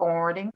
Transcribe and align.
Recording. 0.00 0.50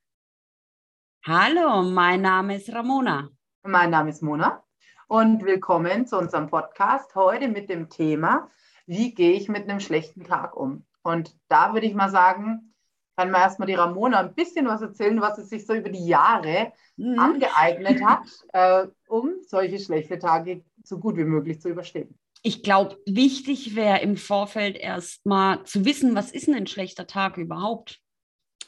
Hallo, 1.27 1.83
mein 1.83 2.23
Name 2.23 2.57
ist 2.57 2.73
Ramona. 2.73 3.29
Mein 3.63 3.91
Name 3.91 4.09
ist 4.09 4.23
Mona 4.23 4.65
und 5.07 5.45
willkommen 5.45 6.07
zu 6.07 6.17
unserem 6.17 6.49
Podcast 6.49 7.15
heute 7.15 7.49
mit 7.49 7.69
dem 7.69 7.91
Thema, 7.91 8.51
wie 8.87 9.13
gehe 9.13 9.33
ich 9.33 9.51
mit 9.51 9.69
einem 9.69 9.81
schlechten 9.81 10.25
Tag 10.25 10.57
um? 10.57 10.87
Und 11.03 11.37
da 11.49 11.75
würde 11.75 11.87
ich 11.87 11.93
mal 11.93 12.09
sagen, 12.09 12.75
kann 13.19 13.31
man 13.31 13.43
erstmal 13.43 13.69
die 13.69 13.75
Ramona 13.75 14.21
ein 14.21 14.35
bisschen 14.35 14.67
was 14.67 14.81
erzählen, 14.81 15.21
was 15.21 15.37
sie 15.37 15.45
sich 15.45 15.67
so 15.67 15.75
über 15.75 15.91
die 15.91 16.07
Jahre 16.07 16.73
mhm. 16.97 17.19
angeeignet 17.19 18.03
hat, 18.07 18.23
äh, 18.55 18.87
um 19.09 19.35
solche 19.47 19.79
schlechte 19.79 20.19
Tage 20.19 20.65
so 20.85 20.99
gut 20.99 21.19
wie 21.19 21.25
möglich 21.25 21.61
zu 21.61 21.69
überstehen. 21.69 22.19
Ich 22.41 22.63
glaube, 22.63 22.97
wichtig 23.05 23.77
wäre 23.77 24.01
im 24.01 24.17
Vorfeld 24.17 24.79
erstmal 24.79 25.65
zu 25.65 25.85
wissen, 25.85 26.15
was 26.15 26.33
ist 26.33 26.47
denn 26.47 26.55
ein 26.55 26.67
schlechter 26.67 27.07
Tag 27.07 27.37
überhaupt? 27.37 28.01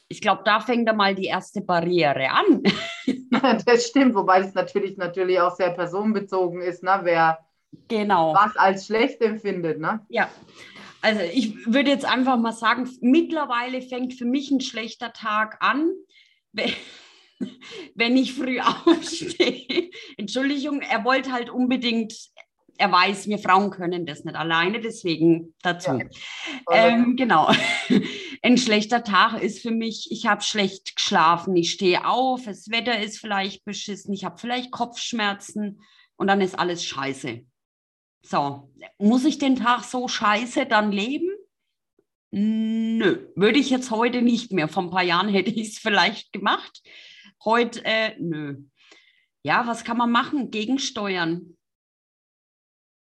Ich 0.08 0.20
glaube, 0.20 0.42
da 0.44 0.60
fängt 0.60 0.88
einmal 0.88 1.14
die 1.14 1.24
erste 1.24 1.60
Barriere 1.60 2.30
an. 2.30 2.62
das 3.66 3.86
stimmt, 3.86 4.14
wobei 4.14 4.40
es 4.40 4.54
natürlich, 4.54 4.96
natürlich 4.96 5.40
auch 5.40 5.54
sehr 5.54 5.70
personenbezogen 5.70 6.60
ist, 6.60 6.82
ne? 6.82 7.00
wer 7.02 7.38
genau. 7.88 8.34
was 8.34 8.56
als 8.56 8.86
schlecht 8.86 9.20
empfindet. 9.20 9.80
Ne? 9.80 10.04
Ja, 10.08 10.30
also 11.02 11.20
ich 11.20 11.66
würde 11.66 11.90
jetzt 11.90 12.04
einfach 12.04 12.36
mal 12.36 12.52
sagen, 12.52 12.90
mittlerweile 13.00 13.82
fängt 13.82 14.14
für 14.14 14.24
mich 14.24 14.50
ein 14.50 14.60
schlechter 14.60 15.12
Tag 15.12 15.56
an, 15.60 15.92
wenn 17.94 18.16
ich 18.16 18.34
früh 18.34 18.60
aufstehe. 18.86 19.90
Entschuldigung, 20.16 20.80
er 20.80 21.04
wollte 21.04 21.32
halt 21.32 21.50
unbedingt 21.50 22.12
er 22.78 22.92
weiß, 22.92 23.28
wir 23.28 23.38
Frauen 23.38 23.70
können 23.70 24.06
das 24.06 24.24
nicht 24.24 24.36
alleine, 24.36 24.80
deswegen 24.80 25.54
dazu. 25.62 25.98
Ja. 25.98 26.06
Ähm, 26.70 27.16
genau. 27.16 27.50
Ein 28.42 28.58
schlechter 28.58 29.02
Tag 29.02 29.42
ist 29.42 29.60
für 29.60 29.70
mich, 29.70 30.08
ich 30.10 30.26
habe 30.26 30.42
schlecht 30.42 30.96
geschlafen, 30.96 31.56
ich 31.56 31.72
stehe 31.72 32.06
auf, 32.06 32.44
das 32.44 32.70
Wetter 32.70 33.00
ist 33.00 33.18
vielleicht 33.18 33.64
beschissen, 33.64 34.12
ich 34.12 34.24
habe 34.24 34.38
vielleicht 34.38 34.70
Kopfschmerzen 34.70 35.80
und 36.16 36.26
dann 36.26 36.40
ist 36.40 36.58
alles 36.58 36.84
scheiße. 36.84 37.44
So, 38.22 38.72
muss 38.98 39.24
ich 39.24 39.38
den 39.38 39.56
Tag 39.56 39.84
so 39.84 40.08
scheiße 40.08 40.66
dann 40.66 40.92
leben? 40.92 41.30
Nö, 42.30 43.28
würde 43.36 43.58
ich 43.58 43.70
jetzt 43.70 43.90
heute 43.90 44.20
nicht 44.20 44.52
mehr. 44.52 44.68
Vor 44.68 44.82
ein 44.82 44.90
paar 44.90 45.02
Jahren 45.02 45.28
hätte 45.28 45.50
ich 45.50 45.68
es 45.68 45.78
vielleicht 45.78 46.32
gemacht. 46.32 46.82
Heute, 47.44 47.84
äh, 47.84 48.16
nö. 48.18 48.56
Ja, 49.42 49.66
was 49.66 49.84
kann 49.84 49.96
man 49.96 50.10
machen? 50.10 50.50
Gegensteuern. 50.50 51.55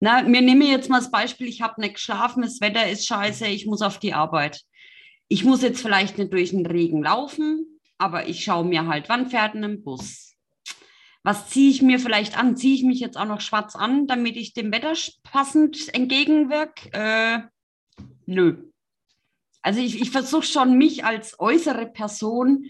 Na, 0.05 0.21
mir 0.21 0.43
nehme 0.43 0.67
jetzt 0.67 0.91
mal 0.91 0.99
das 0.99 1.11
Beispiel, 1.11 1.49
ich 1.49 1.63
habe 1.63 1.81
nicht 1.81 1.95
geschlafen, 1.95 2.43
das 2.43 2.61
Wetter 2.61 2.91
ist 2.91 3.07
scheiße, 3.07 3.47
ich 3.47 3.65
muss 3.65 3.81
auf 3.81 3.99
die 3.99 4.13
Arbeit. 4.13 4.61
Ich 5.29 5.45
muss 5.45 5.63
jetzt 5.63 5.81
vielleicht 5.81 6.19
nicht 6.19 6.31
durch 6.31 6.51
den 6.51 6.67
Regen 6.67 7.03
laufen, 7.03 7.81
aber 7.97 8.29
ich 8.29 8.45
schaue 8.45 8.67
mir 8.67 8.87
halt, 8.87 9.09
wann 9.09 9.31
fährt 9.31 9.55
ein 9.55 9.83
Bus? 9.83 10.35
Was 11.23 11.49
ziehe 11.49 11.71
ich 11.71 11.81
mir 11.81 11.99
vielleicht 11.99 12.37
an? 12.37 12.55
Ziehe 12.55 12.75
ich 12.75 12.83
mich 12.83 13.01
jetzt 13.01 13.17
auch 13.17 13.25
noch 13.25 13.41
schwarz 13.41 13.77
an, 13.77 14.07
damit 14.07 14.37
ich 14.37 14.53
dem 14.53 14.71
Wetter 14.73 14.93
passend 15.23 15.95
entgegenwirke? 15.95 16.93
Äh, 16.93 17.39
nö. 18.27 18.59
Also 19.63 19.81
ich, 19.81 20.03
ich 20.03 20.11
versuche 20.11 20.45
schon, 20.45 20.77
mich 20.77 21.07
als 21.07 21.41
äußere 21.41 21.87
Person 21.87 22.67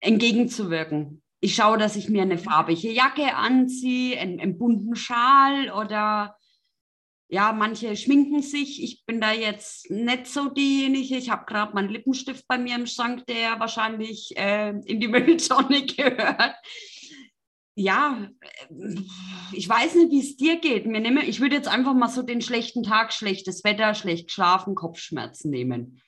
entgegenzuwirken 0.00 1.22
ich 1.46 1.54
schaue, 1.54 1.78
dass 1.78 1.94
ich 1.94 2.08
mir 2.08 2.22
eine 2.22 2.38
farbige 2.38 2.90
Jacke 2.90 3.36
anziehe, 3.36 4.18
einen, 4.18 4.40
einen 4.40 4.58
bunten 4.58 4.96
Schal 4.96 5.70
oder 5.70 6.36
ja, 7.28 7.52
manche 7.52 7.94
schminken 7.94 8.42
sich. 8.42 8.82
Ich 8.82 9.06
bin 9.06 9.20
da 9.20 9.30
jetzt 9.30 9.88
nicht 9.88 10.26
so 10.26 10.48
diejenige. 10.48 11.16
Ich 11.16 11.30
habe 11.30 11.44
gerade 11.46 11.72
meinen 11.72 11.88
Lippenstift 11.88 12.48
bei 12.48 12.58
mir 12.58 12.74
im 12.74 12.86
Schrank, 12.86 13.26
der 13.26 13.60
wahrscheinlich 13.60 14.36
äh, 14.36 14.70
in 14.70 14.98
die 14.98 15.06
Mülltonne 15.08 15.86
gehört. 15.86 16.56
Ja, 17.76 18.28
äh, 18.40 18.96
ich 19.52 19.68
weiß 19.68 19.94
nicht, 19.94 20.10
wie 20.10 20.20
es 20.20 20.36
dir 20.36 20.58
geht. 20.58 20.86
Mir 20.86 21.00
nehme, 21.00 21.24
ich 21.26 21.40
würde 21.40 21.54
jetzt 21.54 21.68
einfach 21.68 21.94
mal 21.94 22.08
so 22.08 22.22
den 22.22 22.40
schlechten 22.40 22.82
Tag, 22.82 23.12
schlechtes 23.12 23.62
Wetter, 23.62 23.94
schlecht 23.94 24.26
geschlafen, 24.26 24.74
Kopfschmerzen 24.74 25.50
nehmen. 25.50 26.02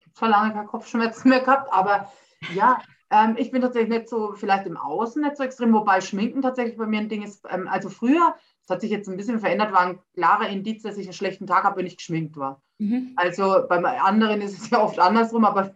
Ich 0.00 0.06
habe 0.06 0.18
schon 0.18 0.28
lange 0.28 0.52
keine 0.52 0.66
Kopfschmerzen 0.66 1.30
mehr 1.30 1.40
gehabt, 1.40 1.72
aber 1.72 2.12
ja, 2.54 2.82
ähm, 3.12 3.36
ich 3.38 3.50
bin 3.50 3.60
tatsächlich 3.60 3.90
nicht 3.90 4.08
so, 4.08 4.32
vielleicht 4.32 4.66
im 4.66 4.78
Außen 4.78 5.22
nicht 5.22 5.36
so 5.36 5.44
extrem, 5.44 5.74
wobei 5.74 6.00
Schminken 6.00 6.40
tatsächlich 6.40 6.78
bei 6.78 6.86
mir 6.86 7.00
ein 7.00 7.10
Ding 7.10 7.22
ist. 7.22 7.44
Ähm, 7.50 7.68
also 7.68 7.90
früher, 7.90 8.34
das 8.62 8.74
hat 8.74 8.80
sich 8.80 8.90
jetzt 8.90 9.08
ein 9.08 9.18
bisschen 9.18 9.38
verändert, 9.38 9.72
war 9.72 9.80
ein 9.80 9.98
klarer 10.14 10.48
Indiz, 10.48 10.82
dass 10.82 10.96
ich 10.96 11.06
einen 11.06 11.12
schlechten 11.12 11.46
Tag 11.46 11.64
habe, 11.64 11.76
wenn 11.76 11.86
ich 11.86 11.98
geschminkt 11.98 12.38
war. 12.38 12.62
Mhm. 12.78 13.12
Also 13.16 13.64
bei 13.68 14.00
anderen 14.00 14.40
ist 14.40 14.58
es 14.58 14.70
ja 14.70 14.82
oft 14.82 14.98
andersrum, 14.98 15.44
aber 15.44 15.72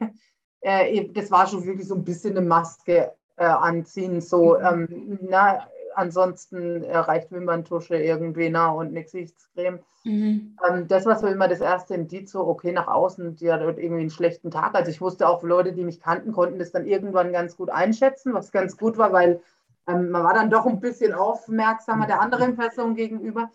äh, 0.61 1.05
das 1.13 1.31
war 1.31 1.47
schon 1.47 1.67
wirklich 1.67 1.87
so 1.87 1.95
ein 1.95 2.05
bisschen 2.05 2.37
eine 2.37 2.47
Maske 2.47 3.13
äh, 3.37 3.45
anziehen. 3.45 4.23
So, 4.23 4.59
mhm. 4.59 4.89
ähm, 4.91 5.19
na, 5.29 5.69
ansonsten 5.97 6.85
reicht 6.85 7.33
Wimperntusche 7.33 7.97
irgendwie 7.97 8.51
na, 8.51 8.71
und 8.71 8.89
eine 8.89 9.03
Gesichtscreme. 9.03 9.81
Mhm. 10.05 10.57
Ähm, 10.69 10.89
das 10.89 11.07
war 11.07 11.19
so 11.19 11.27
immer 11.27 11.49
das 11.49 11.61
erste 11.61 11.95
Indiz, 11.95 12.31
so 12.31 12.47
okay, 12.47 12.73
nach 12.73 12.87
außen, 12.87 13.37
die 13.37 13.51
hat 13.51 13.61
irgendwie 13.61 14.03
einen 14.03 14.11
schlechten 14.11 14.51
Tag. 14.51 14.75
Also 14.75 14.91
ich 14.91 15.01
wusste 15.01 15.29
auch, 15.29 15.43
Leute, 15.43 15.73
die 15.73 15.85
mich 15.85 16.01
kannten, 16.01 16.33
konnten 16.33 16.59
das 16.59 16.73
dann 16.73 16.87
irgendwann 16.87 17.33
ganz 17.33 17.57
gut 17.57 17.71
einschätzen, 17.71 18.35
was 18.35 18.53
ganz 18.53 18.77
gut 18.77 18.99
war, 18.99 19.13
weil 19.13 19.41
ähm, 19.87 20.11
man 20.11 20.25
war 20.25 20.35
dann 20.35 20.51
doch 20.51 20.67
ein 20.67 20.81
bisschen 20.81 21.13
aufmerksamer 21.13 22.07
der 22.07 22.21
anderen 22.21 22.57
Person 22.57 22.95
gegenüber. 22.95 23.51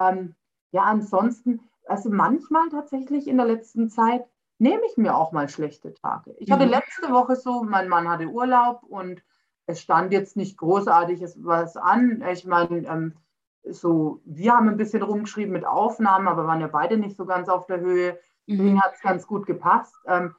Ähm, 0.00 0.34
ja, 0.70 0.82
ansonsten, 0.82 1.60
also 1.86 2.10
manchmal 2.10 2.68
tatsächlich 2.70 3.28
in 3.28 3.36
der 3.36 3.46
letzten 3.46 3.90
Zeit 3.90 4.24
nehme 4.58 4.82
ich 4.88 4.96
mir 4.96 5.16
auch 5.16 5.32
mal 5.32 5.48
schlechte 5.48 5.92
Tage. 5.94 6.34
Ich 6.38 6.50
hatte 6.50 6.64
mhm. 6.64 6.70
letzte 6.70 7.10
Woche 7.10 7.36
so, 7.36 7.64
mein 7.64 7.88
Mann 7.88 8.08
hatte 8.08 8.26
Urlaub 8.26 8.82
und 8.84 9.22
es 9.66 9.80
stand 9.80 10.12
jetzt 10.12 10.36
nicht 10.36 10.56
großartig 10.58 11.22
was 11.36 11.76
an. 11.76 12.22
Ich 12.32 12.44
meine, 12.46 12.86
ähm, 12.86 13.14
so, 13.64 14.20
wir 14.24 14.54
haben 14.54 14.68
ein 14.68 14.76
bisschen 14.76 15.02
rumgeschrieben 15.02 15.52
mit 15.52 15.64
Aufnahmen, 15.64 16.28
aber 16.28 16.46
waren 16.46 16.60
ja 16.60 16.66
beide 16.66 16.96
nicht 16.96 17.16
so 17.16 17.24
ganz 17.26 17.48
auf 17.48 17.66
der 17.66 17.80
Höhe. 17.80 18.18
Deswegen 18.48 18.74
mhm. 18.74 18.82
hat 18.82 18.94
es 18.94 19.00
ganz 19.00 19.26
gut 19.26 19.46
gepasst. 19.46 19.94
Ähm, 20.06 20.34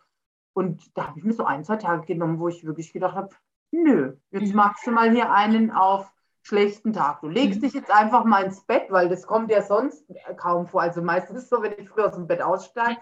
und 0.54 0.96
da 0.96 1.08
habe 1.08 1.20
ich 1.20 1.26
mir 1.26 1.34
so 1.34 1.46
ein, 1.46 1.64
zwei 1.64 1.78
Tage 1.78 2.06
genommen, 2.06 2.40
wo 2.40 2.50
ich 2.50 2.66
wirklich 2.66 2.92
gedacht 2.92 3.16
habe, 3.16 3.30
nö, 3.72 4.14
jetzt 4.32 4.50
mhm. 4.50 4.56
machst 4.56 4.86
du 4.86 4.92
mal 4.92 5.10
hier 5.12 5.32
einen 5.32 5.72
auf 5.72 6.12
schlechten 6.44 6.92
Tag. 6.92 7.22
Du 7.22 7.30
legst 7.30 7.60
mhm. 7.60 7.66
dich 7.66 7.74
jetzt 7.74 7.92
einfach 7.92 8.26
mal 8.26 8.44
ins 8.44 8.62
Bett, 8.62 8.88
weil 8.90 9.08
das 9.08 9.26
kommt 9.26 9.50
ja 9.50 9.62
sonst 9.62 10.06
kaum 10.36 10.68
vor. 10.68 10.82
Also 10.82 11.02
meistens 11.02 11.38
ist 11.38 11.44
es 11.46 11.50
so, 11.50 11.62
wenn 11.62 11.74
ich 11.78 11.90
früh 11.90 12.02
aus 12.02 12.16
dem 12.16 12.28
Bett 12.28 12.42
aussteige, 12.42 13.00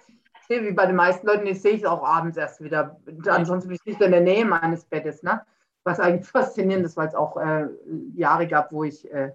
wie 0.48 0.72
bei 0.72 0.86
den 0.86 0.98
meisten 0.98 1.26
Leuten, 1.26 1.48
ich 1.48 1.62
sehe 1.62 1.74
ich 1.74 1.84
es 1.84 1.88
auch 1.88 2.04
abends 2.04 2.38
erst 2.38 2.62
wieder. 2.62 3.00
Ansonsten 3.26 3.70
bin 3.70 3.78
ich 3.78 3.86
nicht 3.86 4.02
in 4.02 4.12
der 4.12 4.22
Nähe 4.22 4.46
meines 4.46 4.86
Bettes. 4.86 5.24
Ne? 5.24 5.42
Was 5.84 6.00
eigentlich 6.00 6.28
faszinierend 6.28 6.86
ist, 6.86 6.98
weil 6.98 7.08
es 7.08 7.16
auch 7.16 7.38
äh, 7.38 7.68
Jahre 8.16 8.48
gab, 8.48 8.72
wo 8.72 8.84
ich 8.84 9.12
äh, 9.12 9.32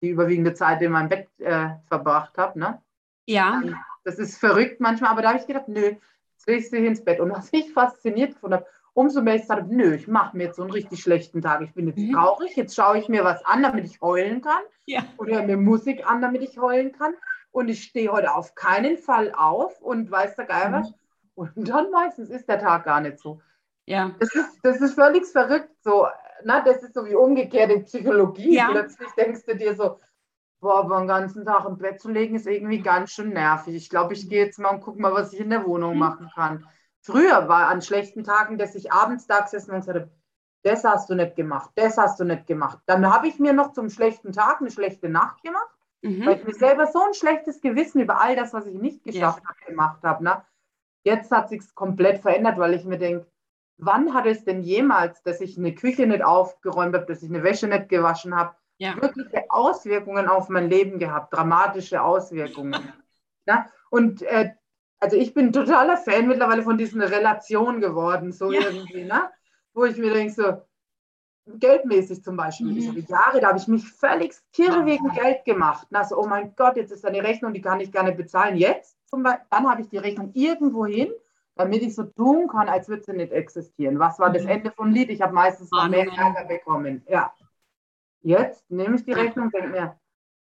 die 0.00 0.08
überwiegende 0.08 0.54
Zeit 0.54 0.82
in 0.82 0.92
meinem 0.92 1.08
Bett 1.08 1.28
äh, 1.38 1.68
verbracht 1.86 2.36
habe. 2.38 2.58
Ne? 2.58 2.82
Ja. 3.26 3.62
Das 4.04 4.18
ist 4.18 4.38
verrückt 4.38 4.80
manchmal, 4.80 5.10
aber 5.10 5.22
da 5.22 5.28
habe 5.28 5.38
ich 5.38 5.46
gedacht, 5.46 5.68
nö, 5.68 5.92
jetzt 6.32 6.46
legst 6.46 6.72
du 6.72 6.76
dich 6.76 6.86
ins 6.86 7.04
Bett. 7.04 7.20
Und 7.20 7.30
was 7.30 7.48
ich 7.52 7.72
fasziniert 7.72 8.34
gefunden 8.34 8.56
habe, 8.56 8.66
umso 8.94 9.22
mehr 9.22 9.36
ich 9.36 9.42
gesagt 9.42 9.62
habe, 9.62 9.74
nö, 9.74 9.94
ich 9.94 10.08
mache 10.08 10.36
mir 10.36 10.44
jetzt 10.44 10.56
so 10.56 10.62
einen 10.62 10.72
richtig 10.72 11.00
schlechten 11.00 11.40
Tag. 11.40 11.62
Ich 11.62 11.72
bin 11.72 11.86
jetzt 11.86 11.98
mhm. 11.98 12.12
traurig, 12.12 12.56
jetzt 12.56 12.74
schaue 12.74 12.98
ich 12.98 13.08
mir 13.08 13.24
was 13.24 13.44
an, 13.44 13.62
damit 13.62 13.84
ich 13.84 14.00
heulen 14.00 14.42
kann. 14.42 14.62
Ja. 14.86 15.04
Oder 15.18 15.42
mir 15.44 15.56
Musik 15.56 16.08
an, 16.08 16.20
damit 16.20 16.42
ich 16.42 16.58
heulen 16.58 16.92
kann. 16.92 17.14
Und 17.52 17.68
ich 17.68 17.84
stehe 17.84 18.10
heute 18.10 18.34
auf 18.34 18.54
keinen 18.54 18.96
Fall 18.96 19.32
auf 19.36 19.80
und 19.80 20.10
weiß 20.10 20.36
der 20.36 20.46
Geier 20.46 20.72
was. 20.72 20.90
Mhm. 20.90 20.94
Und 21.34 21.68
dann 21.68 21.90
meistens 21.90 22.28
ist 22.28 22.48
der 22.48 22.58
Tag 22.58 22.84
gar 22.84 23.00
nicht 23.00 23.18
so. 23.18 23.40
Ja. 23.86 24.14
Das 24.18 24.34
ist, 24.34 24.58
das 24.62 24.80
ist 24.80 24.94
völlig 24.94 25.26
verrückt. 25.26 25.70
So, 25.82 26.06
na, 26.44 26.60
das 26.60 26.82
ist 26.82 26.94
so 26.94 27.04
wie 27.04 27.14
umgekehrte 27.14 27.80
Psychologie. 27.80 28.56
Ja. 28.56 28.68
Plötzlich 28.70 29.10
denkst 29.16 29.44
du 29.46 29.56
dir 29.56 29.74
so, 29.74 29.98
boah, 30.60 30.80
aber 30.80 30.98
den 30.98 31.08
ganzen 31.08 31.44
Tag 31.44 31.64
im 31.66 31.78
Bett 31.78 32.00
zu 32.00 32.10
legen 32.10 32.36
ist 32.36 32.46
irgendwie 32.46 32.80
ganz 32.80 33.10
schön 33.10 33.30
nervig. 33.30 33.74
Ich 33.74 33.90
glaube, 33.90 34.14
ich 34.14 34.28
gehe 34.28 34.44
jetzt 34.44 34.58
mal 34.58 34.70
und 34.70 34.80
gucke 34.80 35.00
mal, 35.00 35.12
was 35.12 35.32
ich 35.32 35.40
in 35.40 35.50
der 35.50 35.66
Wohnung 35.66 35.94
mhm. 35.94 35.98
machen 35.98 36.30
kann. 36.34 36.66
Früher 37.00 37.48
war 37.48 37.66
an 37.66 37.82
schlechten 37.82 38.22
Tagen, 38.22 38.58
dass 38.58 38.76
ich 38.76 38.92
abends 38.92 39.26
da 39.26 39.40
gesessen 39.40 39.72
und 39.72 39.80
gesagt 39.80 40.08
das 40.62 40.84
hast 40.84 41.10
du 41.10 41.14
nicht 41.14 41.34
gemacht, 41.36 41.70
das 41.74 41.98
hast 41.98 42.20
du 42.20 42.24
nicht 42.24 42.46
gemacht. 42.46 42.78
Dann 42.86 43.12
habe 43.12 43.26
ich 43.26 43.38
mir 43.38 43.52
noch 43.52 43.72
zum 43.72 43.90
schlechten 43.90 44.32
Tag 44.32 44.60
eine 44.60 44.70
schlechte 44.70 45.08
Nacht 45.08 45.42
gemacht, 45.42 45.74
mhm. 46.02 46.24
weil 46.24 46.36
ich 46.36 46.44
mir 46.44 46.54
selber 46.54 46.86
so 46.86 47.00
ein 47.02 47.14
schlechtes 47.14 47.60
Gewissen 47.60 48.00
über 48.00 48.20
all 48.20 48.36
das, 48.36 48.52
was 48.52 48.66
ich 48.66 48.80
nicht 48.80 49.02
geschafft 49.02 49.42
ja. 49.42 49.48
habe, 49.48 49.58
gemacht 49.66 50.02
habe. 50.04 50.24
Ne? 50.24 50.42
Jetzt 51.04 51.32
hat 51.32 51.48
sich 51.48 51.62
komplett 51.74 52.20
verändert, 52.20 52.58
weil 52.58 52.74
ich 52.74 52.84
mir 52.84 52.98
denke, 52.98 53.26
wann 53.84 54.14
hat 54.14 54.26
es 54.26 54.44
denn 54.44 54.62
jemals, 54.62 55.22
dass 55.22 55.40
ich 55.40 55.58
eine 55.58 55.74
Küche 55.74 56.06
nicht 56.06 56.24
aufgeräumt 56.24 56.94
habe, 56.94 57.06
dass 57.06 57.22
ich 57.22 57.28
eine 57.28 57.42
Wäsche 57.42 57.66
nicht 57.66 57.88
gewaschen 57.88 58.36
habe, 58.36 58.54
ja. 58.78 58.94
wirkliche 59.00 59.44
Auswirkungen 59.50 60.28
auf 60.28 60.48
mein 60.48 60.70
Leben 60.70 60.98
gehabt, 60.98 61.34
dramatische 61.34 62.00
Auswirkungen. 62.00 62.76
ja? 63.46 63.66
Und 63.90 64.22
äh, 64.22 64.52
also 65.00 65.16
ich 65.16 65.34
bin 65.34 65.52
totaler 65.52 65.96
Fan 65.96 66.28
mittlerweile 66.28 66.62
von 66.62 66.78
diesen 66.78 67.02
Relationen 67.02 67.80
geworden, 67.80 68.30
so 68.32 68.52
ja. 68.52 68.60
irgendwie, 68.60 69.04
ne? 69.04 69.30
wo 69.74 69.84
ich 69.84 69.96
mir 69.96 70.12
denke, 70.12 70.32
so 70.32 70.62
geldmäßig 71.58 72.22
zum 72.22 72.36
Beispiel, 72.36 72.68
mhm. 72.68 72.76
ich 72.76 72.88
habe 72.88 73.00
Jahre, 73.00 73.40
da 73.40 73.48
habe 73.48 73.58
ich 73.58 73.66
mich 73.66 73.88
völlig 73.88 74.32
kirre 74.52 74.86
wegen 74.86 75.08
Geld 75.12 75.44
gemacht. 75.44 75.88
Na, 75.90 76.04
so, 76.04 76.18
oh 76.18 76.26
mein 76.26 76.54
Gott, 76.54 76.76
jetzt 76.76 76.92
ist 76.92 77.02
da 77.02 77.08
eine 77.08 77.24
Rechnung, 77.24 77.52
die 77.52 77.60
kann 77.60 77.80
ich 77.80 77.90
gar 77.90 78.04
nicht 78.04 78.16
bezahlen. 78.16 78.56
Jetzt, 78.56 78.96
zum 79.06 79.24
Beispiel, 79.24 79.44
dann 79.50 79.68
habe 79.68 79.80
ich 79.80 79.88
die 79.88 79.98
Rechnung 79.98 80.30
irgendwo 80.34 80.86
hin 80.86 81.12
damit 81.54 81.82
ich 81.82 81.94
so 81.94 82.04
tun 82.04 82.48
kann, 82.48 82.68
als 82.68 82.88
würde 82.88 83.02
sie 83.04 83.12
nicht 83.12 83.32
existieren. 83.32 83.98
Was 83.98 84.18
war 84.18 84.30
das 84.30 84.44
mhm. 84.44 84.48
Ende 84.48 84.70
vom 84.72 84.90
Lied? 84.90 85.10
Ich 85.10 85.20
habe 85.20 85.34
meistens 85.34 85.70
noch 85.70 85.88
mehr 85.88 86.06
Ärger 86.06 86.44
bekommen. 86.46 87.02
Ja. 87.08 87.32
Jetzt 88.22 88.70
nehme 88.70 88.96
ich 88.96 89.04
die 89.04 89.12
Rechnung 89.12 89.46
und 89.46 89.54
denke 89.54 89.70
mir, 89.70 89.96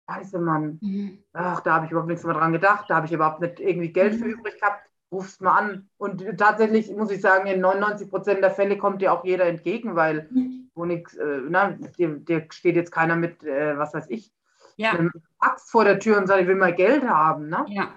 Scheiße, 0.10 0.40
Mann. 0.40 0.80
Mhm. 0.82 1.24
Ach, 1.34 1.62
da 1.62 1.76
habe 1.76 1.86
ich 1.86 1.92
überhaupt 1.92 2.10
nichts 2.10 2.24
mehr 2.24 2.34
dran 2.34 2.52
gedacht. 2.52 2.86
Da 2.90 2.96
habe 2.96 3.06
ich 3.06 3.12
überhaupt 3.12 3.42
nicht 3.42 3.60
irgendwie 3.60 3.92
Geld 3.92 4.16
für 4.16 4.26
mhm. 4.26 4.32
übrig 4.32 4.60
gehabt. 4.60 4.88
Rufst 5.12 5.42
mal 5.42 5.58
an. 5.58 5.90
Und 5.98 6.26
tatsächlich 6.38 6.90
muss 6.92 7.12
ich 7.12 7.22
sagen, 7.22 7.48
in 7.48 7.60
99 7.60 8.10
Prozent 8.10 8.42
der 8.42 8.52
Fälle 8.52 8.78
kommt 8.78 9.02
dir 9.02 9.12
auch 9.12 9.26
jeder 9.26 9.46
entgegen, 9.46 9.96
weil 9.96 10.30
wo 10.74 10.86
nix, 10.86 11.16
äh, 11.16 11.42
na, 11.50 11.72
dir, 11.72 12.16
dir, 12.18 12.48
steht 12.50 12.76
jetzt 12.78 12.92
keiner 12.92 13.18
mit, 13.18 13.44
äh, 13.44 13.78
was 13.78 13.94
weiß 13.94 14.06
ich, 14.10 14.32
ja. 14.78 14.92
einem 14.92 15.12
Axt 15.40 15.70
vor 15.70 15.84
der 15.84 16.00
Tür 16.00 16.18
und 16.18 16.28
sagt, 16.28 16.42
ich 16.42 16.48
will 16.48 16.56
mal 16.56 16.74
Geld 16.74 17.04
haben. 17.04 17.50
Ne? 17.50 17.66
Ja. 17.68 17.90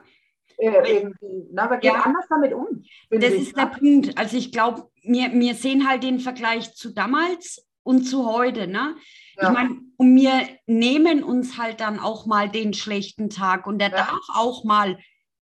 Äh, 0.58 0.96
irgendwie, 0.96 1.48
na, 1.52 1.64
aber 1.64 1.78
geht 1.78 1.92
ja. 1.92 2.02
anders 2.02 2.26
damit 2.28 2.52
um. 2.52 2.84
Das 3.10 3.32
ich, 3.32 3.42
ist 3.42 3.56
der 3.56 3.66
Punkt. 3.66 4.16
Also 4.16 4.36
ich 4.36 4.52
glaube, 4.52 4.88
wir, 5.02 5.32
wir 5.32 5.54
sehen 5.54 5.88
halt 5.88 6.02
den 6.02 6.20
Vergleich 6.20 6.74
zu 6.74 6.92
damals 6.92 7.66
und 7.82 8.04
zu 8.04 8.26
heute. 8.26 8.66
Ne? 8.66 8.96
Ja. 9.36 9.48
Ich 9.48 9.54
meine, 9.54 9.80
und 9.96 10.14
wir 10.16 10.48
nehmen 10.66 11.22
uns 11.22 11.58
halt 11.58 11.80
dann 11.80 11.98
auch 11.98 12.26
mal 12.26 12.48
den 12.48 12.74
schlechten 12.74 13.30
Tag 13.30 13.66
und 13.66 13.78
der 13.78 13.90
ja. 13.90 13.96
darf 13.96 14.22
auch 14.34 14.64
mal 14.64 14.98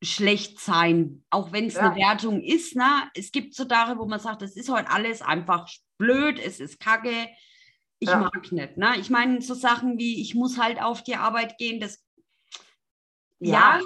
schlecht 0.02 0.60
sein, 0.60 1.24
auch 1.28 1.52
wenn 1.52 1.66
es 1.66 1.74
ja. 1.74 1.90
eine 1.90 1.96
Wertung 1.96 2.42
ist. 2.42 2.74
Ne? 2.74 2.88
Es 3.14 3.32
gibt 3.32 3.54
so 3.54 3.64
Tage, 3.64 3.98
wo 3.98 4.06
man 4.06 4.20
sagt, 4.20 4.42
das 4.42 4.56
ist 4.56 4.70
heute 4.70 4.90
alles 4.90 5.20
einfach 5.20 5.68
blöd, 5.98 6.38
es 6.38 6.58
ist 6.58 6.80
kacke, 6.80 7.28
ich 7.98 8.08
mag 8.08 8.50
nicht. 8.50 8.78
Ne? 8.78 8.94
Ich 8.98 9.10
meine, 9.10 9.42
so 9.42 9.52
Sachen 9.52 9.98
wie, 9.98 10.22
ich 10.22 10.34
muss 10.34 10.58
halt 10.58 10.80
auf 10.80 11.02
die 11.02 11.16
Arbeit 11.16 11.58
gehen, 11.58 11.80
das 11.80 12.02
ja 13.40 13.80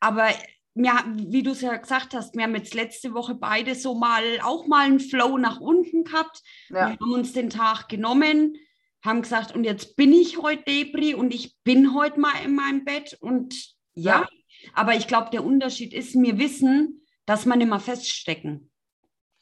aber 0.00 0.28
ja, 0.74 1.04
wie 1.14 1.42
du 1.42 1.50
es 1.50 1.60
ja 1.60 1.76
gesagt 1.76 2.14
hast, 2.14 2.36
wir 2.36 2.44
haben 2.44 2.54
jetzt 2.54 2.74
letzte 2.74 3.12
Woche 3.14 3.34
beide 3.34 3.74
so 3.74 3.94
mal 3.94 4.22
auch 4.42 4.66
mal 4.66 4.86
einen 4.86 5.00
Flow 5.00 5.38
nach 5.38 5.60
unten 5.60 6.04
gehabt. 6.04 6.40
Ja. 6.68 6.74
Wir 6.74 6.98
haben 7.00 7.12
uns 7.12 7.32
den 7.32 7.50
Tag 7.50 7.88
genommen, 7.88 8.56
haben 9.04 9.22
gesagt, 9.22 9.54
und 9.54 9.64
jetzt 9.64 9.96
bin 9.96 10.12
ich 10.12 10.38
heute 10.38 10.62
Debris 10.64 11.14
und 11.14 11.34
ich 11.34 11.56
bin 11.64 11.94
heute 11.94 12.20
mal 12.20 12.34
in 12.44 12.54
meinem 12.54 12.84
Bett. 12.84 13.16
Und 13.20 13.54
ja, 13.94 14.20
ja. 14.20 14.28
aber 14.74 14.94
ich 14.94 15.08
glaube, 15.08 15.30
der 15.30 15.44
Unterschied 15.44 15.92
ist, 15.92 16.14
wir 16.14 16.38
wissen, 16.38 17.04
dass 17.26 17.44
wir 17.44 17.56
nicht 17.56 17.68
mehr 17.68 17.80
feststecken. 17.80 18.70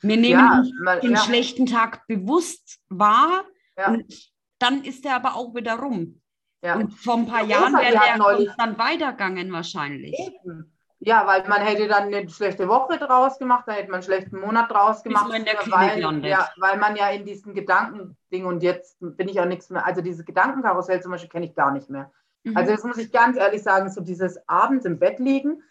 Wir 0.01 0.17
nehmen 0.17 0.41
ja, 0.41 0.65
man, 0.83 1.01
den 1.01 1.17
schlechten 1.17 1.67
Tag 1.67 2.07
bewusst 2.07 2.81
wahr 2.89 3.45
und 3.87 4.33
dann 4.59 4.85
ist 4.85 5.05
er 5.05 5.17
aber 5.17 5.37
auch 5.37 5.55
wieder 5.55 5.75
rum. 5.75 6.21
Und 6.63 6.93
vor 6.93 7.17
ein 7.17 7.27
paar 7.27 7.45
Jahren 7.45 7.75
wäre 7.75 7.93
der 7.93 8.55
dann 8.59 8.79
weitergegangen 8.79 9.53
wahrscheinlich. 9.53 10.19
Eben. 10.19 10.76
Ja, 10.99 11.27
weil 11.27 11.47
man 11.47 11.61
hätte 11.61 11.89
dann 11.89 12.05
eine 12.13 12.29
schlechte 12.31 12.69
Woche 12.69 12.99
draus 12.99 13.39
gemacht, 13.39 13.65
dann 13.67 13.75
hätte 13.75 13.91
man 13.91 13.97
einen 13.97 14.03
schlechten 14.03 14.41
Monat 14.41 14.71
draus 14.71 15.03
gemacht. 15.03 15.33
in 15.35 15.45
der 15.45 15.55
weil, 15.67 16.25
ja, 16.25 16.49
weil 16.57 16.79
man 16.79 16.97
ja 16.97 17.11
in 17.11 17.27
diesen 17.27 17.53
Gedankending 17.53 18.47
und 18.47 18.63
jetzt 18.63 18.97
bin 19.01 19.29
ich 19.29 19.39
auch 19.39 19.47
nichts 19.47 19.69
mehr, 19.69 19.85
also 19.85 20.01
dieses 20.01 20.25
Gedankenkarussell 20.25 21.03
zum 21.03 21.13
Beispiel 21.13 21.29
kenne 21.29 21.47
ich 21.47 21.55
gar 21.55 21.71
nicht 21.71 21.91
mehr. 21.91 22.11
Mhm. 22.45 22.57
Also 22.57 22.73
das 22.73 22.83
muss 22.83 22.97
ich 22.97 23.13
ganz 23.13 23.37
ehrlich 23.37 23.63
sagen, 23.63 23.91
so 23.91 24.01
dieses 24.01 24.39
abends 24.49 24.87
im 24.87 24.99
Bett 24.99 25.19
liegen, 25.19 25.63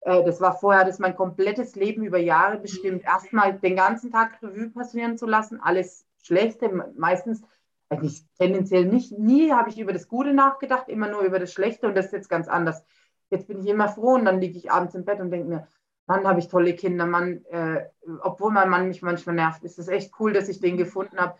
äh, 0.00 0.24
das 0.24 0.40
war 0.40 0.58
vorher, 0.58 0.84
das 0.84 0.98
mein 0.98 1.14
komplettes 1.14 1.76
Leben 1.76 2.02
über 2.02 2.18
Jahre 2.18 2.58
bestimmt. 2.58 3.04
Erstmal 3.04 3.58
den 3.58 3.76
ganzen 3.76 4.10
Tag 4.10 4.42
Revue 4.42 4.70
passieren 4.70 5.18
zu 5.18 5.26
lassen, 5.26 5.60
alles 5.60 6.06
Schlechte, 6.22 6.70
meistens, 6.96 7.42
eigentlich 7.90 8.24
tendenziell 8.38 8.84
nicht, 8.86 9.18
nie 9.18 9.52
habe 9.52 9.68
ich 9.68 9.78
über 9.78 9.92
das 9.92 10.08
Gute 10.08 10.32
nachgedacht, 10.32 10.88
immer 10.88 11.08
nur 11.08 11.22
über 11.22 11.38
das 11.38 11.52
Schlechte 11.52 11.88
und 11.88 11.96
das 11.96 12.06
ist 12.06 12.12
jetzt 12.12 12.30
ganz 12.30 12.46
anders 12.46 12.84
jetzt 13.30 13.46
bin 13.48 13.60
ich 13.60 13.66
immer 13.66 13.88
froh 13.88 14.14
und 14.14 14.24
dann 14.24 14.40
liege 14.40 14.58
ich 14.58 14.70
abends 14.70 14.94
im 14.94 15.04
Bett 15.04 15.20
und 15.20 15.30
denke 15.30 15.48
mir, 15.48 15.68
Mann, 16.06 16.26
habe 16.26 16.40
ich 16.40 16.48
tolle 16.48 16.74
Kinder, 16.74 17.06
Mann, 17.06 17.44
äh, 17.50 17.86
obwohl 18.22 18.50
mein 18.50 18.68
Mann 18.68 18.88
mich 18.88 19.00
manchmal 19.00 19.36
nervt, 19.36 19.62
ist 19.62 19.78
es 19.78 19.88
echt 19.88 20.12
cool, 20.18 20.32
dass 20.32 20.48
ich 20.48 20.60
den 20.60 20.76
gefunden 20.76 21.18
habe. 21.18 21.36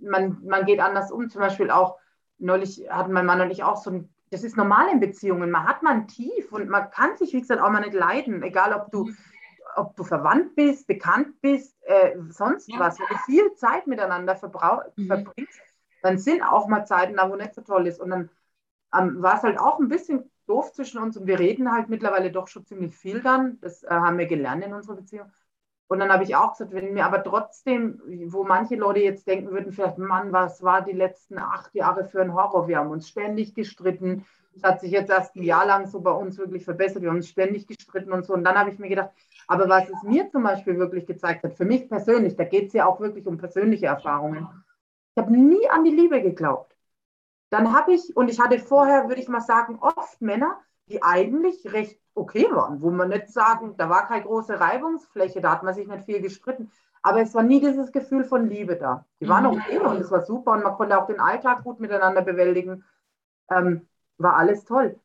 man, 0.00 0.38
man 0.44 0.64
geht 0.64 0.80
anders 0.80 1.10
um, 1.10 1.28
zum 1.28 1.40
Beispiel 1.40 1.70
auch, 1.70 1.98
neulich 2.38 2.88
hatten 2.88 3.12
mein 3.12 3.26
Mann 3.26 3.40
und 3.40 3.50
ich 3.50 3.64
auch 3.64 3.76
so 3.76 3.90
ein, 3.90 4.08
das 4.30 4.44
ist 4.44 4.56
normal 4.56 4.88
in 4.92 5.00
Beziehungen, 5.00 5.50
man 5.50 5.66
hat 5.66 5.82
mal 5.82 5.94
ein 5.94 6.06
Tief 6.06 6.52
und 6.52 6.68
man 6.68 6.90
kann 6.90 7.16
sich, 7.16 7.32
wie 7.32 7.40
gesagt, 7.40 7.60
auch 7.60 7.70
mal 7.70 7.80
nicht 7.80 7.94
leiden, 7.94 8.42
egal 8.44 8.72
ob 8.72 8.92
du, 8.92 9.10
ob 9.74 9.96
du 9.96 10.04
verwandt 10.04 10.54
bist, 10.54 10.86
bekannt 10.86 11.40
bist, 11.40 11.76
äh, 11.82 12.16
sonst 12.28 12.68
ja. 12.68 12.78
was. 12.78 12.98
Wenn 12.98 13.06
du 13.08 13.16
viel 13.26 13.54
Zeit 13.54 13.86
miteinander 13.88 14.34
mhm. 14.34 15.06
verbringst, 15.06 15.60
dann 16.02 16.18
sind 16.18 16.42
auch 16.42 16.68
mal 16.68 16.84
Zeiten 16.84 17.16
da, 17.16 17.28
wo 17.30 17.36
nicht 17.36 17.54
so 17.54 17.62
toll 17.62 17.86
ist. 17.86 18.00
Und 18.00 18.10
dann 18.10 18.30
ähm, 18.96 19.20
war 19.20 19.36
es 19.36 19.42
halt 19.42 19.58
auch 19.58 19.80
ein 19.80 19.88
bisschen 19.88 20.30
doof 20.48 20.72
zwischen 20.72 20.98
uns 20.98 21.16
und 21.16 21.26
wir 21.26 21.38
reden 21.38 21.70
halt 21.70 21.88
mittlerweile 21.88 22.30
doch 22.30 22.48
schon 22.48 22.64
ziemlich 22.64 22.96
viel 22.96 23.20
dann. 23.20 23.58
Das 23.60 23.82
äh, 23.82 23.88
haben 23.90 24.18
wir 24.18 24.26
gelernt 24.26 24.64
in 24.64 24.72
unserer 24.72 24.96
Beziehung. 24.96 25.30
Und 25.88 26.00
dann 26.00 26.12
habe 26.12 26.22
ich 26.22 26.36
auch 26.36 26.52
gesagt, 26.52 26.72
wenn 26.72 26.92
mir 26.92 27.06
aber 27.06 27.24
trotzdem, 27.24 28.02
wo 28.26 28.44
manche 28.44 28.76
Leute 28.76 29.00
jetzt 29.00 29.26
denken 29.26 29.50
würden, 29.50 29.72
vielleicht, 29.72 29.96
Mann, 29.96 30.32
was 30.32 30.62
war 30.62 30.82
die 30.82 30.92
letzten 30.92 31.38
acht 31.38 31.74
Jahre 31.74 32.04
für 32.04 32.20
ein 32.20 32.34
Horror? 32.34 32.68
Wir 32.68 32.78
haben 32.78 32.90
uns 32.90 33.08
ständig 33.08 33.54
gestritten. 33.54 34.26
Es 34.54 34.62
hat 34.62 34.80
sich 34.80 34.90
jetzt 34.90 35.08
erst 35.08 35.34
ein 35.36 35.44
Jahr 35.44 35.66
lang 35.66 35.86
so 35.86 36.00
bei 36.00 36.10
uns 36.10 36.36
wirklich 36.36 36.64
verbessert. 36.64 37.02
Wir 37.02 37.08
haben 37.08 37.16
uns 37.16 37.28
ständig 37.28 37.66
gestritten 37.66 38.12
und 38.12 38.26
so. 38.26 38.34
Und 38.34 38.44
dann 38.44 38.58
habe 38.58 38.70
ich 38.70 38.78
mir 38.78 38.90
gedacht, 38.90 39.10
aber 39.46 39.66
was 39.68 39.88
es 39.88 40.02
mir 40.02 40.28
zum 40.28 40.42
Beispiel 40.42 40.78
wirklich 40.78 41.06
gezeigt 41.06 41.42
hat, 41.42 41.54
für 41.54 41.64
mich 41.64 41.88
persönlich, 41.88 42.36
da 42.36 42.44
geht 42.44 42.68
es 42.68 42.74
ja 42.74 42.84
auch 42.84 43.00
wirklich 43.00 43.26
um 43.26 43.38
persönliche 43.38 43.86
Erfahrungen. 43.86 44.46
Ich 45.14 45.22
habe 45.22 45.32
nie 45.32 45.68
an 45.70 45.84
die 45.84 45.90
Liebe 45.90 46.20
geglaubt 46.20 46.77
dann 47.50 47.72
habe 47.74 47.92
ich, 47.92 48.16
und 48.16 48.28
ich 48.28 48.40
hatte 48.40 48.58
vorher, 48.58 49.08
würde 49.08 49.20
ich 49.20 49.28
mal 49.28 49.40
sagen, 49.40 49.78
oft 49.80 50.20
Männer, 50.20 50.60
die 50.88 51.02
eigentlich 51.02 51.72
recht 51.72 52.00
okay 52.14 52.46
waren, 52.50 52.82
wo 52.82 52.90
man 52.90 53.08
nicht 53.08 53.28
sagen, 53.28 53.74
da 53.76 53.88
war 53.88 54.06
keine 54.06 54.24
große 54.24 54.58
Reibungsfläche, 54.58 55.40
da 55.40 55.52
hat 55.52 55.62
man 55.62 55.74
sich 55.74 55.86
nicht 55.86 56.04
viel 56.04 56.20
gestritten, 56.20 56.70
aber 57.02 57.20
es 57.20 57.34
war 57.34 57.42
nie 57.42 57.60
dieses 57.60 57.92
Gefühl 57.92 58.24
von 58.24 58.48
Liebe 58.48 58.76
da. 58.76 59.04
Die 59.20 59.28
waren 59.28 59.44
mhm. 59.44 59.60
okay 59.60 59.78
und 59.78 60.00
es 60.00 60.10
war 60.10 60.24
super 60.24 60.52
und 60.52 60.62
man 60.62 60.74
konnte 60.74 61.00
auch 61.00 61.06
den 61.06 61.20
Alltag 61.20 61.62
gut 61.64 61.80
miteinander 61.80 62.22
bewältigen. 62.22 62.84
Ähm, 63.50 63.88
war 64.18 64.36
alles 64.36 64.64
toll. 64.64 64.98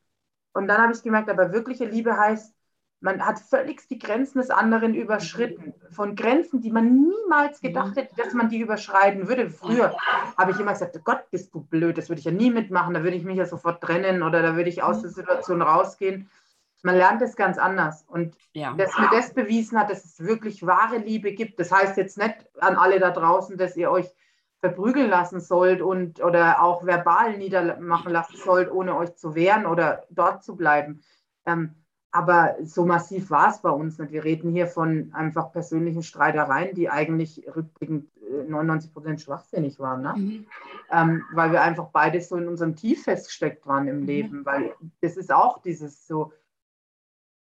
Und 0.54 0.68
dann 0.68 0.82
habe 0.82 0.94
ich 0.94 1.04
gemerkt, 1.04 1.30
aber 1.30 1.54
wirkliche 1.54 1.86
Liebe 1.86 2.18
heißt, 2.18 2.54
man 3.04 3.26
hat 3.26 3.40
völlig 3.40 3.86
die 3.90 4.00
Grenzen 4.00 4.40
des 4.40 4.50
anderen 4.50 4.96
überschritten. 4.96 5.74
Von 5.92 6.16
Grenzen, 6.16 6.62
die 6.62 6.72
man 6.72 7.04
niemals 7.04 7.60
gedacht 7.60 7.98
hätte, 7.98 8.16
dass 8.16 8.34
man 8.34 8.48
die 8.48 8.60
überschreiten 8.60 9.28
würde. 9.28 9.50
Früher 9.50 9.94
habe 10.38 10.52
ich 10.52 10.60
immer 10.60 10.72
gesagt, 10.72 10.98
Gott, 11.04 11.30
bist 11.30 11.54
du 11.54 11.62
blöd, 11.62 11.98
das 11.98 12.08
würde 12.08 12.20
ich 12.20 12.26
ja 12.26 12.32
nie 12.32 12.50
mitmachen, 12.50 12.94
da 12.94 13.04
würde 13.04 13.18
ich 13.18 13.26
mich 13.26 13.36
ja 13.36 13.46
sofort 13.46 13.82
trennen 13.82 14.24
oder 14.24 14.42
da 14.42 14.56
würde 14.56 14.70
ich 14.70 14.84
aus 14.84 15.02
der 15.02 15.10
Situation 15.10 15.62
rausgehen. 15.62 16.30
Man 16.82 16.96
lernt 16.96 17.22
es 17.22 17.36
ganz 17.36 17.58
anders. 17.58 18.06
Und 18.08 18.38
ja. 18.54 18.74
dass 18.74 18.98
mir 18.98 19.10
das 19.12 19.34
bewiesen 19.34 19.78
hat, 19.78 19.90
dass 19.90 20.06
es 20.06 20.24
wirklich 20.24 20.66
wahre 20.66 20.98
Liebe 20.98 21.34
gibt, 21.34 21.60
das 21.60 21.74
heißt 21.74 21.98
jetzt 21.98 22.18
nicht 22.18 22.36
an 22.62 22.78
alle 22.78 23.02
da 23.02 23.12
draußen, 23.12 23.58
dass 23.58 23.76
ihr 23.76 23.92
euch 23.92 24.08
verprügeln 24.62 25.10
lassen 25.10 25.42
sollt 25.42 25.82
und 25.82 26.24
oder 26.24 26.64
auch 26.64 26.86
verbal 26.86 27.38
niedermachen 27.38 28.14
lassen 28.14 28.38
sollt, 28.38 28.72
ohne 28.72 28.96
euch 28.96 29.14
zu 29.18 29.36
wehren 29.36 29.66
oder 29.66 30.06
dort 30.10 30.42
zu 30.42 30.56
bleiben. 30.56 31.02
Ähm, 31.46 31.76
aber 32.14 32.58
so 32.64 32.86
massiv 32.86 33.32
war 33.32 33.50
es 33.50 33.58
bei 33.60 33.72
uns 33.72 33.98
nicht. 33.98 34.12
Wir 34.12 34.24
reden 34.24 34.52
hier 34.52 34.68
von 34.68 35.12
einfach 35.14 35.52
persönlichen 35.52 36.04
Streitereien, 36.04 36.76
die 36.76 36.88
eigentlich 36.88 37.44
rückblickend 37.56 38.08
99 38.48 38.90
äh, 38.90 38.94
Prozent 38.94 39.22
schwachsinnig 39.22 39.80
waren. 39.80 40.04
Ne? 40.04 40.14
Mhm. 40.16 40.46
Ähm, 40.92 41.24
weil 41.34 41.52
wir 41.52 41.64
einfach 41.64 41.88
beide 41.92 42.22
so 42.22 42.36
in 42.38 42.48
unserem 42.48 42.76
Tief 42.76 43.04
festgesteckt 43.04 43.66
waren 43.66 43.88
im 43.88 44.02
mhm. 44.02 44.06
Leben. 44.06 44.46
Weil 44.46 44.76
das 45.02 45.18
ist 45.18 45.34
auch 45.34 45.64
dieses 45.64 46.06
so, 46.06 46.32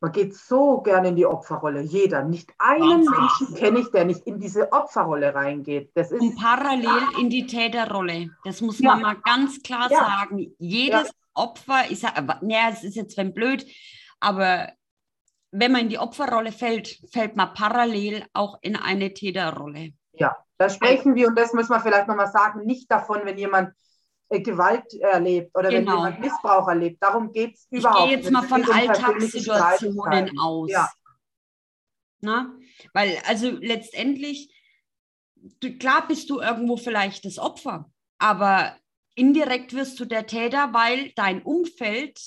man 0.00 0.12
geht 0.12 0.34
so 0.34 0.80
gerne 0.80 1.08
in 1.08 1.16
die 1.16 1.26
Opferrolle. 1.26 1.82
Jeder. 1.82 2.25
Nicht 2.25 2.54
einen 2.58 3.04
Menschen 3.04 3.54
kenne 3.56 3.80
ich, 3.80 3.90
der 3.90 4.06
nicht 4.06 4.26
in 4.26 4.40
diese 4.40 4.72
Opferrolle 4.72 5.34
reingeht. 5.34 5.90
Das 5.92 6.10
ist, 6.12 6.22
Und 6.22 6.34
parallel 6.36 7.02
in 7.20 7.28
die 7.28 7.46
Täterrolle. 7.46 8.30
Das 8.42 8.62
muss 8.62 8.80
man 8.80 9.00
ja. 9.00 9.06
mal 9.08 9.16
ganz 9.22 9.62
klar 9.62 9.90
ja. 9.90 9.98
sagen. 9.98 10.50
Jedes 10.58 11.08
ja. 11.08 11.14
Opfer, 11.34 11.90
ich 11.90 12.00
sage, 12.00 12.22
naja, 12.40 12.70
es 12.72 12.84
ist 12.84 12.96
jetzt 12.96 13.18
wenn 13.18 13.34
blöd, 13.34 13.66
aber 14.20 14.73
wenn 15.52 15.73
man 15.73 15.82
in 15.82 15.88
die 15.88 15.99
Opferrolle 15.99 16.52
fällt, 16.52 16.99
fällt 17.12 17.37
man 17.37 17.54
parallel 17.54 18.25
auch 18.32 18.58
in 18.62 18.76
eine 18.76 19.14
Täterrolle. 19.14 19.92
Ja, 20.12 20.37
da 20.58 20.68
sprechen 20.68 21.14
wir, 21.14 21.28
und 21.28 21.38
das 21.38 21.52
müssen 21.52 21.70
wir 21.70 21.80
vielleicht 21.80 22.08
nochmal 22.08 22.30
sagen, 22.30 22.64
nicht 22.64 22.90
davon, 22.90 23.20
wenn 23.25 23.38
jemand 23.38 23.75
äh, 24.28 24.40
Gewalt 24.40 24.92
erlebt 24.94 25.56
oder 25.56 25.70
genau. 25.70 25.92
wenn 25.92 25.99
jemand 25.99 26.20
Missbrauch 26.20 26.68
erlebt. 26.68 27.02
Darum 27.02 27.32
geht 27.32 27.54
es 27.54 27.66
überhaupt 27.70 28.00
nicht. 28.00 28.04
Ich 28.04 28.11
gehe 28.11 28.18
jetzt 28.18 28.30
mal 28.32 28.42
von 28.42 28.64
Alltagssituationen 28.64 30.38
aus. 30.38 30.70
Ja. 30.70 30.90
Na? 32.20 32.54
Weil, 32.92 33.18
also 33.26 33.50
letztendlich, 33.50 34.52
du, 35.61 35.76
klar 35.78 36.06
bist 36.08 36.28
du 36.30 36.40
irgendwo 36.40 36.76
vielleicht 36.76 37.25
das 37.25 37.38
Opfer, 37.38 37.90
aber 38.18 38.76
indirekt 39.14 39.75
wirst 39.75 40.00
du 40.00 40.04
der 40.04 40.26
Täter, 40.26 40.73
weil 40.73 41.12
dein 41.14 41.42
Umfeld 41.42 42.18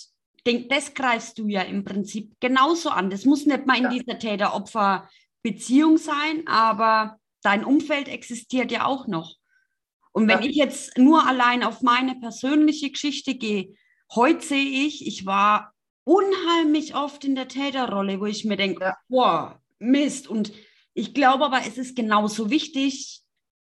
denk, 0.46 0.70
das 0.70 0.94
greifst 0.94 1.38
du 1.38 1.48
ja 1.48 1.62
im 1.62 1.84
Prinzip 1.84 2.40
genauso 2.40 2.90
an. 2.90 3.10
Das 3.10 3.26
muss 3.26 3.46
nicht 3.46 3.66
mal 3.66 3.78
in 3.78 3.84
ja. 3.84 3.90
dieser 3.90 4.20
Täter-Opfer-Beziehung 4.20 5.98
sein, 5.98 6.48
aber 6.48 7.18
dein 7.42 7.64
Umfeld 7.64 8.08
existiert 8.08 8.72
ja 8.72 8.86
auch 8.86 9.08
noch. 9.08 9.36
Und 10.12 10.28
wenn 10.28 10.42
ja. 10.42 10.50
ich 10.50 10.56
jetzt 10.56 10.98
nur 10.98 11.26
allein 11.26 11.64
auf 11.64 11.82
meine 11.82 12.16
persönliche 12.16 12.92
Geschichte 12.92 13.36
gehe, 13.36 13.76
heute 14.14 14.46
sehe 14.46 14.86
ich, 14.86 15.06
ich 15.06 15.26
war 15.26 15.74
unheimlich 16.04 16.96
oft 16.96 17.24
in 17.24 17.36
der 17.36 17.48
Täterrolle, 17.48 18.20
wo 18.20 18.26
ich 18.26 18.46
mir 18.46 18.58
denke, 18.58 18.84
ja. 18.84 18.98
boah, 19.08 19.62
Mist. 19.78 20.28
Und 20.28 20.52
ich 20.94 21.14
glaube 21.14 21.46
aber, 21.46 21.62
es 21.66 21.78
ist 21.78 21.96
genauso 21.96 22.50
wichtig, 22.50 23.22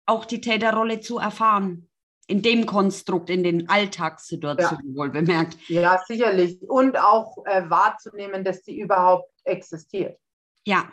auch 0.07 0.25
die 0.25 0.41
Täterrolle 0.41 1.01
zu 1.01 1.19
erfahren. 1.19 1.89
In 2.27 2.43
dem 2.43 2.65
Konstrukt, 2.65 3.29
in 3.29 3.43
den 3.43 3.69
Alltagssituationen 3.69 4.93
ja. 4.93 4.97
wohl 4.97 5.11
bemerkt. 5.11 5.59
Ja, 5.69 6.03
sicherlich. 6.07 6.59
Und 6.63 6.97
auch 6.97 7.45
äh, 7.45 7.69
wahrzunehmen, 7.69 8.45
dass 8.45 8.65
sie 8.65 8.81
überhaupt 8.81 9.31
existiert. 9.45 10.19
Ja. 10.67 10.89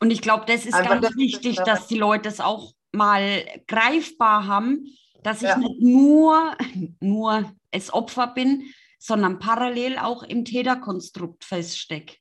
Und 0.00 0.12
ich 0.12 0.22
glaube, 0.22 0.44
das 0.46 0.64
ist 0.64 0.74
Einfach 0.74 0.90
ganz 0.90 1.08
das 1.08 1.16
wichtig, 1.16 1.58
ist 1.58 1.66
dass 1.66 1.88
die 1.88 1.98
Leute 1.98 2.28
es 2.28 2.40
auch 2.40 2.72
mal 2.92 3.44
greifbar 3.66 4.46
haben, 4.46 4.86
dass 5.22 5.42
ich 5.42 5.48
ja. 5.48 5.58
nicht 5.58 5.82
nur, 5.82 6.56
nur 7.00 7.52
das 7.72 7.92
Opfer 7.92 8.28
bin, 8.28 8.72
sondern 8.98 9.38
parallel 9.38 9.98
auch 9.98 10.22
im 10.22 10.44
Täterkonstrukt 10.44 11.44
feststecke. 11.44 12.16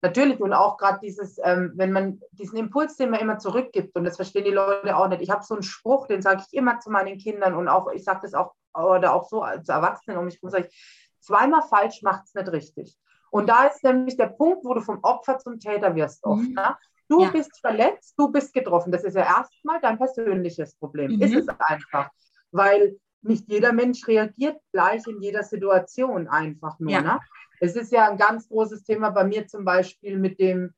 Natürlich 0.00 0.40
und 0.40 0.52
auch 0.52 0.76
gerade 0.76 1.00
dieses, 1.02 1.38
ähm, 1.42 1.72
wenn 1.74 1.90
man 1.90 2.20
diesen 2.30 2.56
Impuls, 2.56 2.96
den 2.96 3.10
man 3.10 3.20
immer 3.20 3.38
zurückgibt, 3.38 3.96
und 3.96 4.04
das 4.04 4.16
verstehen 4.16 4.44
die 4.44 4.52
Leute 4.52 4.96
auch 4.96 5.08
nicht. 5.08 5.22
Ich 5.22 5.30
habe 5.30 5.44
so 5.44 5.54
einen 5.54 5.64
Spruch, 5.64 6.06
den 6.06 6.22
sage 6.22 6.42
ich 6.46 6.56
immer 6.56 6.78
zu 6.78 6.90
meinen 6.90 7.18
Kindern 7.18 7.54
und 7.54 7.68
auch, 7.68 7.90
ich 7.90 8.04
sage 8.04 8.20
das 8.22 8.34
auch, 8.34 8.54
oder 8.74 9.12
auch 9.12 9.28
so 9.28 9.42
als 9.42 9.68
Erwachsenen 9.68 10.18
um 10.18 10.26
mich 10.26 10.36
herum, 10.36 10.50
sage 10.50 10.68
ich, 10.70 11.16
zweimal 11.20 11.62
falsch 11.62 12.02
macht 12.02 12.26
es 12.26 12.34
nicht 12.34 12.52
richtig. 12.52 12.96
Und 13.30 13.48
da 13.48 13.64
ist 13.64 13.82
nämlich 13.82 14.16
der 14.16 14.28
Punkt, 14.28 14.64
wo 14.64 14.74
du 14.74 14.80
vom 14.80 15.00
Opfer 15.02 15.38
zum 15.38 15.58
Täter 15.58 15.94
wirst 15.94 16.24
oft. 16.24 16.42
Mhm. 16.42 16.54
Ne? 16.54 16.76
Du 17.08 17.22
ja. 17.22 17.30
bist 17.30 17.58
verletzt, 17.60 18.14
du 18.16 18.30
bist 18.30 18.52
getroffen. 18.54 18.92
Das 18.92 19.04
ist 19.04 19.14
ja 19.14 19.22
erstmal 19.22 19.80
dein 19.80 19.98
persönliches 19.98 20.76
Problem. 20.76 21.12
Mhm. 21.12 21.22
Ist 21.22 21.34
es 21.34 21.48
einfach. 21.58 22.10
Weil 22.52 22.98
nicht 23.22 23.48
jeder 23.48 23.72
Mensch 23.72 24.06
reagiert 24.06 24.60
gleich 24.72 25.06
in 25.06 25.20
jeder 25.20 25.42
Situation 25.42 26.28
einfach 26.28 26.78
nur. 26.78 26.92
Ja. 26.92 27.02
Ne? 27.02 27.20
Es 27.60 27.76
ist 27.76 27.92
ja 27.92 28.08
ein 28.10 28.18
ganz 28.18 28.48
großes 28.48 28.84
Thema 28.84 29.10
bei 29.10 29.24
mir 29.24 29.46
zum 29.46 29.64
Beispiel 29.64 30.18
mit 30.18 30.38
dem, 30.38 30.72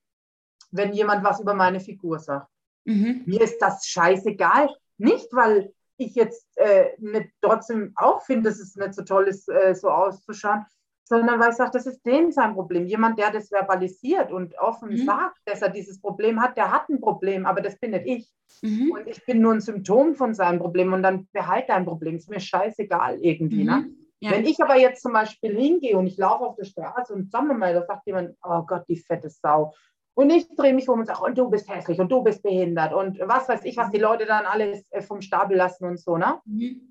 wenn 0.70 0.92
jemand 0.92 1.24
was 1.24 1.40
über 1.40 1.54
meine 1.54 1.80
Figur 1.80 2.18
sagt. 2.18 2.48
Mhm. 2.84 3.22
Mir 3.26 3.42
ist 3.42 3.58
das 3.58 3.86
scheißegal. 3.86 4.68
Nicht, 4.98 5.28
weil 5.32 5.72
ich 5.96 6.14
jetzt 6.14 6.46
äh, 6.56 6.90
nicht 6.98 7.30
trotzdem 7.40 7.92
auch 7.96 8.22
finde, 8.22 8.50
dass 8.50 8.58
es 8.58 8.76
nicht 8.76 8.94
so 8.94 9.02
toll 9.02 9.28
ist, 9.28 9.48
äh, 9.48 9.74
so 9.74 9.90
auszuschauen, 9.90 10.64
sondern 11.04 11.40
weil 11.40 11.50
ich 11.50 11.56
sage, 11.56 11.72
das 11.72 11.86
ist 11.86 12.06
dem 12.06 12.30
sein 12.30 12.54
Problem. 12.54 12.86
Jemand, 12.86 13.18
der 13.18 13.32
das 13.32 13.48
verbalisiert 13.48 14.30
und 14.30 14.56
offen 14.58 14.90
mhm. 14.90 15.04
sagt, 15.04 15.38
dass 15.44 15.60
er 15.60 15.68
dieses 15.68 16.00
Problem 16.00 16.40
hat, 16.40 16.56
der 16.56 16.70
hat 16.70 16.88
ein 16.88 17.00
Problem, 17.00 17.46
aber 17.46 17.60
das 17.60 17.78
bin 17.78 17.90
nicht 17.90 18.06
ich. 18.06 18.32
Mhm. 18.62 18.92
Und 18.92 19.08
ich 19.08 19.24
bin 19.26 19.40
nur 19.40 19.52
ein 19.52 19.60
Symptom 19.60 20.14
von 20.14 20.34
seinem 20.34 20.60
Problem 20.60 20.92
und 20.92 21.02
dann 21.02 21.28
behalte 21.32 21.68
dein 21.68 21.84
Problem. 21.84 22.16
Ist 22.16 22.30
mir 22.30 22.40
scheißegal 22.40 23.18
irgendwie. 23.20 23.64
Ne? 23.64 23.76
Mhm. 23.76 23.88
Ne? 23.88 23.94
Ja. 24.20 24.32
Wenn 24.32 24.44
ich 24.44 24.62
aber 24.62 24.76
jetzt 24.76 25.02
zum 25.02 25.12
Beispiel 25.12 25.56
hingehe 25.56 25.96
und 25.96 26.06
ich 26.06 26.18
laufe 26.18 26.44
auf 26.44 26.56
der 26.56 26.64
Straße 26.64 27.12
und 27.12 27.32
wir 27.32 27.54
mal, 27.54 27.72
da 27.72 27.84
sagt 27.84 28.06
jemand, 28.06 28.36
oh 28.42 28.62
Gott, 28.62 28.84
die 28.88 28.98
fette 28.98 29.30
Sau. 29.30 29.74
Und 30.14 30.30
ich 30.30 30.48
drehe 30.54 30.74
mich 30.74 30.88
um 30.88 31.00
und 31.00 31.06
sage, 31.06 31.22
und 31.22 31.38
du 31.38 31.48
bist 31.48 31.68
hässlich 31.68 31.98
und 31.98 32.10
du 32.10 32.22
bist 32.22 32.42
behindert 32.42 32.92
und 32.92 33.18
was 33.20 33.48
weiß 33.48 33.64
ich, 33.64 33.76
was 33.76 33.90
die 33.90 33.98
Leute 33.98 34.26
dann 34.26 34.44
alles 34.44 34.90
äh, 34.92 35.00
vom 35.00 35.22
Stapel 35.22 35.56
lassen 35.56 35.86
und 35.86 35.98
so, 35.98 36.18
ne? 36.18 36.40
Mhm 36.44 36.90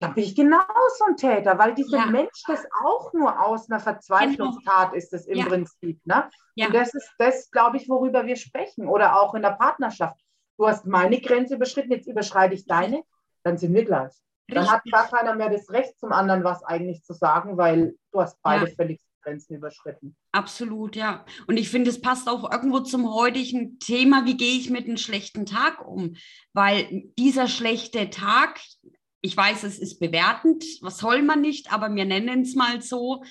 dann 0.00 0.14
bin 0.14 0.24
ich 0.24 0.34
genauso 0.34 1.04
ein 1.06 1.16
Täter, 1.16 1.58
weil 1.58 1.74
dieser 1.74 1.98
ja. 1.98 2.06
Mensch 2.06 2.42
das 2.46 2.64
auch 2.84 3.12
nur 3.12 3.44
aus 3.44 3.70
einer 3.70 3.80
Verzweiflungstat 3.80 4.90
genau. 4.90 4.96
ist 4.96 5.12
es 5.12 5.26
im 5.26 5.38
ja. 5.38 5.46
Prinzip. 5.46 6.00
Ne? 6.06 6.28
Und 6.56 6.74
das 6.74 6.94
ist 6.94 7.10
das, 7.18 7.50
glaube 7.50 7.76
ich, 7.76 7.88
worüber 7.88 8.24
wir 8.24 8.36
sprechen. 8.36 8.88
Oder 8.88 9.20
auch 9.20 9.34
in 9.34 9.42
der 9.42 9.50
Partnerschaft. 9.50 10.18
Du 10.56 10.66
hast 10.66 10.86
meine 10.86 11.20
Grenze 11.20 11.54
überschritten, 11.54 11.92
jetzt 11.92 12.08
überschreite 12.08 12.54
ich 12.54 12.66
deine, 12.66 13.02
dann 13.42 13.58
sind 13.58 13.74
wir 13.74 13.84
gleich. 13.84 14.12
Dann 14.54 14.70
hat 14.70 14.82
gar 14.90 15.08
keiner 15.08 15.34
mehr 15.34 15.50
das 15.50 15.70
Recht 15.70 15.98
zum 15.98 16.12
anderen 16.12 16.44
was 16.44 16.62
eigentlich 16.64 17.02
zu 17.02 17.12
sagen, 17.12 17.56
weil 17.56 17.94
du 18.12 18.20
hast 18.20 18.40
beide 18.42 18.68
ja. 18.68 18.74
völlig 18.74 19.00
Grenzen 19.22 19.54
überschritten. 19.54 20.16
Absolut, 20.32 20.96
ja. 20.96 21.24
Und 21.46 21.56
ich 21.56 21.68
finde, 21.68 21.90
es 21.90 22.00
passt 22.00 22.28
auch 22.28 22.50
irgendwo 22.50 22.80
zum 22.80 23.12
heutigen 23.12 23.78
Thema, 23.78 24.24
wie 24.24 24.36
gehe 24.36 24.56
ich 24.58 24.70
mit 24.70 24.86
einem 24.86 24.96
schlechten 24.96 25.46
Tag 25.46 25.86
um? 25.86 26.16
Weil 26.52 27.04
dieser 27.18 27.48
schlechte 27.48 28.10
Tag, 28.10 28.60
ich 29.20 29.36
weiß, 29.36 29.64
es 29.64 29.78
ist 29.78 29.98
bewertend, 30.00 30.64
was 30.80 30.98
soll 30.98 31.22
man 31.22 31.40
nicht, 31.40 31.72
aber 31.72 31.94
wir 31.94 32.04
nennen 32.04 32.42
es 32.42 32.54
mal 32.54 32.80
so, 32.80 33.22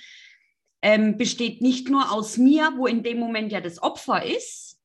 ähm, 0.82 1.18
besteht 1.18 1.62
nicht 1.62 1.90
nur 1.90 2.12
aus 2.12 2.38
mir, 2.38 2.74
wo 2.78 2.88
in 2.88 3.04
dem 3.04 3.20
Moment 3.20 3.52
ja 3.52 3.60
das 3.60 3.82
Opfer 3.82 4.24
ist, 4.24 4.80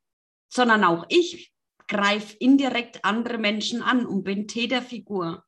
sondern 0.49 0.85
auch 0.85 1.07
ich 1.09 1.53
greife 1.87 2.37
indirekt 2.39 3.05
andere 3.05 3.39
Menschen 3.39 3.83
an 3.83 4.07
und 4.07 4.25
bin 4.25 4.49
Täterfigur. 4.49 5.45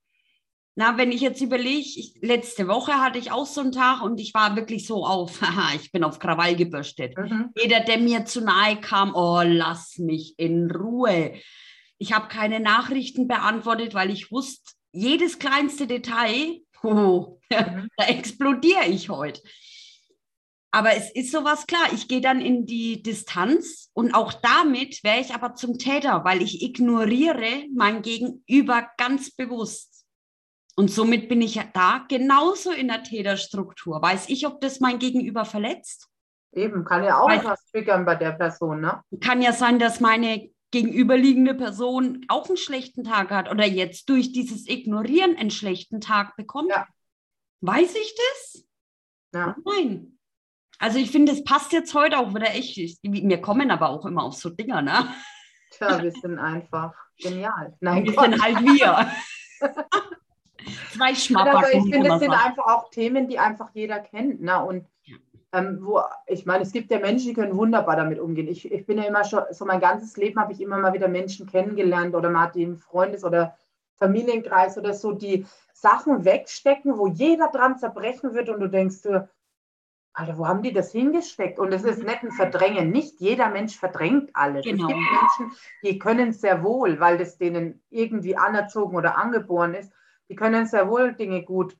Na, 0.78 0.98
wenn 0.98 1.10
ich 1.10 1.22
jetzt 1.22 1.40
überlege, 1.40 2.02
letzte 2.20 2.68
Woche 2.68 3.00
hatte 3.00 3.18
ich 3.18 3.32
auch 3.32 3.46
so 3.46 3.62
einen 3.62 3.72
Tag 3.72 4.02
und 4.02 4.20
ich 4.20 4.34
war 4.34 4.56
wirklich 4.56 4.86
so 4.86 5.06
auf, 5.06 5.40
haha, 5.40 5.74
ich 5.74 5.90
bin 5.90 6.04
auf 6.04 6.18
Krawall 6.18 6.54
gebürstet. 6.54 7.16
Mhm. 7.16 7.50
Jeder, 7.56 7.80
der 7.80 7.96
mir 7.96 8.26
zu 8.26 8.42
nahe 8.42 8.78
kam, 8.78 9.14
oh, 9.14 9.40
lass 9.42 9.96
mich 9.96 10.38
in 10.38 10.70
Ruhe. 10.70 11.32
Ich 11.96 12.12
habe 12.12 12.28
keine 12.28 12.60
Nachrichten 12.60 13.26
beantwortet, 13.26 13.94
weil 13.94 14.10
ich 14.10 14.30
wusste, 14.30 14.72
jedes 14.92 15.38
kleinste 15.38 15.86
Detail, 15.86 16.60
oh, 16.82 17.38
mhm. 17.50 17.88
da 17.96 18.04
explodiere 18.04 18.86
ich 18.86 19.08
heute. 19.08 19.40
Aber 20.72 20.94
es 20.94 21.10
ist 21.10 21.32
sowas 21.32 21.66
klar, 21.66 21.86
ich 21.94 22.06
gehe 22.06 22.20
dann 22.20 22.42
in 22.42 22.66
die 22.66 23.02
Distanz 23.02 23.88
und 23.94 24.12
auch 24.12 24.34
damit 24.34 25.02
wäre 25.04 25.20
ich 25.20 25.32
aber 25.32 25.54
zum 25.54 25.78
Täter, 25.78 26.22
weil 26.24 26.42
ich 26.42 26.60
ignoriere 26.60 27.64
mein 27.74 28.02
Gegenüber 28.02 28.86
ganz 28.98 29.30
bewusst. 29.30 29.95
Und 30.78 30.90
somit 30.90 31.28
bin 31.28 31.40
ich 31.40 31.54
ja 31.54 31.64
da 31.72 32.04
genauso 32.06 32.70
in 32.70 32.88
der 32.88 33.02
Täterstruktur. 33.02 34.00
Weiß 34.02 34.28
ich, 34.28 34.46
ob 34.46 34.60
das 34.60 34.78
mein 34.80 34.98
Gegenüber 34.98 35.46
verletzt? 35.46 36.08
Eben, 36.52 36.84
kann 36.84 37.02
ja 37.02 37.18
auch 37.18 37.28
Weil, 37.28 37.44
was 37.44 37.64
triggern 37.70 38.04
bei 38.04 38.14
der 38.14 38.32
Person, 38.32 38.80
ne? 38.80 39.02
Kann 39.20 39.42
ja 39.42 39.52
sein, 39.52 39.78
dass 39.78 40.00
meine 40.00 40.50
gegenüberliegende 40.70 41.54
Person 41.54 42.24
auch 42.28 42.48
einen 42.48 42.56
schlechten 42.56 43.04
Tag 43.04 43.30
hat 43.30 43.50
oder 43.50 43.64
jetzt 43.64 44.08
durch 44.08 44.32
dieses 44.32 44.68
Ignorieren 44.68 45.36
einen 45.36 45.50
schlechten 45.50 46.00
Tag 46.00 46.36
bekommt. 46.36 46.70
Ja. 46.70 46.86
Weiß 47.62 47.94
ich 47.94 48.14
das? 48.14 48.66
Ja. 49.32 49.56
Nein. 49.64 50.18
Also 50.78 50.98
ich 50.98 51.10
finde, 51.10 51.32
es 51.32 51.44
passt 51.44 51.72
jetzt 51.72 51.94
heute 51.94 52.18
auch 52.18 52.34
wieder 52.34 52.54
echt. 52.54 52.76
Wir 53.02 53.40
kommen 53.40 53.70
aber 53.70 53.88
auch 53.88 54.04
immer 54.04 54.24
auf 54.24 54.34
so 54.34 54.50
Dinger, 54.50 54.82
ne? 54.82 55.08
Tja, 55.70 56.02
wir 56.02 56.12
sind 56.12 56.38
einfach 56.38 56.92
genial. 57.18 57.74
Nein, 57.80 58.04
wir 58.04 58.12
Gott. 58.12 58.24
sind 58.24 58.42
halt 58.42 58.60
wir. 58.60 59.10
Zwei 60.92 61.14
Schmappacken. 61.14 61.58
Aber 61.58 61.72
ich 61.72 61.92
finde, 61.92 62.14
es 62.14 62.20
sind 62.20 62.32
einfach 62.32 62.66
auch 62.66 62.90
Themen, 62.90 63.28
die 63.28 63.38
einfach 63.38 63.70
jeder 63.74 63.98
kennt. 63.98 64.42
Ne? 64.42 64.64
Und 64.64 64.86
ähm, 65.52 65.78
wo, 65.80 66.00
ich 66.26 66.44
meine, 66.46 66.62
es 66.62 66.72
gibt 66.72 66.90
ja 66.90 66.98
Menschen, 66.98 67.28
die 67.28 67.34
können 67.34 67.56
wunderbar 67.56 67.96
damit 67.96 68.18
umgehen. 68.18 68.48
Ich, 68.48 68.70
ich 68.70 68.86
bin 68.86 68.98
ja 68.98 69.04
immer 69.04 69.24
schon, 69.24 69.42
so 69.50 69.64
mein 69.64 69.80
ganzes 69.80 70.16
Leben 70.16 70.40
habe 70.40 70.52
ich 70.52 70.60
immer 70.60 70.78
mal 70.78 70.92
wieder 70.92 71.08
Menschen 71.08 71.46
kennengelernt 71.46 72.14
oder 72.14 72.30
mal 72.30 72.48
die 72.48 72.62
im 72.62 72.76
Freundes- 72.76 73.24
oder 73.24 73.56
Familienkreis 73.96 74.76
oder 74.76 74.92
so, 74.92 75.12
die 75.12 75.46
Sachen 75.72 76.24
wegstecken, 76.24 76.98
wo 76.98 77.06
jeder 77.06 77.48
dran 77.48 77.78
zerbrechen 77.78 78.34
wird 78.34 78.48
und 78.48 78.60
du 78.60 78.68
denkst, 78.68 79.02
du, 79.02 79.28
Alter, 80.12 80.38
wo 80.38 80.46
haben 80.46 80.62
die 80.62 80.72
das 80.72 80.92
hingesteckt? 80.92 81.58
Und 81.58 81.72
es 81.72 81.84
ist 81.84 82.02
nicht 82.02 82.22
ein 82.22 82.32
Verdrängen. 82.32 82.90
Nicht 82.90 83.20
jeder 83.20 83.50
Mensch 83.50 83.76
verdrängt 83.76 84.30
alles. 84.32 84.64
Genau. 84.64 84.88
Es 84.88 84.94
gibt 84.94 85.10
Menschen, 85.10 85.58
die 85.82 85.98
können 85.98 86.32
sehr 86.32 86.62
wohl, 86.62 86.98
weil 87.00 87.18
das 87.18 87.36
denen 87.36 87.82
irgendwie 87.90 88.34
anerzogen 88.34 88.96
oder 88.96 89.18
angeboren 89.18 89.74
ist, 89.74 89.92
die 90.28 90.36
können 90.36 90.66
sehr 90.66 90.88
wohl 90.88 91.14
Dinge 91.14 91.42
gut 91.42 91.76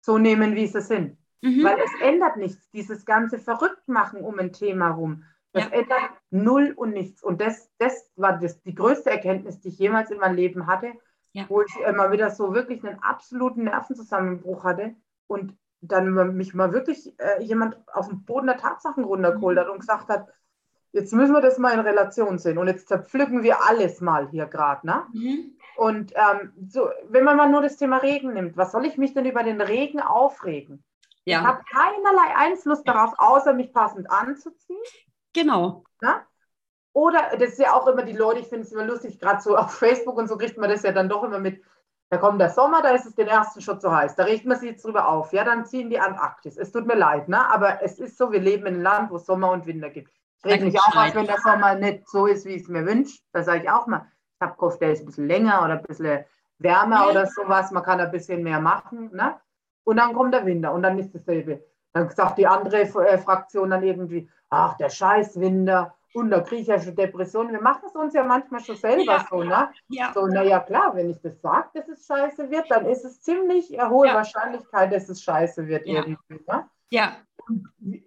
so 0.00 0.18
nehmen, 0.18 0.54
wie 0.54 0.66
sie 0.66 0.80
sind. 0.80 1.18
Mhm. 1.42 1.64
Weil 1.64 1.78
es 1.78 1.90
ändert 2.02 2.36
nichts, 2.36 2.70
dieses 2.70 3.04
ganze 3.04 3.38
Verrücktmachen 3.38 4.20
um 4.20 4.38
ein 4.38 4.52
Thema 4.52 4.90
rum. 4.90 5.24
Das 5.52 5.64
ja. 5.64 5.70
ändert 5.70 6.10
null 6.30 6.72
und 6.76 6.92
nichts. 6.92 7.22
Und 7.22 7.40
das, 7.40 7.70
das 7.78 8.10
war 8.16 8.38
das, 8.38 8.62
die 8.62 8.74
größte 8.74 9.10
Erkenntnis, 9.10 9.60
die 9.60 9.68
ich 9.68 9.78
jemals 9.78 10.10
in 10.10 10.18
meinem 10.18 10.36
Leben 10.36 10.66
hatte, 10.66 10.92
ja. 11.32 11.44
wo 11.48 11.62
ich 11.62 11.74
immer 11.86 12.12
wieder 12.12 12.30
so 12.30 12.54
wirklich 12.54 12.84
einen 12.84 13.02
absoluten 13.02 13.64
Nervenzusammenbruch 13.64 14.64
hatte 14.64 14.94
und 15.26 15.56
dann 15.80 16.36
mich 16.36 16.54
mal 16.54 16.72
wirklich 16.72 17.18
äh, 17.18 17.42
jemand 17.42 17.78
auf 17.92 18.08
den 18.08 18.24
Boden 18.24 18.46
der 18.46 18.58
Tatsachen 18.58 19.04
runtergeholt 19.04 19.56
mhm. 19.56 19.60
hat 19.60 19.68
und 19.70 19.80
gesagt 19.80 20.08
hat, 20.08 20.28
jetzt 20.92 21.12
müssen 21.12 21.32
wir 21.32 21.40
das 21.40 21.58
mal 21.58 21.72
in 21.72 21.80
Relation 21.80 22.38
sehen 22.38 22.58
und 22.58 22.66
jetzt 22.66 22.88
zerpflücken 22.88 23.42
wir 23.42 23.66
alles 23.66 24.00
mal 24.00 24.28
hier 24.28 24.46
gerade. 24.46 24.86
Ne? 24.86 25.06
Mhm. 25.12 25.56
Und 25.76 26.12
ähm, 26.14 26.52
so, 26.68 26.90
wenn 27.08 27.24
man 27.24 27.36
mal 27.36 27.48
nur 27.48 27.62
das 27.62 27.76
Thema 27.76 27.98
Regen 27.98 28.32
nimmt, 28.32 28.56
was 28.56 28.72
soll 28.72 28.86
ich 28.86 28.98
mich 28.98 29.14
denn 29.14 29.24
über 29.24 29.42
den 29.42 29.60
Regen 29.60 30.00
aufregen? 30.00 30.84
Ja. 31.24 31.40
Ich 31.40 31.46
habe 31.46 31.62
keinerlei 31.70 32.36
Einfluss 32.36 32.82
darauf, 32.82 33.12
außer 33.18 33.52
mich 33.52 33.72
passend 33.72 34.10
anzuziehen. 34.10 34.82
Genau. 35.32 35.84
Na? 36.00 36.26
Oder, 36.92 37.36
das 37.38 37.50
ist 37.50 37.58
ja 37.58 37.72
auch 37.72 37.86
immer 37.86 38.02
die 38.02 38.16
Leute, 38.16 38.40
ich 38.40 38.48
finde 38.48 38.64
es 38.64 38.72
immer 38.72 38.84
lustig, 38.84 39.20
gerade 39.20 39.40
so 39.40 39.56
auf 39.56 39.72
Facebook 39.74 40.16
und 40.16 40.28
so 40.28 40.36
kriegt 40.36 40.58
man 40.58 40.70
das 40.70 40.82
ja 40.82 40.92
dann 40.92 41.08
doch 41.08 41.22
immer 41.22 41.38
mit. 41.38 41.62
Da 42.08 42.16
kommt 42.16 42.40
der 42.40 42.50
Sommer, 42.50 42.82
da 42.82 42.88
ist 42.88 43.06
es 43.06 43.14
den 43.14 43.28
ersten 43.28 43.60
schon 43.60 43.80
zu 43.80 43.94
heiß. 43.94 44.16
Da 44.16 44.24
regt 44.24 44.44
man 44.44 44.58
sich 44.58 44.70
jetzt 44.70 44.84
drüber 44.84 45.08
auf. 45.08 45.32
Ja, 45.32 45.44
dann 45.44 45.64
ziehen 45.64 45.90
die 45.90 46.00
Antarktis. 46.00 46.56
Es 46.56 46.72
tut 46.72 46.86
mir 46.86 46.96
leid, 46.96 47.28
ne? 47.28 47.48
aber 47.48 47.82
es 47.82 48.00
ist 48.00 48.18
so, 48.18 48.32
wir 48.32 48.40
leben 48.40 48.66
in 48.66 48.74
einem 48.74 48.82
Land, 48.82 49.10
wo 49.12 49.16
es 49.16 49.26
Sommer 49.26 49.52
und 49.52 49.66
Winter 49.66 49.90
gibt. 49.90 50.10
Ich 50.42 50.50
reg 50.50 50.62
mich 50.62 50.80
auch 50.80 50.96
auf, 50.96 51.14
wenn 51.14 51.26
der 51.26 51.38
Sommer 51.38 51.76
nicht 51.76 52.08
so 52.08 52.26
ist, 52.26 52.44
wie 52.46 52.54
ich 52.54 52.62
es 52.62 52.68
mir 52.68 52.84
wünsche. 52.84 53.20
Da 53.32 53.44
sage 53.44 53.62
ich 53.62 53.70
auch 53.70 53.86
mal, 53.86 54.10
ich 54.40 54.46
habe 54.46 54.56
gehofft, 54.56 54.80
der 54.80 54.92
ist 54.92 55.00
ein 55.00 55.06
bisschen 55.06 55.26
länger 55.26 55.62
oder 55.62 55.74
ein 55.74 55.82
bisschen 55.82 56.24
wärmer 56.58 57.08
oder 57.10 57.26
sowas. 57.26 57.70
Man 57.70 57.82
kann 57.82 58.00
ein 58.00 58.10
bisschen 58.10 58.42
mehr 58.42 58.58
machen. 58.58 59.10
Ne? 59.12 59.36
Und 59.84 59.98
dann 59.98 60.14
kommt 60.14 60.32
der 60.32 60.46
Winter 60.46 60.72
und 60.72 60.82
dann 60.82 60.98
ist 60.98 61.14
dasselbe. 61.14 61.62
Dann 61.92 62.08
sagt 62.08 62.38
die 62.38 62.46
andere 62.46 62.80
äh, 62.80 63.18
Fraktion 63.18 63.70
dann 63.70 63.82
irgendwie, 63.82 64.30
ach, 64.48 64.76
der 64.78 64.88
scheiß 64.88 65.38
Winter 65.40 65.94
Und 66.14 66.30
da 66.30 66.40
kriege 66.40 66.62
ich 66.62 66.68
ja 66.68 66.80
schon 66.80 66.96
Depressionen. 66.96 67.52
Wir 67.52 67.60
machen 67.60 67.82
es 67.86 67.94
uns 67.94 68.14
ja 68.14 68.24
manchmal 68.24 68.60
schon 68.60 68.76
selber 68.76 69.12
ja. 69.12 69.26
so, 69.28 69.42
ne? 69.42 69.68
Ja. 69.88 70.12
So, 70.14 70.26
naja, 70.26 70.60
klar, 70.60 70.94
wenn 70.94 71.10
ich 71.10 71.20
das 71.20 71.38
sage, 71.42 71.68
dass 71.74 71.88
es 71.88 72.06
scheiße 72.06 72.50
wird, 72.50 72.70
dann 72.70 72.86
ist 72.86 73.04
es 73.04 73.20
ziemlich 73.20 73.70
hohe 73.78 74.06
ja. 74.06 74.14
Wahrscheinlichkeit, 74.14 74.92
dass 74.92 75.08
es 75.08 75.22
scheiße 75.22 75.66
wird 75.66 75.86
ja. 75.86 76.02
irgendwie, 76.02 76.44
ne? 76.48 76.68
Ja. 76.88 77.16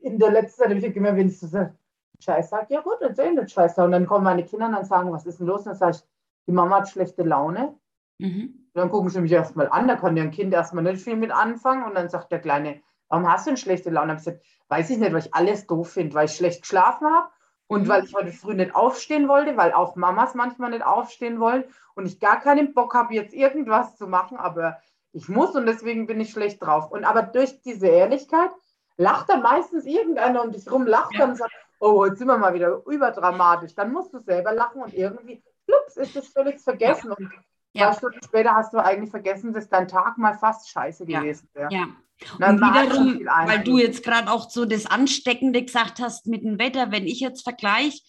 in 0.02 0.18
der 0.18 0.32
letzten 0.32 0.63
Zeit 0.63 0.70
habe 0.70 0.80
ich 0.80 0.96
immer, 0.96 1.16
wenn 1.16 1.28
ich 1.28 1.40
so 1.40 1.48
sage, 1.48 1.75
Scheiß 2.24 2.50
sage, 2.50 2.68
ja 2.70 2.82
gut, 2.82 3.02
erzähl 3.02 3.34
nicht 3.34 3.52
Scheiße. 3.52 3.84
Und 3.84 3.92
dann 3.92 4.08
kommen 4.08 4.24
meine 4.24 4.46
Kinder 4.46 4.68
und 4.68 4.74
dann 4.74 4.86
sagen, 4.86 5.12
was 5.12 5.25
ist 5.25 5.40
denn 5.40 5.48
los? 5.48 5.62
Und 5.62 5.68
dann 5.68 5.75
sage 5.75 5.98
ich, 5.98 6.04
die 6.48 6.52
Mama 6.52 6.78
hat 6.78 6.90
schlechte 6.90 7.24
Laune. 7.24 7.78
Mhm. 8.20 8.70
Dann 8.74 8.90
gucken 8.90 9.10
sie 9.10 9.22
mich 9.22 9.32
erstmal 9.32 9.70
an, 9.70 9.88
da 9.88 9.96
kann 9.96 10.18
ja 10.18 10.24
ein 10.24 10.32
Kind 10.32 10.54
erstmal 10.54 10.84
nicht 10.84 11.04
viel 11.04 11.16
mit 11.16 11.32
anfangen. 11.32 11.84
Und 11.84 11.96
dann 11.96 12.10
sagt 12.10 12.32
der 12.32 12.40
Kleine, 12.40 12.82
warum 13.08 13.32
hast 13.32 13.46
du 13.46 13.52
denn 13.52 13.58
schlechte 13.58 13.90
Laune? 13.90 14.14
Ich 14.14 14.20
gesagt, 14.20 14.44
weiß 14.70 14.90
ich 14.90 14.98
nicht, 14.98 15.14
weil 15.14 15.20
ich 15.20 15.34
alles 15.34 15.68
doof 15.68 15.92
finde, 15.92 16.16
weil 16.16 16.26
ich 16.26 16.36
schlecht 16.36 16.62
geschlafen 16.62 17.08
habe 17.08 17.30
und 17.68 17.84
mhm. 17.84 17.88
weil 17.88 18.04
ich 18.06 18.14
heute 18.14 18.32
früh 18.32 18.56
nicht 18.56 18.76
aufstehen 18.76 19.28
wollte, 19.28 19.56
weil 19.58 19.74
auch 19.74 19.96
Mamas 19.96 20.34
manchmal 20.34 20.72
nicht 20.72 20.86
aufstehen 20.86 21.40
wollen 21.40 21.64
und 21.96 22.06
ich 22.06 22.20
gar 22.20 22.40
keinen 22.40 22.74
Bock 22.74 22.94
habe, 22.96 23.14
jetzt 23.14 23.34
irgendwas 23.34 23.98
zu 23.98 24.08
machen, 24.08 24.38
aber 24.38 24.80
ich 25.12 25.30
muss 25.30 25.56
und 25.56 25.68
deswegen 25.68 26.08
bin 26.08 26.20
ich 26.20 26.32
schlecht 26.32 26.62
drauf. 26.64 26.92
Und 26.92 27.06
aber 27.06 27.22
durch 27.22 27.62
diese 27.62 27.88
Ehrlichkeit 27.88 28.50
lacht 28.98 29.30
dann 29.30 29.42
meistens 29.42 29.86
irgendeiner 29.86 30.44
um 30.44 30.52
dich 30.52 30.70
rum, 30.72 30.86
lacht 30.86 31.14
ja. 31.14 31.20
dann 31.20 31.32
und 31.32 31.36
sagt, 31.38 31.54
oh, 31.80 32.06
jetzt 32.06 32.18
sind 32.18 32.28
wir 32.28 32.38
mal 32.38 32.54
wieder 32.54 32.82
überdramatisch. 32.86 33.76
Dann 33.76 33.94
musst 33.94 34.14
du 34.14 34.20
selber 34.20 34.54
lachen 34.54 34.82
und 34.82 34.94
irgendwie, 34.94 35.44
flups, 35.74 35.98
ist 35.98 36.15
das 36.15 36.27
völlig 36.27 36.60
vergessen. 36.60 37.12
Und 37.12 37.30
ja. 37.74 37.94
Stunden 37.94 38.20
später 38.24 38.53
hast 38.53 38.74
du 38.74 38.77
eigentlich 38.77 39.10
vergessen, 39.10 39.53
dass 39.53 39.68
dein 39.70 39.88
Tag 39.88 40.18
mal 40.18 40.34
fast 40.34 40.70
scheiße 40.70 41.06
gewesen 41.06 41.50
wäre. 41.53 41.72
Ja. 41.72 41.88
Und 42.36 42.62
wiederum, 42.62 43.25
weil 43.25 43.63
du 43.63 43.80
jetzt 43.80 44.03
gerade 44.03 44.32
auch 44.32 44.50
so 44.50 44.65
das 44.65 44.86
Ansteckende 44.86 45.63
gesagt 45.63 46.00
hast 46.00 46.27
mit 46.27 46.44
dem 46.44 46.60
Wetter, 46.60 46.92
wenn 46.92 47.08
ich 47.08 47.20
jetzt 47.20 47.44
vergleiche, 47.44 48.00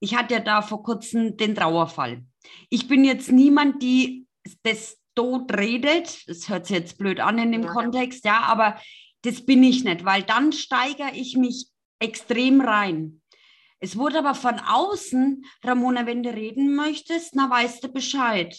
ich 0.00 0.16
hatte 0.16 0.34
ja 0.34 0.40
da 0.40 0.62
vor 0.62 0.82
kurzem 0.82 1.36
den 1.36 1.54
Trauerfall. 1.54 2.22
Ich 2.70 2.88
bin 2.88 3.04
jetzt 3.04 3.30
niemand, 3.30 3.82
die 3.82 4.26
das 4.62 4.96
tot 5.14 5.52
redet. 5.54 6.26
Das 6.26 6.48
hört 6.48 6.66
sich 6.66 6.76
jetzt 6.76 6.98
blöd 6.98 7.20
an 7.20 7.38
in 7.38 7.52
dem 7.52 7.64
ja. 7.64 7.72
Kontext, 7.72 8.24
ja, 8.24 8.40
aber 8.40 8.80
das 9.22 9.44
bin 9.44 9.62
ich 9.62 9.84
nicht, 9.84 10.04
weil 10.06 10.22
dann 10.22 10.52
steigere 10.52 11.12
ich 11.12 11.36
mich 11.36 11.66
extrem 11.98 12.62
rein. 12.62 13.20
Es 13.80 13.96
wurde 13.96 14.18
aber 14.18 14.34
von 14.34 14.58
außen, 14.58 15.44
Ramona, 15.64 16.06
wenn 16.06 16.22
du 16.22 16.30
reden 16.30 16.74
möchtest, 16.74 17.34
na 17.34 17.48
weißt 17.48 17.82
du 17.82 17.88
Bescheid. 17.88 18.56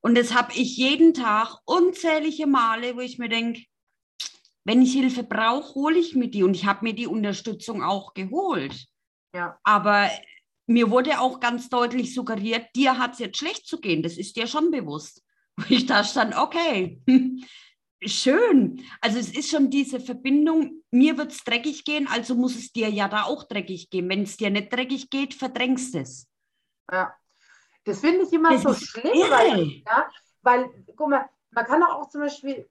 Und 0.00 0.16
das 0.16 0.34
habe 0.34 0.52
ich 0.52 0.76
jeden 0.76 1.14
Tag 1.14 1.56
unzählige 1.64 2.46
Male, 2.46 2.94
wo 2.94 3.00
ich 3.00 3.18
mir 3.18 3.28
denke, 3.28 3.64
wenn 4.64 4.82
ich 4.82 4.92
Hilfe 4.92 5.22
brauche, 5.22 5.74
hole 5.74 5.98
ich 5.98 6.14
mir 6.14 6.28
die. 6.28 6.42
Und 6.42 6.54
ich 6.54 6.66
habe 6.66 6.84
mir 6.84 6.92
die 6.92 7.06
Unterstützung 7.06 7.82
auch 7.82 8.12
geholt. 8.12 8.86
Ja. 9.34 9.58
Aber 9.64 10.10
mir 10.66 10.90
wurde 10.90 11.20
auch 11.20 11.40
ganz 11.40 11.70
deutlich 11.70 12.14
suggeriert, 12.14 12.66
dir 12.76 12.98
hat 12.98 13.14
es 13.14 13.18
jetzt 13.18 13.38
schlecht 13.38 13.66
zu 13.66 13.80
gehen. 13.80 14.02
Das 14.02 14.18
ist 14.18 14.36
dir 14.36 14.46
schon 14.46 14.70
bewusst. 14.70 15.24
Wo 15.56 15.64
ich 15.70 15.86
da 15.86 16.04
stand, 16.04 16.36
okay, 16.36 17.00
schön. 18.02 18.84
Also 19.00 19.18
es 19.18 19.36
ist 19.36 19.50
schon 19.50 19.70
diese 19.70 20.00
Verbindung, 20.00 20.82
mir 20.90 21.18
wird 21.18 21.32
es 21.32 21.44
dreckig 21.44 21.84
gehen, 21.84 22.08
also 22.08 22.34
muss 22.34 22.56
es 22.56 22.72
dir 22.72 22.88
ja 22.88 23.08
da 23.08 23.24
auch 23.24 23.44
dreckig 23.44 23.90
gehen. 23.90 24.08
Wenn 24.08 24.22
es 24.22 24.36
dir 24.36 24.50
nicht 24.50 24.72
dreckig 24.72 25.10
geht, 25.10 25.34
verdrängst 25.34 25.94
es. 25.94 26.26
Ja, 26.90 27.14
das 27.84 28.00
finde 28.00 28.24
ich 28.24 28.32
immer 28.32 28.52
das 28.52 28.62
so 28.62 28.74
schlimm, 28.74 29.12
weil, 29.30 29.66
ja, 29.86 30.08
weil, 30.42 30.70
guck 30.96 31.08
mal, 31.08 31.28
man 31.50 31.64
kann 31.64 31.82
auch 31.82 32.08
zum 32.08 32.22
Beispiel, 32.22 32.68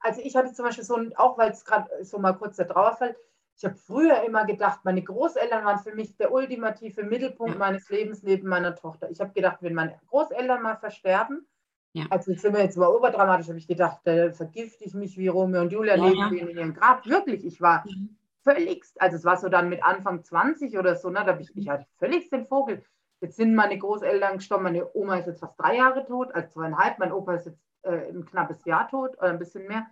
also 0.00 0.20
ich 0.22 0.34
hatte 0.36 0.52
zum 0.52 0.64
Beispiel 0.64 0.84
so, 0.84 0.96
auch 1.16 1.38
weil 1.38 1.50
es 1.50 1.64
gerade 1.64 1.88
so 2.04 2.18
mal 2.18 2.32
kurz 2.32 2.56
der 2.56 2.68
Trauerfall, 2.68 3.16
ich 3.56 3.64
habe 3.64 3.76
früher 3.76 4.22
immer 4.22 4.46
gedacht, 4.46 4.80
meine 4.84 5.02
Großeltern 5.02 5.64
waren 5.64 5.80
für 5.80 5.94
mich 5.94 6.16
der 6.16 6.32
ultimative 6.32 7.02
Mittelpunkt 7.02 7.54
ja. 7.54 7.58
meines 7.58 7.90
Lebens 7.90 8.22
neben 8.22 8.48
meiner 8.48 8.74
Tochter. 8.74 9.10
Ich 9.10 9.20
habe 9.20 9.32
gedacht, 9.32 9.58
wenn 9.60 9.74
meine 9.74 10.00
Großeltern 10.08 10.62
mal 10.62 10.76
versterben, 10.78 11.46
ja. 11.92 12.04
Also 12.10 12.32
sind 12.34 12.54
wir 12.54 12.62
jetzt 12.62 12.76
mal 12.76 12.88
oberdramatisch, 12.88 13.48
habe 13.48 13.58
ich 13.58 13.66
gedacht, 13.66 14.00
da 14.04 14.32
vergifte 14.32 14.84
ich 14.84 14.94
mich 14.94 15.18
wie 15.18 15.28
Romeo 15.28 15.60
und 15.60 15.72
Julia 15.72 15.96
ja, 15.96 16.04
leben 16.04 16.36
ja. 16.36 16.46
in 16.46 16.56
ihrem 16.56 16.74
Grab. 16.74 17.04
Wirklich, 17.06 17.44
ich 17.44 17.60
war 17.60 17.84
mhm. 17.86 18.16
völligst, 18.42 19.00
also 19.00 19.16
es 19.16 19.24
war 19.24 19.36
so 19.36 19.48
dann 19.48 19.68
mit 19.68 19.82
Anfang 19.82 20.22
20 20.22 20.78
oder 20.78 20.94
so, 20.96 21.10
ne, 21.10 21.24
da 21.24 21.36
ich, 21.38 21.54
ich 21.56 21.68
hatte 21.68 21.86
völligst 21.98 22.32
den 22.32 22.46
Vogel. 22.46 22.84
Jetzt 23.20 23.36
sind 23.36 23.54
meine 23.54 23.76
Großeltern 23.76 24.36
gestorben, 24.36 24.64
meine 24.64 24.88
Oma 24.94 25.16
ist 25.16 25.26
jetzt 25.26 25.40
fast 25.40 25.58
drei 25.58 25.76
Jahre 25.76 26.06
tot, 26.06 26.32
also 26.32 26.48
zweieinhalb, 26.48 26.98
mein 26.98 27.12
Opa 27.12 27.34
ist 27.34 27.46
jetzt 27.46 27.60
äh, 27.82 28.08
ein 28.08 28.24
knappes 28.24 28.64
Jahr 28.64 28.88
tot 28.88 29.18
oder 29.18 29.28
ein 29.28 29.38
bisschen 29.38 29.66
mehr. 29.66 29.86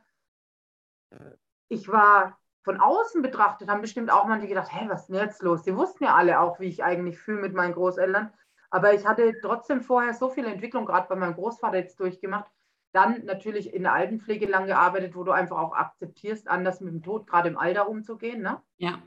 Ich 1.68 1.88
war 1.88 2.38
von 2.62 2.80
außen 2.80 3.22
betrachtet, 3.22 3.68
haben 3.68 3.80
bestimmt 3.80 4.10
auch 4.10 4.26
manche 4.26 4.46
gedacht, 4.46 4.70
hä, 4.72 4.86
was 4.88 5.02
ist 5.02 5.08
denn 5.08 5.16
jetzt 5.16 5.42
los? 5.42 5.64
Sie 5.64 5.76
wussten 5.76 6.04
ja 6.04 6.14
alle 6.14 6.38
auch, 6.40 6.60
wie 6.60 6.68
ich 6.68 6.84
eigentlich 6.84 7.18
fühle 7.18 7.40
mit 7.40 7.54
meinen 7.54 7.74
Großeltern. 7.74 8.32
Aber 8.70 8.94
ich 8.94 9.06
hatte 9.06 9.34
trotzdem 9.40 9.80
vorher 9.80 10.14
so 10.14 10.28
viel 10.28 10.46
Entwicklung, 10.46 10.84
gerade 10.84 11.08
bei 11.08 11.16
meinem 11.16 11.34
Großvater 11.34 11.78
jetzt 11.78 11.98
durchgemacht. 12.00 12.50
Dann 12.92 13.24
natürlich 13.24 13.72
in 13.74 13.82
der 13.82 13.92
Altenpflege 13.92 14.46
lang 14.46 14.66
gearbeitet, 14.66 15.14
wo 15.14 15.24
du 15.24 15.32
einfach 15.32 15.58
auch 15.58 15.74
akzeptierst, 15.74 16.48
anders 16.48 16.80
mit 16.80 16.92
dem 16.92 17.02
Tod, 17.02 17.26
gerade 17.26 17.48
im 17.48 17.58
Alter 17.58 17.88
umzugehen. 17.88 18.42
Ne? 18.42 18.60
Ja. 18.78 19.02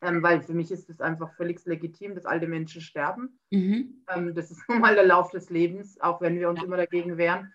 Ähm, 0.00 0.22
weil 0.22 0.42
für 0.42 0.54
mich 0.54 0.70
ist 0.70 0.88
es 0.88 1.00
einfach 1.00 1.34
völlig 1.34 1.64
legitim, 1.64 2.14
dass 2.14 2.24
alte 2.24 2.46
Menschen 2.46 2.80
sterben. 2.80 3.38
Mhm. 3.50 4.04
Ähm, 4.08 4.34
das 4.34 4.50
ist 4.50 4.62
nun 4.68 4.80
mal 4.80 4.94
der 4.94 5.06
Lauf 5.06 5.30
des 5.30 5.50
Lebens, 5.50 6.00
auch 6.00 6.20
wenn 6.20 6.38
wir 6.38 6.48
uns 6.48 6.60
ja. 6.60 6.66
immer 6.66 6.76
dagegen 6.76 7.16
wehren. 7.16 7.52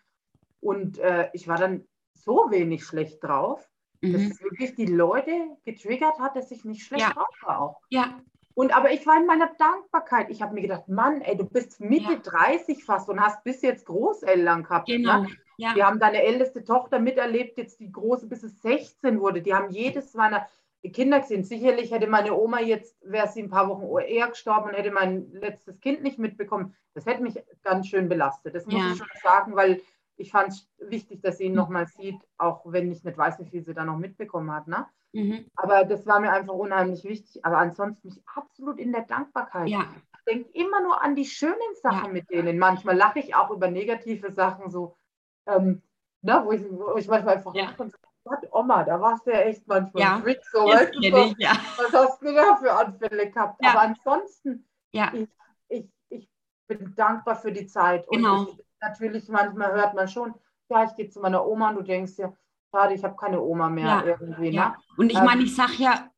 Und 0.59 0.97
äh, 0.99 1.29
ich 1.33 1.47
war 1.47 1.57
dann 1.57 1.85
so 2.13 2.47
wenig 2.49 2.85
schlecht 2.85 3.23
drauf, 3.23 3.67
mhm. 4.01 4.13
dass 4.13 4.21
es 4.23 4.41
wirklich 4.41 4.75
die 4.75 4.85
Leute 4.85 5.31
getriggert 5.65 6.19
hat, 6.19 6.35
dass 6.35 6.51
ich 6.51 6.65
nicht 6.65 6.85
schlecht 6.85 7.07
ja. 7.07 7.13
drauf 7.13 7.35
war 7.41 7.61
auch. 7.61 7.81
Ja, 7.89 8.21
und 8.55 8.75
aber 8.75 8.91
ich 8.91 9.05
war 9.07 9.17
in 9.17 9.25
meiner 9.25 9.51
Dankbarkeit. 9.57 10.29
Ich 10.29 10.41
habe 10.41 10.53
mir 10.53 10.61
gedacht, 10.61 10.87
Mann, 10.87 11.21
ey, 11.21 11.35
du 11.35 11.45
bist 11.45 11.79
Mitte 11.79 12.13
ja. 12.13 12.19
30 12.19 12.83
fast 12.83 13.09
und 13.09 13.19
hast 13.19 13.43
bis 13.43 13.61
jetzt 13.61 13.85
Großeltern 13.85 14.63
gehabt. 14.63 14.87
Genau. 14.87 15.21
Ne? 15.21 15.29
Ja. 15.57 15.75
Wir 15.75 15.85
haben 15.85 15.99
deine 15.99 16.23
älteste 16.23 16.63
Tochter 16.63 16.99
miterlebt, 16.99 17.57
jetzt 17.57 17.79
die 17.79 17.91
große, 17.91 18.27
bis 18.27 18.43
es 18.43 18.61
16 18.61 19.19
wurde. 19.19 19.41
Die 19.41 19.53
haben 19.53 19.71
jedes 19.71 20.13
meiner 20.13 20.47
Kinder 20.91 21.19
gesehen. 21.21 21.43
Sicherlich 21.43 21.91
hätte 21.91 22.07
meine 22.07 22.35
Oma 22.35 22.59
jetzt, 22.59 22.95
wäre 23.01 23.27
sie 23.27 23.41
ein 23.41 23.49
paar 23.49 23.69
Wochen 23.69 23.85
eher 23.99 24.27
gestorben 24.27 24.69
und 24.69 24.75
hätte 24.75 24.91
mein 24.91 25.31
letztes 25.31 25.79
Kind 25.79 26.03
nicht 26.03 26.19
mitbekommen. 26.19 26.75
Das 26.93 27.05
hätte 27.05 27.23
mich 27.23 27.41
ganz 27.63 27.87
schön 27.87 28.09
belastet. 28.09 28.55
Das 28.55 28.65
muss 28.65 28.75
ja. 28.75 28.91
ich 28.91 28.97
schon 28.97 29.07
sagen, 29.23 29.55
weil 29.55 29.81
ich 30.17 30.31
fand 30.31 30.49
es 30.49 30.69
wichtig, 30.79 31.21
dass 31.21 31.37
sie 31.37 31.45
ihn 31.45 31.51
mhm. 31.51 31.57
nochmal 31.57 31.87
sieht, 31.87 32.19
auch 32.37 32.61
wenn 32.65 32.91
ich 32.91 33.03
nicht 33.03 33.17
weiß, 33.17 33.39
wie 33.39 33.49
viel 33.49 33.63
sie 33.63 33.73
da 33.73 33.83
noch 33.83 33.97
mitbekommen 33.97 34.51
hat. 34.51 34.67
Ne? 34.67 34.85
Mhm. 35.13 35.45
Aber 35.55 35.85
das 35.85 36.05
war 36.05 36.19
mir 36.19 36.31
einfach 36.31 36.53
unheimlich 36.53 37.03
wichtig. 37.03 37.43
Aber 37.45 37.57
ansonsten 37.57 38.07
mich 38.07 38.21
absolut 38.25 38.79
in 38.79 38.91
der 38.91 39.03
Dankbarkeit. 39.03 39.67
Ja. 39.67 39.85
Ich 40.15 40.33
denke 40.33 40.49
immer 40.53 40.81
nur 40.81 41.01
an 41.01 41.15
die 41.15 41.25
schönen 41.25 41.75
Sachen 41.81 42.07
ja. 42.07 42.11
mit 42.11 42.29
denen. 42.29 42.57
Manchmal 42.57 42.95
lache 42.95 43.19
ich 43.19 43.35
auch 43.35 43.49
über 43.51 43.69
negative 43.69 44.31
Sachen, 44.31 44.69
so, 44.69 44.95
ähm, 45.47 45.81
ne, 46.21 46.41
wo, 46.45 46.51
ich, 46.51 46.63
wo 46.69 46.95
ich 46.95 47.07
manchmal 47.07 47.35
einfach 47.35 47.53
ja. 47.53 47.73
und 47.77 47.93
Gott, 48.25 48.39
Oma, 48.51 48.85
da 48.85 49.01
warst 49.01 49.27
du 49.27 49.31
ja 49.31 49.39
echt 49.39 49.67
manchmal 49.67 50.01
ja. 50.01 50.19
Trick, 50.21 50.39
so, 50.49 50.59
weißt 50.59 50.95
du, 50.95 50.99
ich, 51.01 51.35
ja. 51.39 51.51
was 51.75 51.91
hast 51.91 52.21
du 52.21 52.33
da 52.33 52.55
für 52.55 52.71
Anfälle 52.71 53.29
gehabt? 53.29 53.61
Ja. 53.61 53.71
Aber 53.71 53.81
ansonsten, 53.81 54.65
ja. 54.93 55.11
ich, 55.13 55.27
ich, 55.67 55.89
ich 56.07 56.29
bin 56.67 56.95
dankbar 56.95 57.35
für 57.35 57.51
die 57.51 57.67
Zeit. 57.67 58.07
Genau. 58.09 58.45
Und 58.45 58.63
natürlich, 58.83 59.27
manchmal 59.29 59.73
hört 59.73 59.93
man 59.95 60.07
schon, 60.07 60.33
ja, 60.69 60.83
ich 60.85 60.95
gehe 60.95 61.09
zu 61.09 61.19
meiner 61.19 61.45
Oma 61.45 61.69
und 61.69 61.75
du 61.77 61.81
denkst 61.83 62.15
dir, 62.15 62.35
schade, 62.71 62.93
ich 62.93 63.03
habe 63.03 63.15
keine 63.15 63.41
Oma 63.41 63.69
mehr 63.69 63.85
ja, 63.85 64.05
irgendwie. 64.05 64.49
Ne? 64.49 64.55
Ja. 64.55 64.75
Und 64.97 65.11
ich 65.11 65.19
meine, 65.19 65.41
ähm, 65.41 65.47
ich 65.47 65.55
sage 65.55 65.73
ja, 65.77 66.09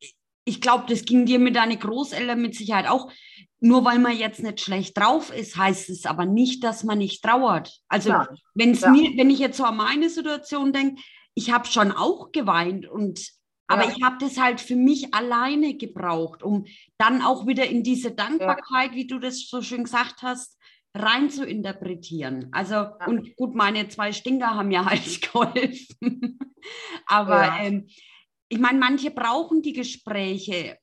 ich 0.44 0.60
glaube, 0.60 0.84
das 0.88 1.04
ging 1.04 1.26
dir 1.26 1.38
mit 1.38 1.56
deinen 1.56 1.78
Großeltern 1.78 2.40
mit 2.40 2.54
Sicherheit 2.54 2.88
auch. 2.88 3.10
Nur 3.58 3.84
weil 3.84 3.98
man 3.98 4.16
jetzt 4.16 4.42
nicht 4.42 4.60
schlecht 4.60 4.96
drauf 4.98 5.32
ist, 5.34 5.56
heißt 5.56 5.88
es 5.88 6.04
aber 6.04 6.26
nicht, 6.26 6.62
dass 6.62 6.84
man 6.84 6.98
nicht 6.98 7.24
trauert. 7.24 7.80
Also 7.88 8.10
ja, 8.10 8.28
wenn's 8.54 8.82
ja. 8.82 8.90
mir, 8.90 9.16
wenn 9.16 9.30
ich 9.30 9.38
jetzt 9.38 9.56
so 9.56 9.64
an 9.64 9.76
meine 9.76 10.10
Situation 10.10 10.72
denke, 10.72 11.00
ich 11.34 11.52
habe 11.52 11.66
schon 11.66 11.90
auch 11.90 12.32
geweint 12.32 12.86
und 12.86 13.20
aber 13.68 13.84
ja. 13.84 13.92
ich 13.96 14.02
habe 14.02 14.16
das 14.20 14.38
halt 14.38 14.60
für 14.60 14.76
mich 14.76 15.12
alleine 15.12 15.74
gebraucht, 15.74 16.42
um 16.42 16.66
dann 16.98 17.22
auch 17.22 17.46
wieder 17.46 17.66
in 17.66 17.82
diese 17.82 18.12
Dankbarkeit, 18.12 18.92
wie 18.92 19.06
du 19.08 19.18
das 19.18 19.48
so 19.48 19.60
schön 19.60 19.84
gesagt 19.84 20.22
hast, 20.22 20.56
rein 21.02 21.30
zu 21.30 21.44
interpretieren. 21.44 22.48
Also, 22.52 22.74
ja. 22.74 23.06
und 23.06 23.36
gut, 23.36 23.54
meine 23.54 23.88
zwei 23.88 24.12
Stinker 24.12 24.54
haben 24.54 24.70
ja 24.70 24.84
halt 24.84 25.20
geholfen. 25.32 26.38
aber 27.06 27.44
ja. 27.44 27.64
ähm, 27.64 27.88
ich 28.48 28.58
meine, 28.58 28.78
manche 28.78 29.10
brauchen 29.10 29.62
die 29.62 29.72
Gespräche, 29.72 30.78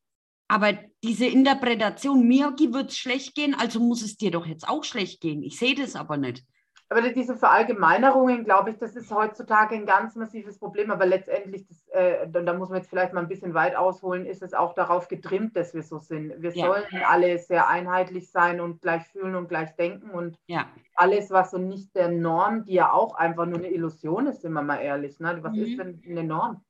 aber 0.48 0.78
diese 1.04 1.26
Interpretation, 1.26 2.28
mir 2.28 2.54
wird 2.58 2.92
es 2.92 2.98
schlecht 2.98 3.36
gehen, 3.36 3.56
also 3.56 3.80
muss 3.80 4.02
es 4.02 4.18
dir 4.18 4.32
doch 4.32 4.46
jetzt 4.46 4.68
auch 4.68 4.84
schlecht 4.84 5.22
gehen. 5.22 5.42
Ich 5.44 5.58
sehe 5.58 5.76
das 5.76 5.96
aber 5.96 6.18
nicht. 6.18 6.44
Aber 6.90 7.02
diese 7.02 7.36
Verallgemeinerungen, 7.36 8.44
glaube 8.44 8.70
ich, 8.70 8.78
das 8.78 8.96
ist 8.96 9.12
heutzutage 9.12 9.76
ein 9.76 9.86
ganz 9.86 10.16
massives 10.16 10.60
Problem. 10.60 10.92
Aber 10.92 11.06
letztendlich, 11.06 11.66
das, 11.68 11.88
äh, 11.90 12.28
da 12.30 12.54
muss 12.54 12.70
man 12.70 12.80
jetzt 12.80 12.90
vielleicht 12.90 13.14
mal 13.14 13.22
ein 13.22 13.28
bisschen 13.28 13.54
weit 13.54 13.76
ausholen, 13.76 14.26
ist 14.26 14.44
es 14.44 14.54
auch 14.54 14.76
darauf 14.76 15.08
getrimmt, 15.08 15.56
dass 15.56 15.74
wir 15.74 15.82
so 15.82 16.00
sind. 16.00 16.34
Wir 16.42 16.52
ja. 16.52 16.68
sollen 16.68 17.04
alle 17.08 17.40
sehr 17.40 17.68
einheitlich 17.68 18.32
sein 18.32 18.62
und 18.62 18.82
gleich 18.82 19.04
fühlen 19.08 19.36
und 19.36 19.48
gleich 19.48 19.76
denken. 19.76 20.12
Und 20.12 20.38
ja. 20.46 20.68
alles, 20.96 21.32
was 21.32 21.52
so 21.52 21.58
nicht 21.58 21.96
der 21.96 22.10
Norm, 22.10 22.66
die 22.66 22.74
ja 22.74 22.92
auch 22.92 23.16
einfach 23.16 23.46
nur 23.46 23.58
eine 23.58 23.72
Illusion 23.72 24.28
ist, 24.28 24.42
sind 24.42 24.54
wir 24.54 24.62
mal 24.62 24.78
ehrlich. 24.78 25.20
Ne? 25.20 25.40
Was 25.42 25.54
mhm. 25.54 25.64
ist 25.64 25.80
denn 25.80 26.04
eine 26.08 26.24
Norm? 26.24 26.64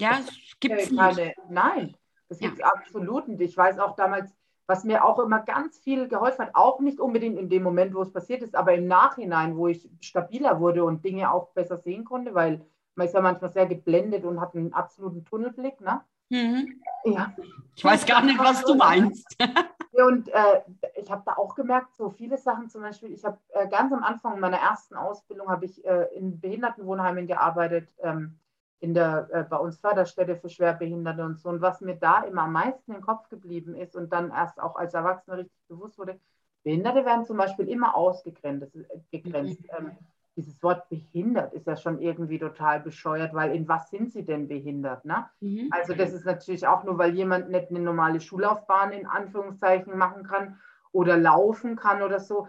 Ja, 0.00 0.20
es 0.20 0.58
gibt 0.60 0.80
es 0.80 0.96
keine. 0.96 1.34
Nein, 1.50 1.96
das 2.28 2.38
gibt 2.38 2.58
es 2.58 2.62
absolut 2.62 3.28
nicht. 3.28 3.40
Ich 3.40 3.56
weiß 3.56 3.78
auch 3.80 3.96
damals, 3.96 4.37
was 4.68 4.84
mir 4.84 5.04
auch 5.04 5.18
immer 5.18 5.40
ganz 5.40 5.78
viel 5.78 6.08
geholfen 6.08 6.44
hat, 6.44 6.54
auch 6.54 6.78
nicht 6.78 7.00
unbedingt 7.00 7.38
in 7.38 7.48
dem 7.48 7.62
Moment, 7.62 7.94
wo 7.94 8.02
es 8.02 8.12
passiert 8.12 8.42
ist, 8.42 8.54
aber 8.54 8.74
im 8.74 8.86
Nachhinein, 8.86 9.56
wo 9.56 9.66
ich 9.66 9.88
stabiler 10.00 10.60
wurde 10.60 10.84
und 10.84 11.02
Dinge 11.04 11.32
auch 11.32 11.48
besser 11.48 11.78
sehen 11.78 12.04
konnte, 12.04 12.34
weil 12.34 12.60
man 12.94 13.06
ist 13.06 13.14
ja 13.14 13.22
manchmal 13.22 13.50
sehr 13.50 13.66
geblendet 13.66 14.24
und 14.24 14.40
hat 14.40 14.54
einen 14.54 14.74
absoluten 14.74 15.24
Tunnelblick. 15.24 15.80
Ne? 15.80 16.02
Mhm. 16.28 16.82
Ja. 17.04 17.32
Ich 17.74 17.84
weiß 17.84 18.04
gar 18.04 18.22
nicht, 18.22 18.38
was 18.38 18.62
du 18.62 18.74
meinst. 18.74 19.36
Und 19.92 20.28
äh, 20.28 20.62
ich 20.94 21.10
habe 21.10 21.22
da 21.26 21.32
auch 21.32 21.56
gemerkt, 21.56 21.96
so 21.96 22.10
viele 22.10 22.38
Sachen 22.38 22.68
zum 22.68 22.82
Beispiel, 22.82 23.12
ich 23.12 23.24
habe 23.24 23.38
äh, 23.48 23.66
ganz 23.66 23.92
am 23.92 24.04
Anfang 24.04 24.38
meiner 24.38 24.58
ersten 24.58 24.94
Ausbildung 24.94 25.48
habe 25.48 25.64
ich 25.64 25.84
äh, 25.84 26.06
in 26.14 26.38
Behindertenwohnheimen 26.38 27.26
gearbeitet, 27.26 27.92
ähm, 28.04 28.38
in 28.80 28.94
der, 28.94 29.28
äh, 29.32 29.42
bei 29.44 29.56
uns 29.56 29.78
Förderstätte 29.78 30.36
für 30.36 30.48
Schwerbehinderte 30.48 31.24
und 31.24 31.38
so. 31.38 31.48
Und 31.48 31.60
was 31.60 31.80
mir 31.80 31.96
da 31.96 32.22
immer 32.22 32.42
am 32.42 32.52
meisten 32.52 32.94
im 32.94 33.00
Kopf 33.00 33.28
geblieben 33.28 33.74
ist 33.74 33.96
und 33.96 34.12
dann 34.12 34.30
erst 34.30 34.60
auch 34.60 34.76
als 34.76 34.94
Erwachsener 34.94 35.38
richtig 35.38 35.58
bewusst 35.68 35.98
wurde, 35.98 36.18
Behinderte 36.64 37.04
werden 37.04 37.24
zum 37.24 37.36
Beispiel 37.36 37.68
immer 37.68 37.96
ausgegrenzt. 37.96 38.76
Gegrenzt. 39.10 39.62
Mhm. 39.62 39.86
Ähm, 39.86 39.90
dieses 40.36 40.62
Wort 40.62 40.88
behindert 40.88 41.52
ist 41.52 41.66
ja 41.66 41.76
schon 41.76 42.00
irgendwie 42.00 42.38
total 42.38 42.78
bescheuert, 42.78 43.34
weil 43.34 43.56
in 43.56 43.66
was 43.66 43.90
sind 43.90 44.12
sie 44.12 44.24
denn 44.24 44.46
behindert? 44.46 45.04
Ne? 45.04 45.28
Mhm. 45.40 45.68
Also 45.72 45.94
das 45.94 46.12
ist 46.12 46.24
natürlich 46.24 46.66
auch 46.66 46.84
nur, 46.84 46.96
weil 46.96 47.14
jemand 47.14 47.50
nicht 47.50 47.70
eine 47.70 47.80
normale 47.80 48.20
Schullaufbahn 48.20 48.92
in 48.92 49.06
Anführungszeichen 49.06 49.98
machen 49.98 50.22
kann 50.22 50.60
oder 50.92 51.16
laufen 51.16 51.74
kann 51.74 52.02
oder 52.02 52.20
so. 52.20 52.46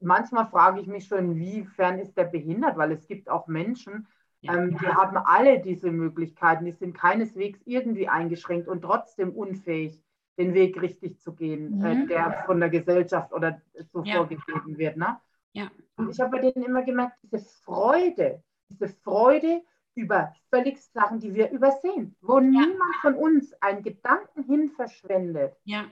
Manchmal 0.00 0.46
frage 0.46 0.80
ich 0.80 0.86
mich 0.86 1.06
schon, 1.06 1.18
inwiefern 1.18 1.98
ist 1.98 2.16
der 2.16 2.24
behindert, 2.24 2.76
weil 2.76 2.92
es 2.92 3.06
gibt 3.08 3.28
auch 3.28 3.48
Menschen. 3.48 4.06
Ähm, 4.48 4.76
die 4.78 4.86
haben 4.86 5.16
alle 5.16 5.60
diese 5.60 5.90
Möglichkeiten, 5.90 6.64
die 6.64 6.72
sind 6.72 6.94
keineswegs 6.94 7.60
irgendwie 7.64 8.08
eingeschränkt 8.08 8.68
und 8.68 8.82
trotzdem 8.82 9.30
unfähig, 9.30 10.00
den 10.38 10.54
Weg 10.54 10.80
richtig 10.80 11.20
zu 11.20 11.34
gehen, 11.34 11.82
äh, 11.84 11.94
mhm. 11.94 12.02
äh, 12.02 12.06
der 12.06 12.42
von 12.46 12.60
der 12.60 12.70
Gesellschaft 12.70 13.32
oder 13.32 13.60
so 13.92 14.02
ja. 14.02 14.16
vorgegeben 14.16 14.78
wird. 14.78 14.96
Ne? 14.96 15.18
Ja. 15.52 15.70
Und 15.96 16.10
ich 16.10 16.20
habe 16.20 16.32
bei 16.32 16.50
denen 16.50 16.64
immer 16.64 16.82
gemerkt, 16.82 17.16
diese 17.22 17.38
Freude, 17.38 18.42
diese 18.68 18.88
Freude 18.88 19.62
über 19.94 20.34
völlig 20.50 20.82
Sachen, 20.82 21.20
die 21.20 21.34
wir 21.34 21.50
übersehen, 21.50 22.16
wo 22.20 22.38
ja. 22.38 22.42
niemand 22.42 22.96
von 23.00 23.14
uns 23.14 23.52
einen 23.62 23.82
Gedanken 23.82 24.42
hin 24.42 24.70
verschwendet. 24.70 25.56
Ja. 25.64 25.84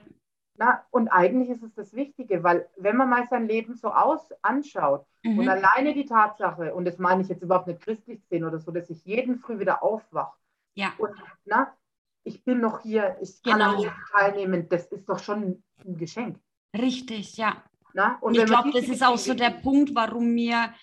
Na, 0.55 0.85
und 0.91 1.07
eigentlich 1.07 1.49
ist 1.49 1.63
es 1.63 1.73
das 1.73 1.93
Wichtige, 1.93 2.43
weil 2.43 2.69
wenn 2.77 2.95
man 2.95 3.09
mal 3.09 3.25
sein 3.27 3.47
Leben 3.47 3.75
so 3.75 3.89
aus 3.89 4.29
anschaut 4.43 5.05
mhm. 5.23 5.39
und 5.39 5.49
alleine 5.49 5.95
die 5.95 6.05
Tatsache, 6.05 6.75
und 6.75 6.85
das 6.85 6.99
meine 6.99 7.23
ich 7.23 7.29
jetzt 7.29 7.41
überhaupt 7.41 7.67
nicht 7.67 7.81
christlich 7.81 8.21
sehen 8.29 8.43
oder 8.43 8.59
so, 8.59 8.71
dass 8.71 8.89
ich 8.89 9.03
jeden 9.03 9.39
Früh 9.39 9.59
wieder 9.59 9.81
aufwache 9.81 10.37
ja. 10.75 10.93
und 10.99 11.11
na, 11.45 11.75
ich 12.23 12.43
bin 12.43 12.59
noch 12.59 12.81
hier, 12.81 13.17
ich 13.19 13.41
kann 13.41 13.59
genau. 13.59 13.81
Leben 13.81 13.93
teilnehmen, 14.11 14.69
das 14.69 14.85
ist 14.87 15.09
doch 15.09 15.19
schon 15.19 15.63
ein 15.83 15.97
Geschenk. 15.97 16.39
Richtig, 16.77 17.35
ja. 17.37 17.63
Na? 17.93 18.17
Und 18.21 18.37
ich 18.37 18.45
glaube, 18.45 18.71
das 18.71 18.87
ist 18.87 19.03
auch 19.03 19.17
so 19.17 19.33
der 19.33 19.49
Punkt, 19.51 19.93
warum 19.95 20.35
wir 20.35 20.73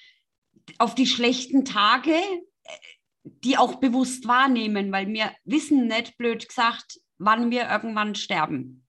auf 0.79 0.95
die 0.95 1.07
schlechten 1.07 1.65
Tage 1.65 2.15
die 3.25 3.59
auch 3.59 3.77
bewusst 3.77 4.27
wahrnehmen, 4.27 4.93
weil 4.93 5.09
wir 5.09 5.33
wissen 5.45 5.87
nicht, 5.87 6.17
blöd 6.17 6.49
gesagt, 6.49 7.01
wann 7.19 7.51
wir 7.51 7.69
irgendwann 7.69 8.15
sterben. 8.15 8.87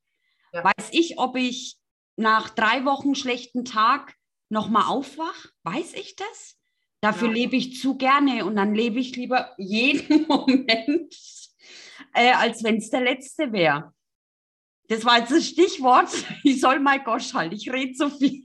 Ja. 0.51 0.63
Weiß 0.63 0.89
ich, 0.91 1.17
ob 1.17 1.37
ich 1.37 1.77
nach 2.15 2.49
drei 2.49 2.85
Wochen 2.85 3.15
schlechten 3.15 3.65
Tag 3.65 4.15
nochmal 4.49 4.83
aufwach? 4.87 5.47
Weiß 5.63 5.93
ich 5.93 6.15
das? 6.15 6.57
Dafür 7.01 7.29
ja. 7.29 7.33
lebe 7.33 7.55
ich 7.55 7.79
zu 7.79 7.97
gerne 7.97 8.45
und 8.45 8.55
dann 8.55 8.75
lebe 8.75 8.99
ich 8.99 9.15
lieber 9.15 9.53
jeden 9.57 10.27
Moment, 10.27 11.15
äh, 12.13 12.33
als 12.33 12.63
wenn 12.63 12.77
es 12.77 12.89
der 12.89 13.01
letzte 13.01 13.51
wäre. 13.51 13.93
Das 14.87 15.05
war 15.05 15.19
jetzt 15.19 15.31
das 15.31 15.47
Stichwort. 15.47 16.09
Ich 16.43 16.59
soll 16.59 16.79
mal 16.79 17.01
Gosch 17.01 17.33
halten. 17.33 17.55
Ich 17.55 17.71
rede 17.71 17.95
so 17.95 18.09
viel. 18.09 18.43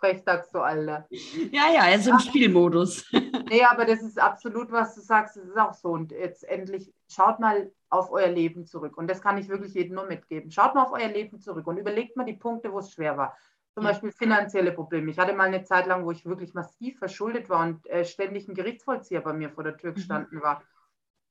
Frech 0.00 0.22
sagst 0.24 0.54
du, 0.54 0.58
Alter. 0.58 1.06
Ja, 1.52 1.70
ja, 1.72 1.86
er 1.86 1.96
ist 1.96 2.06
im 2.06 2.16
Ach, 2.16 2.20
Spielmodus. 2.20 3.04
Nee, 3.50 3.64
aber 3.64 3.84
das 3.84 4.00
ist 4.00 4.16
absolut, 4.16 4.70
was 4.70 4.94
du 4.94 5.00
sagst. 5.00 5.36
Das 5.36 5.44
ist 5.44 5.58
auch 5.58 5.74
so. 5.74 5.88
Und 5.88 6.12
jetzt 6.12 6.44
endlich 6.44 6.92
schaut 7.08 7.40
mal 7.40 7.72
auf 7.90 8.12
euer 8.12 8.28
Leben 8.28 8.66
zurück. 8.66 8.96
Und 8.96 9.08
das 9.08 9.20
kann 9.20 9.36
ich 9.36 9.48
wirklich 9.48 9.74
jedem 9.74 9.96
nur 9.96 10.06
mitgeben. 10.06 10.50
Schaut 10.50 10.74
mal 10.74 10.84
auf 10.84 10.92
euer 10.92 11.08
Leben 11.08 11.40
zurück 11.40 11.66
und 11.66 11.76
überlegt 11.76 12.16
mal 12.16 12.24
die 12.24 12.34
Punkte, 12.34 12.72
wo 12.72 12.78
es 12.78 12.92
schwer 12.92 13.16
war. 13.16 13.36
Zum 13.74 13.84
ja. 13.84 13.90
Beispiel 13.90 14.12
finanzielle 14.12 14.72
Probleme. 14.72 15.10
Ich 15.10 15.18
hatte 15.18 15.34
mal 15.34 15.48
eine 15.48 15.64
Zeit 15.64 15.86
lang, 15.86 16.04
wo 16.04 16.12
ich 16.12 16.24
wirklich 16.24 16.54
massiv 16.54 16.98
verschuldet 16.98 17.48
war 17.50 17.66
und 17.66 17.86
äh, 17.88 18.04
ständig 18.04 18.48
ein 18.48 18.54
Gerichtsvollzieher 18.54 19.20
bei 19.20 19.32
mir 19.32 19.50
vor 19.50 19.64
der 19.64 19.76
Tür 19.76 19.90
mhm. 19.90 19.94
gestanden 19.94 20.38
mhm. 20.38 20.42
war. 20.42 20.62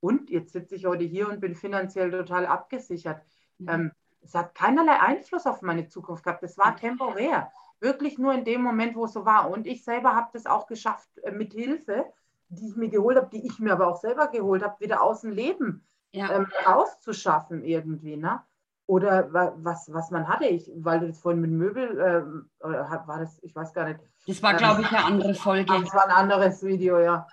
Und 0.02 0.30
jetzt 0.30 0.54
sitze 0.54 0.76
ich 0.76 0.86
heute 0.86 1.04
hier 1.04 1.28
und 1.28 1.42
bin 1.42 1.56
finanziell 1.56 2.12
total 2.12 2.46
abgesichert. 2.46 3.22
Mhm. 3.58 3.70
Ähm, 3.70 3.92
es 4.22 4.36
hat 4.36 4.54
keinerlei 4.54 5.00
Einfluss 5.00 5.46
auf 5.46 5.62
meine 5.62 5.88
Zukunft 5.88 6.24
gehabt. 6.24 6.44
Es 6.44 6.58
war 6.58 6.76
temporär. 6.76 7.52
Wirklich 7.80 8.18
nur 8.18 8.34
in 8.34 8.44
dem 8.44 8.62
Moment, 8.62 8.96
wo 8.96 9.06
es 9.06 9.14
so 9.14 9.26
war. 9.26 9.50
Und 9.50 9.66
ich 9.66 9.84
selber 9.86 10.14
habe 10.14 10.30
das 10.34 10.46
auch 10.46 10.68
geschafft, 10.68 11.10
äh, 11.20 11.32
mit 11.32 11.54
Hilfe, 11.54 12.06
die 12.50 12.68
ich 12.68 12.76
mir 12.76 12.90
geholt 12.90 13.16
habe, 13.16 13.30
die 13.32 13.46
ich 13.46 13.60
mir 13.60 13.74
aber 13.74 13.88
auch 13.88 13.98
selber 13.98 14.28
geholt 14.28 14.64
habe, 14.64 14.80
wieder 14.80 15.02
aus 15.02 15.22
dem 15.22 15.32
Leben 15.32 15.86
ja. 16.12 16.32
ähm, 16.32 16.48
rauszuschaffen 16.66 17.64
irgendwie. 17.64 18.18
Ne? 18.18 18.42
Oder 18.86 19.32
was, 19.32 19.94
was 19.94 20.10
man 20.10 20.28
hatte, 20.28 20.46
ich, 20.46 20.72
weil 20.76 21.00
du 21.00 21.08
das 21.08 21.20
vorhin 21.20 21.42
mit 21.42 21.52
Möbel, 21.52 22.00
ähm, 22.00 22.50
war 22.60 23.20
das, 23.20 23.38
ich 23.44 23.56
weiß 23.56 23.74
gar 23.74 23.88
nicht. 23.88 24.00
Das 24.26 24.42
war, 24.42 24.56
glaube 24.56 24.82
ich, 24.82 24.88
eine 24.90 25.06
andere 25.06 25.36
Folge. 25.36 25.66
das 25.66 25.94
war 25.94 26.06
ein 26.06 26.12
anderes 26.12 26.64
Video, 26.64 27.00
ja. 27.00 27.28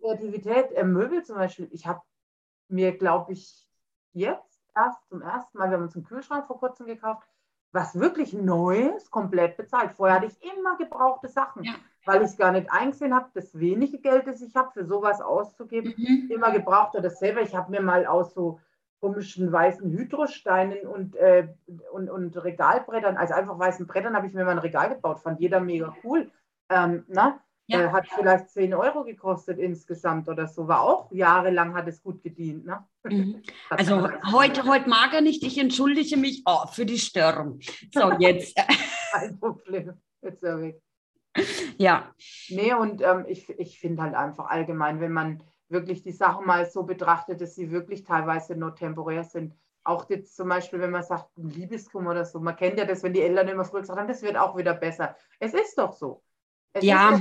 Kreativität, 0.00 0.72
äh, 0.72 0.84
Möbel 0.84 1.22
zum 1.24 1.36
Beispiel, 1.36 1.68
ich 1.70 1.86
habe 1.86 2.00
mir, 2.68 2.96
glaube 2.96 3.32
ich, 3.32 3.68
jetzt 4.12 4.60
erst 4.74 5.08
zum 5.08 5.22
ersten 5.22 5.56
Mal, 5.56 5.70
wir 5.70 5.76
haben 5.76 5.84
uns 5.84 5.94
einen 5.94 6.04
Kühlschrank 6.04 6.46
vor 6.46 6.58
kurzem 6.58 6.86
gekauft, 6.86 7.28
was 7.72 7.98
wirklich 7.98 8.32
Neues, 8.32 9.10
komplett 9.10 9.56
bezahlt. 9.56 9.92
Vorher 9.92 10.16
hatte 10.16 10.26
ich 10.26 10.52
immer 10.52 10.76
gebrauchte 10.76 11.28
Sachen, 11.28 11.64
ja. 11.64 11.74
Weil 12.04 12.22
ich 12.22 12.28
es 12.28 12.36
gar 12.36 12.52
nicht 12.52 12.70
eingesehen 12.70 13.14
habe, 13.14 13.28
das 13.34 13.58
wenige 13.58 13.98
Geld, 13.98 14.26
das 14.26 14.42
ich 14.42 14.54
habe, 14.54 14.70
für 14.72 14.84
sowas 14.84 15.20
auszugeben, 15.20 15.94
mhm. 15.96 16.30
immer 16.30 16.52
gebraucht 16.52 16.94
oder 16.94 17.10
selber. 17.10 17.42
Ich 17.42 17.54
habe 17.54 17.70
mir 17.70 17.82
mal 17.82 18.06
aus 18.06 18.34
so 18.34 18.60
komischen 19.00 19.52
weißen 19.52 19.90
Hydrosteinen 19.90 20.86
und, 20.86 21.16
äh, 21.16 21.48
und, 21.92 22.08
und 22.08 22.42
Regalbrettern, 22.42 23.16
also 23.16 23.34
einfach 23.34 23.58
weißen 23.58 23.86
Brettern, 23.86 24.16
habe 24.16 24.26
ich 24.26 24.32
mir 24.32 24.44
mal 24.44 24.52
ein 24.52 24.58
Regal 24.58 24.88
gebaut, 24.88 25.20
fand 25.20 25.40
jeder 25.40 25.60
mega 25.60 25.94
cool. 26.02 26.30
Ähm, 26.70 27.04
na? 27.08 27.38
Ja. 27.66 27.80
Äh, 27.80 27.92
hat 27.92 28.06
vielleicht 28.08 28.50
10 28.50 28.74
Euro 28.74 29.04
gekostet 29.04 29.58
insgesamt 29.58 30.28
oder 30.28 30.46
so. 30.46 30.68
War 30.68 30.82
auch 30.82 31.10
jahrelang 31.12 31.74
hat 31.74 31.88
es 31.88 32.02
gut 32.02 32.22
gedient. 32.22 32.66
Ne? 32.66 32.84
Mhm. 33.04 33.42
Also 33.70 34.08
heute, 34.32 34.64
heute 34.64 34.88
mag 34.88 35.14
er 35.14 35.22
nicht. 35.22 35.42
Ich 35.42 35.58
entschuldige 35.58 36.16
mich 36.16 36.42
oh, 36.46 36.66
für 36.70 36.84
die 36.84 36.98
Störung. 36.98 37.60
So, 37.92 38.12
jetzt. 38.18 38.56
Kein 39.12 39.38
Problem. 39.38 39.94
Jetzt 40.22 40.36
ist 40.36 40.42
er 40.42 40.60
weg. 40.60 40.82
Ja. 41.78 42.14
Nee, 42.48 42.72
und 42.74 43.02
ähm, 43.02 43.24
ich, 43.26 43.48
ich 43.48 43.80
finde 43.80 44.02
halt 44.02 44.14
einfach 44.14 44.46
allgemein, 44.46 45.00
wenn 45.00 45.12
man 45.12 45.42
wirklich 45.68 46.02
die 46.02 46.12
Sachen 46.12 46.46
mal 46.46 46.66
so 46.66 46.84
betrachtet, 46.84 47.40
dass 47.40 47.54
sie 47.54 47.70
wirklich 47.70 48.04
teilweise 48.04 48.54
nur 48.54 48.74
temporär 48.74 49.24
sind. 49.24 49.54
Auch 49.82 50.08
jetzt 50.08 50.36
zum 50.36 50.48
Beispiel, 50.48 50.80
wenn 50.80 50.90
man 50.90 51.02
sagt, 51.02 51.28
Liebeskummer 51.36 52.12
oder 52.12 52.24
so. 52.24 52.40
Man 52.40 52.56
kennt 52.56 52.78
ja 52.78 52.84
das, 52.84 53.02
wenn 53.02 53.12
die 53.12 53.22
Eltern 53.22 53.48
immer 53.48 53.64
früher 53.64 53.80
gesagt 53.80 53.98
haben, 53.98 54.08
das 54.08 54.22
wird 54.22 54.36
auch 54.36 54.56
wieder 54.56 54.74
besser. 54.74 55.16
Es 55.40 55.52
ist 55.52 55.76
doch 55.76 55.92
so. 55.92 56.22
Es 56.72 56.84
ja. 56.84 57.20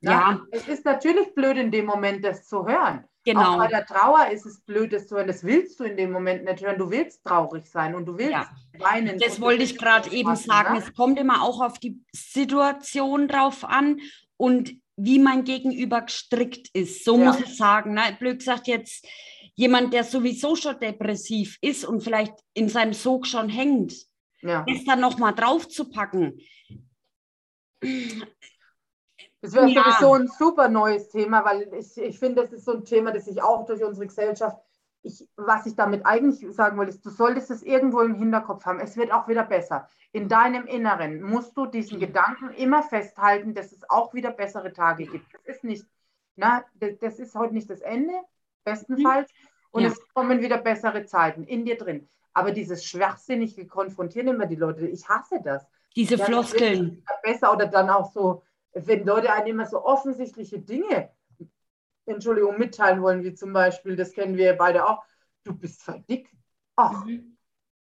Ja. 0.00 0.12
ja. 0.12 0.40
Es 0.50 0.68
ist 0.68 0.84
natürlich 0.84 1.34
blöd 1.34 1.58
in 1.58 1.70
dem 1.70 1.86
Moment, 1.86 2.24
das 2.24 2.46
zu 2.46 2.66
hören. 2.66 3.04
Genau. 3.24 3.54
Auch 3.54 3.58
bei 3.58 3.68
der 3.68 3.84
Trauer 3.84 4.28
ist 4.28 4.46
es 4.46 4.60
blöd, 4.62 4.92
das 4.92 5.06
zu 5.06 5.16
hören. 5.16 5.26
Das 5.26 5.44
willst 5.44 5.78
du 5.78 5.84
in 5.84 5.96
dem 5.96 6.10
Moment 6.10 6.44
nicht 6.44 6.62
hören. 6.62 6.78
Du 6.78 6.90
willst 6.90 7.22
traurig 7.22 7.66
sein 7.66 7.94
und 7.94 8.06
du 8.06 8.16
willst 8.16 8.32
ja. 8.32 8.50
weinen. 8.78 9.18
Das 9.18 9.40
wollte 9.40 9.62
ich 9.62 9.76
gerade 9.76 10.10
eben 10.10 10.34
sagen. 10.36 10.74
Ne? 10.74 10.80
Es 10.80 10.94
kommt 10.94 11.18
immer 11.18 11.42
auch 11.42 11.60
auf 11.60 11.78
die 11.78 12.02
Situation 12.12 13.28
drauf 13.28 13.64
an 13.64 14.00
und 14.38 14.72
wie 14.96 15.18
mein 15.18 15.44
Gegenüber 15.44 16.00
gestrickt 16.02 16.68
ist. 16.72 17.04
So 17.04 17.18
ja. 17.18 17.26
muss 17.26 17.40
ich 17.40 17.56
sagen. 17.56 17.92
Ne? 17.92 18.02
Blöd 18.18 18.38
gesagt, 18.38 18.66
jetzt 18.66 19.06
jemand, 19.54 19.92
der 19.92 20.04
sowieso 20.04 20.56
schon 20.56 20.80
depressiv 20.80 21.58
ist 21.60 21.84
und 21.84 22.02
vielleicht 22.02 22.34
in 22.54 22.70
seinem 22.70 22.94
Sog 22.94 23.26
schon 23.26 23.50
hängt, 23.50 23.94
ja. 24.40 24.64
das 24.66 24.84
dann 24.84 25.00
nochmal 25.00 25.34
draufzupacken 25.34 26.40
das 29.42 29.54
wäre 29.54 29.68
ja. 29.68 29.82
sowieso 29.82 30.14
ein 30.14 30.28
super 30.28 30.68
neues 30.68 31.08
Thema, 31.08 31.44
weil 31.44 31.72
ich, 31.74 31.96
ich 31.96 32.18
finde, 32.18 32.42
das 32.42 32.52
ist 32.52 32.64
so 32.64 32.72
ein 32.72 32.84
Thema, 32.84 33.12
das 33.12 33.24
sich 33.24 33.42
auch 33.42 33.64
durch 33.64 33.82
unsere 33.82 34.06
Gesellschaft, 34.06 34.58
ich, 35.02 35.26
was 35.36 35.64
ich 35.64 35.76
damit 35.76 36.04
eigentlich 36.04 36.44
sagen 36.54 36.76
wollte, 36.76 36.92
ist, 36.92 37.04
du 37.04 37.10
solltest 37.10 37.50
es 37.50 37.62
irgendwo 37.62 38.00
im 38.00 38.14
Hinterkopf 38.14 38.66
haben. 38.66 38.80
Es 38.80 38.96
wird 38.98 39.12
auch 39.12 39.28
wieder 39.28 39.44
besser. 39.44 39.88
In 40.12 40.28
deinem 40.28 40.66
Inneren 40.66 41.22
musst 41.22 41.56
du 41.56 41.64
diesen 41.64 41.96
mhm. 41.96 42.00
Gedanken 42.02 42.50
immer 42.50 42.82
festhalten, 42.82 43.54
dass 43.54 43.72
es 43.72 43.88
auch 43.88 44.12
wieder 44.12 44.30
bessere 44.30 44.72
Tage 44.72 45.06
gibt. 45.06 45.32
Das 45.32 45.56
ist 45.56 45.64
nicht, 45.64 45.86
na, 46.36 46.64
das 46.74 47.18
ist 47.18 47.34
heute 47.34 47.54
nicht 47.54 47.70
das 47.70 47.80
Ende, 47.80 48.12
bestenfalls. 48.64 49.30
Mhm. 49.30 49.48
Und 49.72 49.82
ja. 49.84 49.88
es 49.88 49.98
kommen 50.12 50.42
wieder 50.42 50.58
bessere 50.58 51.06
Zeiten 51.06 51.44
in 51.44 51.64
dir 51.64 51.78
drin. 51.78 52.08
Aber 52.32 52.50
dieses 52.52 52.84
schwachsinnige 52.84 53.66
Konfrontieren 53.66 54.28
immer 54.28 54.46
die 54.46 54.56
Leute, 54.56 54.86
ich 54.86 55.08
hasse 55.08 55.40
das. 55.42 55.66
Diese 55.96 56.16
ja, 56.16 56.24
Floskeln. 56.24 57.04
Besser 57.22 57.52
oder 57.52 57.66
dann 57.66 57.88
auch 57.88 58.12
so, 58.12 58.42
wenn 58.72 59.04
Leute 59.04 59.32
einem 59.32 59.48
immer 59.48 59.66
so 59.66 59.84
offensichtliche 59.84 60.58
Dinge, 60.58 61.10
Entschuldigung, 62.06 62.58
mitteilen 62.58 63.02
wollen, 63.02 63.24
wie 63.24 63.34
zum 63.34 63.52
Beispiel, 63.52 63.96
das 63.96 64.12
kennen 64.12 64.36
wir 64.36 64.54
beide 64.54 64.86
auch, 64.86 65.02
du 65.44 65.54
bist 65.54 65.82
voll 65.82 66.02
dick. 66.08 66.30
Ach, 66.76 67.04
mhm. 67.04 67.36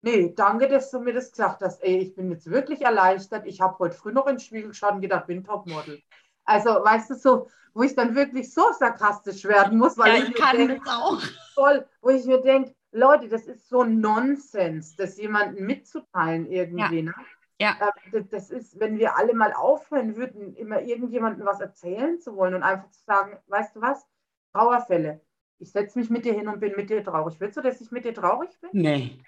Nee, 0.05 0.33
danke, 0.35 0.67
dass 0.67 0.91
du 0.91 0.99
mir 0.99 1.15
das 1.15 1.31
gesagt 1.31 1.63
hast. 1.63 1.81
Ey, 1.83 1.99
ich 1.99 2.15
bin 2.17 2.31
jetzt 2.33 2.51
wirklich 2.51 2.83
erleichtert. 2.83 3.47
Ich 3.47 3.61
habe 3.61 3.79
heute 3.79 3.97
früh 3.97 4.13
noch 4.13 4.27
in 4.27 4.35
den 4.35 4.41
Spiegel 4.41 4.69
geschaut 4.69 4.95
und 4.95 5.01
gedacht, 5.01 5.29
bin 5.29 5.45
Topmodel. 5.45 6.03
Also, 6.45 6.71
weißt 6.71 7.11
du, 7.11 7.15
so, 7.15 7.49
wo 7.73 7.85
ich 7.85 7.95
dann 7.95 8.17
wirklich 8.17 8.53
so 8.53 8.65
sarkastisch 8.73 9.45
werden 9.45 9.79
muss, 9.79 9.97
weil 9.97 10.19
ja, 10.19 10.23
ich, 10.25 10.31
ich 10.31 10.35
kann 10.35 10.57
denk, 10.57 10.85
das 10.85 10.93
auch. 10.93 11.23
Voll, 11.55 11.87
wo 12.01 12.11
ich 12.11 12.27
mir 12.27 12.41
denke, 12.41 12.75
Leute, 12.91 13.29
das 13.29 13.47
ist 13.47 13.69
so 13.69 13.85
Nonsens, 13.85 14.97
das 14.97 15.17
jemandem 15.19 15.67
mitzuteilen 15.67 16.51
irgendwie. 16.51 16.97
Ja. 16.97 17.03
Ne? 17.03 17.15
Ja. 17.63 17.77
Ähm, 18.13 18.29
das 18.31 18.51
ist, 18.51 18.79
wenn 18.81 18.99
wir 18.99 19.17
alle 19.17 19.35
mal 19.35 19.53
aufhören 19.53 20.17
würden, 20.17 20.55
immer 20.57 20.83
irgendjemandem 20.83 21.47
was 21.47 21.61
erzählen 21.61 22.21
zu 22.21 22.37
wollen 22.37 22.55
und 22.55 22.63
einfach 22.63 22.91
zu 22.91 23.05
sagen, 23.05 23.39
weißt 23.47 23.77
du 23.77 23.81
was, 23.81 24.07
Trauerfälle. 24.53 25.21
Ich 25.59 25.71
setze 25.71 25.99
mich 25.99 26.11
mit 26.11 26.25
dir 26.25 26.35
hin 26.35 26.49
und 26.49 26.61
bin 26.61 26.75
mit 26.77 26.91
dir 26.91 27.05
traurig. 27.05 27.37
Willst 27.39 27.57
du, 27.57 27.61
dass 27.63 27.81
ich 27.81 27.91
mit 27.93 28.05
dir 28.05 28.13
traurig 28.13 28.51
bin? 28.61 28.71
Nee. 28.73 29.19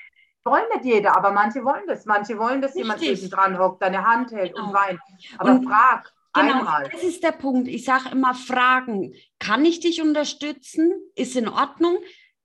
Wollen 0.44 0.64
nicht 0.74 0.84
jeder, 0.84 1.16
aber 1.16 1.30
manche 1.30 1.64
wollen 1.64 1.86
das. 1.86 2.04
Manche 2.04 2.36
wollen, 2.38 2.60
dass 2.60 2.74
Richtig. 2.74 2.82
jemand 2.82 3.00
neben 3.00 3.30
dran 3.30 3.58
hockt, 3.58 3.80
deine 3.80 4.04
Hand 4.04 4.32
hält 4.32 4.52
genau. 4.52 4.66
und 4.66 4.74
weint. 4.74 5.00
Aber 5.38 5.52
und 5.52 5.64
frag. 5.64 6.12
Genau, 6.34 6.58
einmal. 6.58 6.88
das 6.90 7.04
ist 7.04 7.22
der 7.22 7.32
Punkt. 7.32 7.68
Ich 7.68 7.84
sage 7.84 8.10
immer 8.10 8.34
fragen. 8.34 9.14
Kann 9.38 9.64
ich 9.64 9.78
dich 9.78 10.02
unterstützen? 10.02 10.92
Ist 11.14 11.36
in 11.36 11.48
Ordnung. 11.48 11.98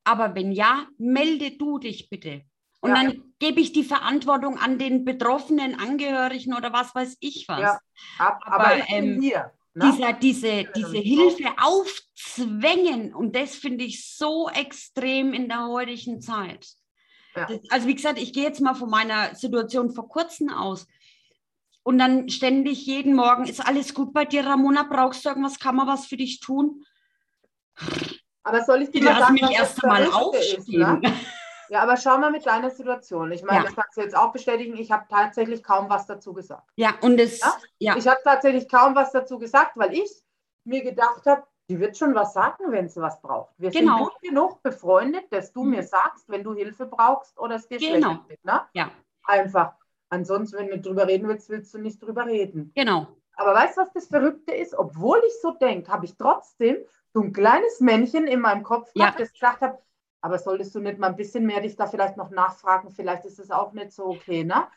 Aber 0.03 0.35
wenn 0.35 0.51
ja, 0.51 0.85
melde 0.97 1.57
du 1.57 1.79
dich 1.79 2.09
bitte. 2.09 2.43
Und 2.81 2.91
ja. 2.91 2.95
dann 2.95 3.23
gebe 3.39 3.59
ich 3.59 3.71
die 3.73 3.83
Verantwortung 3.83 4.57
an 4.57 4.77
den 4.77 5.03
betroffenen 5.03 5.79
Angehörigen 5.79 6.53
oder 6.53 6.71
was 6.71 6.95
weiß 6.95 7.17
ich 7.19 7.45
was. 7.47 7.59
Ja, 7.59 7.79
ab, 8.19 8.41
aber, 8.45 8.65
aber 8.65 8.89
ähm, 8.89 9.21
hier, 9.21 9.51
ne? 9.73 9.91
dieser, 9.91 10.13
diese, 10.13 10.65
diese 10.75 10.97
Hilfe 10.97 11.49
aufzwängen, 11.61 13.13
und 13.13 13.35
das 13.35 13.55
finde 13.55 13.85
ich 13.85 14.15
so 14.15 14.49
extrem 14.49 15.33
in 15.33 15.49
der 15.49 15.67
heutigen 15.67 16.21
Zeit. 16.21 16.67
Ja. 17.35 17.47
Das, 17.47 17.59
also 17.69 17.87
wie 17.87 17.95
gesagt, 17.95 18.19
ich 18.19 18.33
gehe 18.33 18.43
jetzt 18.43 18.61
mal 18.61 18.75
von 18.75 18.89
meiner 18.89 19.35
Situation 19.35 19.91
vor 19.91 20.07
kurzem 20.07 20.49
aus. 20.49 20.87
Und 21.83 21.97
dann 21.97 22.29
ständig 22.29 22.85
jeden 22.85 23.15
Morgen, 23.15 23.45
ist 23.45 23.65
alles 23.65 23.93
gut 23.93 24.13
bei 24.13 24.25
dir, 24.25 24.45
Ramona? 24.45 24.83
Brauchst 24.83 25.25
du 25.25 25.29
irgendwas? 25.29 25.59
Kann 25.59 25.75
man 25.75 25.87
was 25.87 26.05
für 26.05 26.17
dich 26.17 26.39
tun? 26.39 26.85
Aber 28.43 28.63
soll 28.63 28.83
ich 28.83 28.91
dir 28.91 29.03
mal 29.03 29.19
sagen, 29.19 29.33
mich 29.33 29.49
erst 29.49 29.83
einmal 29.83 30.07
aufstehen? 30.11 30.59
Ist, 30.59 30.69
ne? 30.69 31.01
Ja, 31.69 31.81
aber 31.81 31.97
schau 31.97 32.17
mal 32.17 32.31
mit 32.31 32.45
deiner 32.45 32.69
Situation. 32.69 33.31
Ich 33.31 33.43
meine, 33.43 33.59
ja. 33.59 33.65
das 33.65 33.75
kannst 33.75 33.97
du 33.97 34.01
jetzt 34.01 34.15
auch 34.15 34.31
bestätigen. 34.31 34.75
Ich 34.77 34.91
habe 34.91 35.05
tatsächlich 35.09 35.63
kaum 35.63 35.89
was 35.89 36.05
dazu 36.05 36.33
gesagt. 36.33 36.69
Ja, 36.75 36.95
und 37.01 37.19
es. 37.19 37.39
Ja? 37.39 37.57
ja. 37.79 37.97
Ich 37.97 38.07
habe 38.07 38.19
tatsächlich 38.23 38.67
kaum 38.67 38.95
was 38.95 39.11
dazu 39.11 39.37
gesagt, 39.39 39.73
weil 39.75 39.93
ich 39.93 40.09
mir 40.63 40.83
gedacht 40.83 41.25
habe, 41.25 41.43
die 41.69 41.79
wird 41.79 41.97
schon 41.97 42.15
was 42.15 42.33
sagen, 42.33 42.71
wenn 42.71 42.89
sie 42.89 42.99
was 42.99 43.21
braucht. 43.21 43.53
Wir 43.57 43.69
genau. 43.69 43.97
sind 43.97 44.03
gut 44.05 44.21
genug 44.21 44.63
befreundet, 44.63 45.25
dass 45.31 45.53
du 45.53 45.63
mhm. 45.63 45.71
mir 45.71 45.83
sagst, 45.83 46.27
wenn 46.27 46.43
du 46.43 46.53
Hilfe 46.55 46.87
brauchst 46.87 47.39
oder 47.39 47.55
es 47.55 47.67
dir 47.67 47.77
genau. 47.77 48.09
schlecht 48.09 48.29
geht. 48.29 48.45
Ne? 48.45 48.61
Ja. 48.73 48.91
Einfach. 49.23 49.73
Ansonsten, 50.09 50.57
wenn 50.57 50.69
du 50.69 50.79
drüber 50.79 51.07
reden 51.07 51.27
willst, 51.27 51.49
willst 51.49 51.73
du 51.73 51.77
nicht 51.77 52.01
drüber 52.01 52.25
reden. 52.25 52.71
Genau. 52.75 53.07
Aber 53.35 53.53
weißt 53.53 53.77
du, 53.77 53.81
was 53.81 53.93
das 53.93 54.07
Verrückte 54.07 54.53
ist? 54.53 54.73
Obwohl 54.77 55.21
ich 55.25 55.33
so 55.41 55.51
denke, 55.51 55.91
habe 55.91 56.05
ich 56.05 56.17
trotzdem 56.17 56.77
so 57.13 57.21
ein 57.21 57.31
kleines 57.31 57.79
Männchen 57.79 58.27
in 58.27 58.39
meinem 58.39 58.63
Kopf, 58.63 58.89
ja. 58.95 59.13
das 59.17 59.31
gesagt 59.31 59.61
hat, 59.61 59.79
aber 60.21 60.37
solltest 60.37 60.75
du 60.75 60.79
nicht 60.79 60.99
mal 60.99 61.07
ein 61.07 61.15
bisschen 61.15 61.45
mehr 61.45 61.61
dich 61.61 61.75
da 61.75 61.87
vielleicht 61.87 62.17
noch 62.17 62.29
nachfragen? 62.29 62.91
Vielleicht 62.91 63.25
ist 63.25 63.39
es 63.39 63.51
auch 63.51 63.73
nicht 63.73 63.91
so 63.91 64.05
okay, 64.05 64.43
ne? 64.43 64.67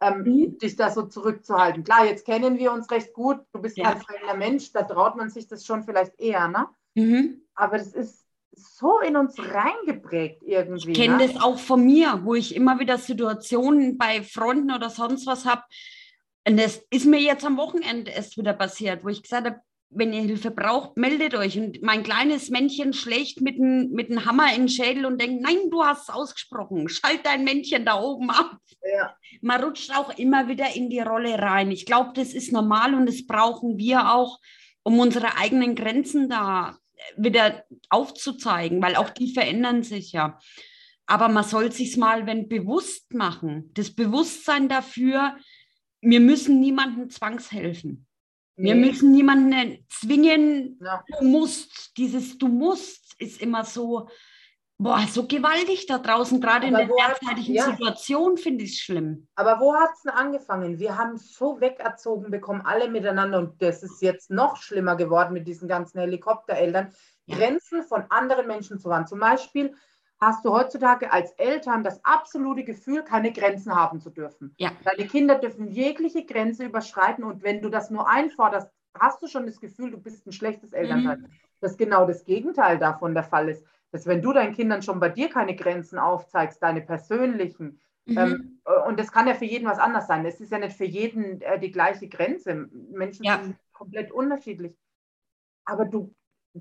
Ähm, 0.00 0.22
mhm. 0.22 0.58
Dich 0.58 0.76
da 0.76 0.90
so 0.90 1.02
zurückzuhalten. 1.02 1.84
Klar, 1.84 2.04
jetzt 2.06 2.26
kennen 2.26 2.58
wir 2.58 2.72
uns 2.72 2.90
recht 2.90 3.14
gut. 3.14 3.40
Du 3.52 3.60
bist 3.60 3.78
ja. 3.78 3.92
kein 3.92 4.02
fremder 4.02 4.36
Mensch, 4.36 4.72
da 4.72 4.82
traut 4.82 5.16
man 5.16 5.30
sich 5.30 5.48
das 5.48 5.64
schon 5.64 5.82
vielleicht 5.84 6.18
eher, 6.18 6.48
ne? 6.48 6.68
Mhm. 6.94 7.42
Aber 7.54 7.78
das 7.78 7.92
ist 7.94 8.26
so 8.52 9.00
in 9.00 9.16
uns 9.16 9.36
reingeprägt 9.38 10.42
irgendwie. 10.42 10.92
Ich 10.92 10.98
kenne 10.98 11.18
ne? 11.18 11.26
das 11.26 11.42
auch 11.42 11.58
von 11.58 11.84
mir, 11.84 12.20
wo 12.24 12.34
ich 12.34 12.54
immer 12.54 12.78
wieder 12.78 12.98
Situationen 12.98 13.98
bei 13.98 14.22
Freunden 14.22 14.72
oder 14.72 14.90
sonst 14.90 15.26
was 15.26 15.44
habe. 15.44 15.62
Und 16.46 16.58
das 16.58 16.82
ist 16.90 17.06
mir 17.06 17.20
jetzt 17.20 17.44
am 17.44 17.56
Wochenende 17.56 18.10
erst 18.10 18.38
wieder 18.38 18.52
passiert, 18.52 19.04
wo 19.04 19.08
ich 19.08 19.22
gesagt 19.22 19.46
habe, 19.46 19.60
wenn 19.90 20.12
ihr 20.12 20.22
Hilfe 20.22 20.50
braucht, 20.50 20.96
meldet 20.96 21.34
euch. 21.34 21.58
Und 21.58 21.82
mein 21.82 22.02
kleines 22.02 22.50
Männchen 22.50 22.92
schlägt 22.92 23.40
mit 23.40 23.56
einem 23.56 23.90
mit 23.92 24.10
Hammer 24.26 24.52
in 24.54 24.62
den 24.62 24.68
Schädel 24.68 25.06
und 25.06 25.20
denkt, 25.20 25.42
nein, 25.42 25.70
du 25.70 25.84
hast 25.84 26.08
es 26.08 26.14
ausgesprochen, 26.14 26.88
schalt 26.88 27.24
dein 27.24 27.44
Männchen 27.44 27.84
da 27.84 28.00
oben 28.00 28.30
ab. 28.30 28.58
Ja. 28.82 29.16
Man 29.40 29.62
rutscht 29.62 29.90
auch 29.96 30.16
immer 30.18 30.48
wieder 30.48 30.74
in 30.74 30.90
die 30.90 31.00
Rolle 31.00 31.38
rein. 31.38 31.70
Ich 31.70 31.86
glaube, 31.86 32.12
das 32.14 32.34
ist 32.34 32.52
normal 32.52 32.94
und 32.94 33.06
das 33.06 33.26
brauchen 33.26 33.78
wir 33.78 34.12
auch, 34.12 34.38
um 34.82 34.98
unsere 34.98 35.36
eigenen 35.36 35.74
Grenzen 35.74 36.28
da 36.28 36.76
wieder 37.16 37.64
aufzuzeigen, 37.88 38.82
weil 38.82 38.96
auch 38.96 39.10
die 39.10 39.32
verändern 39.32 39.82
sich 39.82 40.12
ja. 40.12 40.38
Aber 41.06 41.28
man 41.28 41.44
soll 41.44 41.70
sich 41.70 41.96
mal, 41.96 42.26
wenn 42.26 42.48
bewusst 42.48 43.12
machen, 43.14 43.70
das 43.74 43.94
Bewusstsein 43.94 44.68
dafür, 44.68 45.36
wir 46.00 46.20
müssen 46.20 46.60
niemandem 46.60 47.10
zwangshelfen. 47.10 48.05
Wir 48.56 48.74
müssen 48.74 49.12
niemanden 49.12 49.84
zwingen, 49.90 50.78
ja. 50.82 51.04
du 51.18 51.24
musst. 51.26 51.96
Dieses 51.96 52.38
Du 52.38 52.48
musst 52.48 53.14
ist 53.18 53.40
immer 53.40 53.64
so, 53.64 54.08
boah, 54.78 55.00
so 55.10 55.26
gewaltig 55.26 55.86
da 55.86 55.98
draußen, 55.98 56.40
gerade 56.40 56.66
in 56.66 56.74
der 56.74 56.86
derzeitigen 56.88 57.54
ja. 57.54 57.64
Situation 57.64 58.36
finde 58.36 58.64
ich 58.64 58.72
es 58.72 58.78
schlimm. 58.80 59.28
Aber 59.34 59.60
wo 59.60 59.74
hat 59.74 59.90
es 59.94 60.02
denn 60.02 60.12
angefangen? 60.12 60.78
Wir 60.78 60.96
haben 60.96 61.18
so 61.18 61.60
wegerzogen 61.60 62.30
bekommen, 62.30 62.62
alle 62.62 62.88
miteinander 62.88 63.38
und 63.38 63.60
das 63.60 63.82
ist 63.82 64.00
jetzt 64.02 64.30
noch 64.30 64.56
schlimmer 64.56 64.96
geworden 64.96 65.34
mit 65.34 65.46
diesen 65.46 65.68
ganzen 65.68 66.00
Helikoptereltern, 66.00 66.92
ja. 67.26 67.36
Grenzen 67.36 67.82
von 67.82 68.04
anderen 68.08 68.46
Menschen 68.46 68.78
zu 68.78 68.88
wahren. 68.88 69.06
Zum 69.06 69.18
Beispiel 69.18 69.74
hast 70.20 70.44
du 70.44 70.52
heutzutage 70.52 71.12
als 71.12 71.32
Eltern 71.32 71.84
das 71.84 72.02
absolute 72.04 72.64
Gefühl, 72.64 73.02
keine 73.02 73.32
Grenzen 73.32 73.74
haben 73.74 74.00
zu 74.00 74.10
dürfen. 74.10 74.54
Ja. 74.58 74.70
Deine 74.84 75.06
Kinder 75.06 75.36
dürfen 75.36 75.68
jegliche 75.68 76.24
Grenze 76.24 76.64
überschreiten 76.64 77.24
und 77.24 77.42
wenn 77.42 77.60
du 77.60 77.68
das 77.68 77.90
nur 77.90 78.08
einforderst, 78.08 78.70
hast 78.94 79.22
du 79.22 79.26
schon 79.26 79.46
das 79.46 79.60
Gefühl, 79.60 79.90
du 79.90 79.98
bist 79.98 80.26
ein 80.26 80.32
schlechtes 80.32 80.72
Elternteil. 80.72 81.18
Mhm. 81.18 81.26
Dass 81.60 81.76
genau 81.76 82.06
das 82.06 82.24
Gegenteil 82.24 82.78
davon 82.78 83.14
der 83.14 83.24
Fall 83.24 83.48
ist. 83.48 83.64
Dass 83.90 84.06
wenn 84.06 84.22
du 84.22 84.32
deinen 84.32 84.54
Kindern 84.54 84.82
schon 84.82 85.00
bei 85.00 85.08
dir 85.08 85.28
keine 85.28 85.56
Grenzen 85.56 85.98
aufzeigst, 85.98 86.62
deine 86.62 86.82
persönlichen, 86.82 87.80
mhm. 88.04 88.18
ähm, 88.18 88.60
und 88.86 88.98
das 88.98 89.12
kann 89.12 89.26
ja 89.26 89.34
für 89.34 89.44
jeden 89.44 89.66
was 89.66 89.78
anders 89.78 90.06
sein. 90.06 90.24
Es 90.24 90.40
ist 90.40 90.52
ja 90.52 90.58
nicht 90.58 90.76
für 90.76 90.84
jeden 90.84 91.40
äh, 91.40 91.58
die 91.58 91.70
gleiche 91.70 92.08
Grenze. 92.08 92.68
Menschen 92.90 93.24
ja. 93.24 93.40
sind 93.42 93.56
komplett 93.72 94.12
unterschiedlich. 94.12 94.76
Aber 95.64 95.84
du 95.84 96.14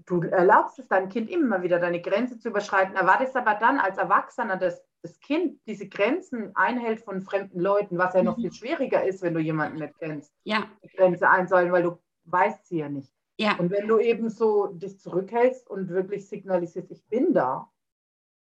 du 0.06 0.22
erlaubst 0.22 0.80
es 0.80 0.88
deinem 0.88 1.10
Kind 1.10 1.30
immer 1.30 1.64
wieder, 1.64 1.80
deine 1.80 2.02
Grenze 2.02 2.38
zu 2.38 2.50
überschreiten, 2.50 2.96
erwartest 2.96 3.36
aber 3.36 3.56
dann 3.56 3.80
als 3.80 3.98
Erwachsener, 3.98 4.58
dass 4.58 4.84
das 5.02 5.20
Kind 5.20 5.60
diese 5.68 5.88
Grenzen 5.88 6.56
einhält 6.56 7.02
von 7.02 7.22
fremden 7.22 7.60
Leuten, 7.60 7.98
was 7.98 8.14
ja 8.14 8.24
noch 8.24 8.38
mhm. 8.38 8.42
viel 8.42 8.54
schwieriger 8.54 9.04
ist, 9.04 9.22
wenn 9.22 9.34
du 9.34 9.40
jemanden 9.40 9.80
nicht 9.80 9.98
kennst. 10.00 10.34
Ja. 10.44 10.64
Die 10.84 10.96
Grenze 10.96 11.30
einzuhalten, 11.30 11.72
weil 11.72 11.84
du 11.84 12.00
weißt 12.26 12.68
sie 12.68 12.80
ja 12.80 12.90
nicht. 12.90 13.14
Ja. 13.38 13.56
Und 13.58 13.70
wenn 13.70 13.88
du 13.88 14.00
eben 14.00 14.30
so 14.30 14.68
dich 14.68 15.00
zurückhältst 15.00 15.70
und 15.70 15.90
wirklich 15.90 16.28
signalisierst, 16.28 16.92
ich 16.92 17.06
bin 17.08 17.34
da, 17.34 17.70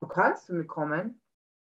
du 0.01 0.07
kannst 0.07 0.45
zu 0.45 0.53
mir 0.53 0.67
kommen, 0.67 1.21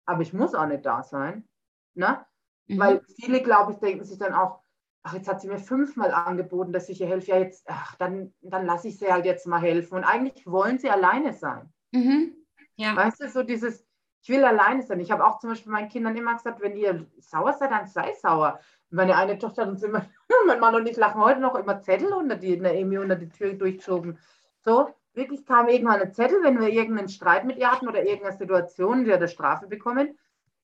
aber 0.05 0.21
ich 0.21 0.33
muss 0.33 0.53
auch 0.53 0.67
nicht 0.67 0.85
da 0.85 1.03
sein. 1.03 1.47
Ne? 1.95 2.25
Mhm. 2.67 2.79
Weil 2.79 3.01
viele, 3.15 3.41
glaube 3.41 3.71
ich, 3.71 3.79
denken 3.79 4.03
sich 4.03 4.19
dann 4.19 4.33
auch, 4.33 4.61
ach, 5.07 5.13
jetzt 5.13 5.29
hat 5.29 5.39
sie 5.39 5.47
mir 5.47 5.57
fünfmal 5.57 6.11
angeboten, 6.11 6.73
dass 6.73 6.89
ich 6.89 6.99
ihr 6.99 7.07
helfe, 7.07 7.31
ja 7.31 7.37
jetzt, 7.37 7.63
ach, 7.69 7.95
dann, 7.95 8.33
dann 8.41 8.65
lasse 8.65 8.89
ich 8.89 8.97
sie 8.97 9.11
halt 9.11 9.25
jetzt 9.25 9.47
mal 9.47 9.61
helfen. 9.61 9.95
Und 9.95 10.03
eigentlich 10.03 10.45
wollen 10.45 10.79
sie 10.79 10.89
alleine 10.89 11.31
sein. 11.31 11.71
Mhm. 11.91 12.35
Ja. 12.75 12.93
Weißt 12.93 13.21
du, 13.21 13.29
so 13.29 13.43
dieses, 13.43 13.85
ich 14.21 14.29
will 14.29 14.43
alleine 14.43 14.83
sein. 14.83 14.99
Ich 14.99 15.09
habe 15.09 15.25
auch 15.25 15.39
zum 15.39 15.51
Beispiel 15.51 15.71
meinen 15.71 15.87
Kindern 15.87 16.17
immer 16.17 16.33
gesagt, 16.33 16.59
wenn 16.61 16.75
ihr 16.75 17.07
sauer 17.19 17.53
seid, 17.53 17.71
dann 17.71 17.87
sei 17.87 18.13
sauer. 18.15 18.59
meine 18.89 19.15
eine 19.15 19.37
Tochter 19.37 19.61
hat 19.61 19.69
uns 19.69 19.83
immer, 19.83 20.05
mein 20.45 20.59
Mann 20.59 20.75
und 20.75 20.89
ich 20.89 20.97
lachen 20.97 21.21
heute 21.21 21.39
noch 21.39 21.55
immer 21.55 21.81
Zettel 21.81 22.11
unter 22.11 22.35
die, 22.35 22.55
Emi 22.57 22.97
unter 22.97 23.15
die 23.15 23.29
Tür 23.29 23.53
durchgeschoben. 23.53 24.19
So, 24.59 24.89
wirklich 25.13 25.45
kam 25.45 25.69
irgendwann 25.69 26.01
ein 26.01 26.13
Zettel, 26.13 26.43
wenn 26.43 26.59
wir 26.59 26.67
irgendeinen 26.67 27.07
Streit 27.07 27.45
mit 27.45 27.57
ihr 27.57 27.71
hatten 27.71 27.87
oder 27.87 28.03
irgendeine 28.03 28.37
Situation, 28.37 29.05
die 29.05 29.11
hat 29.11 29.19
eine 29.19 29.29
Strafe 29.29 29.67
bekommen. 29.67 30.17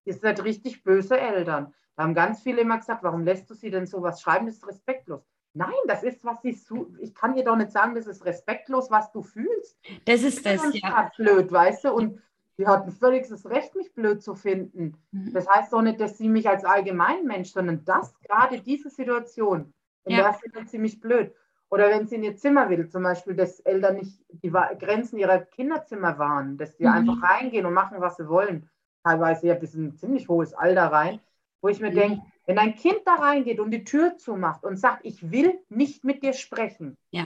Ihr 0.03 0.15
seid 0.15 0.43
richtig 0.43 0.83
böse 0.83 1.17
Eltern. 1.17 1.73
Da 1.95 2.03
haben 2.03 2.15
ganz 2.15 2.41
viele 2.41 2.61
immer 2.61 2.77
gesagt, 2.77 3.03
warum 3.03 3.23
lässt 3.23 3.49
du 3.49 3.53
sie 3.53 3.69
denn 3.69 3.85
sowas 3.85 4.21
schreiben? 4.21 4.47
Das 4.47 4.55
ist 4.55 4.67
respektlos. 4.67 5.21
Nein, 5.53 5.69
das 5.87 6.01
ist, 6.03 6.25
was 6.25 6.41
sie 6.41 6.53
su 6.53 6.95
Ich 6.99 7.13
kann 7.13 7.35
dir 7.35 7.43
doch 7.43 7.55
nicht 7.55 7.71
sagen, 7.71 7.93
das 7.93 8.07
ist 8.07 8.25
respektlos, 8.25 8.89
was 8.89 9.11
du 9.11 9.21
fühlst. 9.21 9.77
Das 10.05 10.23
ist 10.23 10.43
das, 10.45 10.63
das 10.63 10.73
ist 10.73 10.83
ja. 10.83 11.11
blöd, 11.15 11.51
weißt 11.51 11.83
du? 11.83 11.93
Und 11.93 12.19
sie 12.57 12.65
hatten 12.65 12.91
völlig 12.91 13.27
das 13.29 13.45
Recht, 13.45 13.75
mich 13.75 13.93
blöd 13.93 14.23
zu 14.23 14.33
finden. 14.33 14.97
Mhm. 15.11 15.33
Das 15.33 15.47
heißt 15.47 15.71
doch 15.71 15.83
nicht, 15.83 16.01
dass 16.01 16.17
sie 16.17 16.27
mich 16.27 16.49
als 16.49 16.65
Allgemeinmensch, 16.65 17.51
sondern 17.51 17.85
das, 17.85 18.17
gerade 18.21 18.59
diese 18.61 18.89
Situation, 18.89 19.71
in 20.05 20.17
ja. 20.17 20.23
der 20.23 20.33
findet 20.33 20.69
sie 20.69 20.79
mich 20.79 20.99
blöd. 20.99 21.35
Oder 21.69 21.89
wenn 21.89 22.07
sie 22.07 22.15
in 22.15 22.23
ihr 22.23 22.35
Zimmer 22.35 22.69
will, 22.69 22.89
zum 22.89 23.03
Beispiel, 23.03 23.35
dass 23.35 23.59
Eltern 23.59 23.97
nicht 23.97 24.23
die 24.29 24.51
Grenzen 24.51 25.17
ihrer 25.19 25.39
Kinderzimmer 25.39 26.17
wahren, 26.17 26.57
dass 26.57 26.75
die 26.77 26.85
mhm. 26.85 26.93
einfach 26.93 27.21
reingehen 27.21 27.67
und 27.67 27.73
machen, 27.73 28.01
was 28.01 28.17
sie 28.17 28.27
wollen. 28.27 28.69
Teilweise 29.03 29.47
ja 29.47 29.53
bis 29.53 29.75
ein 29.75 29.95
ziemlich 29.95 30.27
hohes 30.29 30.53
Alter 30.55 30.87
rein 30.87 31.19
wo 31.63 31.69
ich 31.69 31.79
mir 31.79 31.91
mhm. 31.91 31.95
denke, 31.95 32.21
wenn 32.45 32.59
ein 32.59 32.75
Kind 32.75 32.99
da 33.05 33.15
reingeht 33.15 33.59
und 33.59 33.71
die 33.71 33.85
Tür 33.85 34.17
zumacht 34.17 34.63
und 34.65 34.77
sagt, 34.77 35.05
ich 35.05 35.31
will 35.31 35.59
nicht 35.69 36.03
mit 36.03 36.21
dir 36.21 36.33
sprechen, 36.33 36.97
ja. 37.09 37.25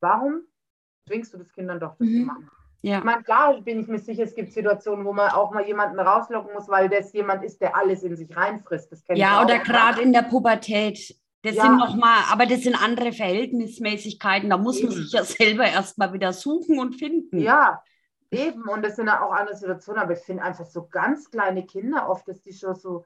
warum 0.00 0.42
zwingst 1.06 1.34
du 1.34 1.38
das 1.38 1.52
Kind 1.52 1.68
dann 1.68 1.80
doch 1.80 1.96
das 1.98 2.08
mhm. 2.08 2.20
zu 2.20 2.26
machen? 2.26 2.50
Ja. 2.82 2.98
Ich 2.98 3.04
meine, 3.04 3.24
klar 3.24 3.60
bin 3.62 3.80
ich 3.80 3.88
mir 3.88 3.98
sicher, 3.98 4.22
es 4.22 4.34
gibt 4.34 4.52
Situationen, 4.52 5.04
wo 5.04 5.12
man 5.12 5.30
auch 5.30 5.52
mal 5.52 5.66
jemanden 5.66 5.98
rauslocken 5.98 6.54
muss, 6.54 6.68
weil 6.68 6.88
das 6.88 7.12
jemand 7.12 7.42
ist, 7.42 7.60
der 7.60 7.74
alles 7.74 8.04
in 8.04 8.16
sich 8.16 8.34
reinfrisst. 8.36 8.92
ja, 9.14 9.42
oder 9.42 9.58
gerade 9.58 10.02
in 10.02 10.12
der 10.12 10.22
Pubertät. 10.22 11.16
Das 11.42 11.56
ja. 11.56 11.62
sind 11.62 11.78
nochmal, 11.78 12.22
aber 12.30 12.46
das 12.46 12.62
sind 12.62 12.80
andere 12.80 13.12
Verhältnismäßigkeiten. 13.12 14.50
Da 14.50 14.58
muss 14.58 14.78
Eben. 14.78 14.88
man 14.88 14.96
sich 14.96 15.12
ja 15.12 15.24
selber 15.24 15.64
erstmal 15.64 16.12
wieder 16.12 16.32
suchen 16.32 16.78
und 16.78 16.94
finden. 16.94 17.38
Ja, 17.38 17.82
eben. 18.30 18.62
Und 18.68 18.84
das 18.84 18.96
sind 18.96 19.06
ja 19.06 19.20
auch 19.20 19.32
andere 19.32 19.56
Situationen. 19.56 20.02
Aber 20.02 20.12
ich 20.12 20.20
finde 20.20 20.44
einfach 20.44 20.66
so 20.66 20.86
ganz 20.86 21.30
kleine 21.30 21.66
Kinder 21.66 22.08
oft, 22.08 22.28
dass 22.28 22.40
die 22.42 22.52
schon 22.52 22.74
so 22.76 23.04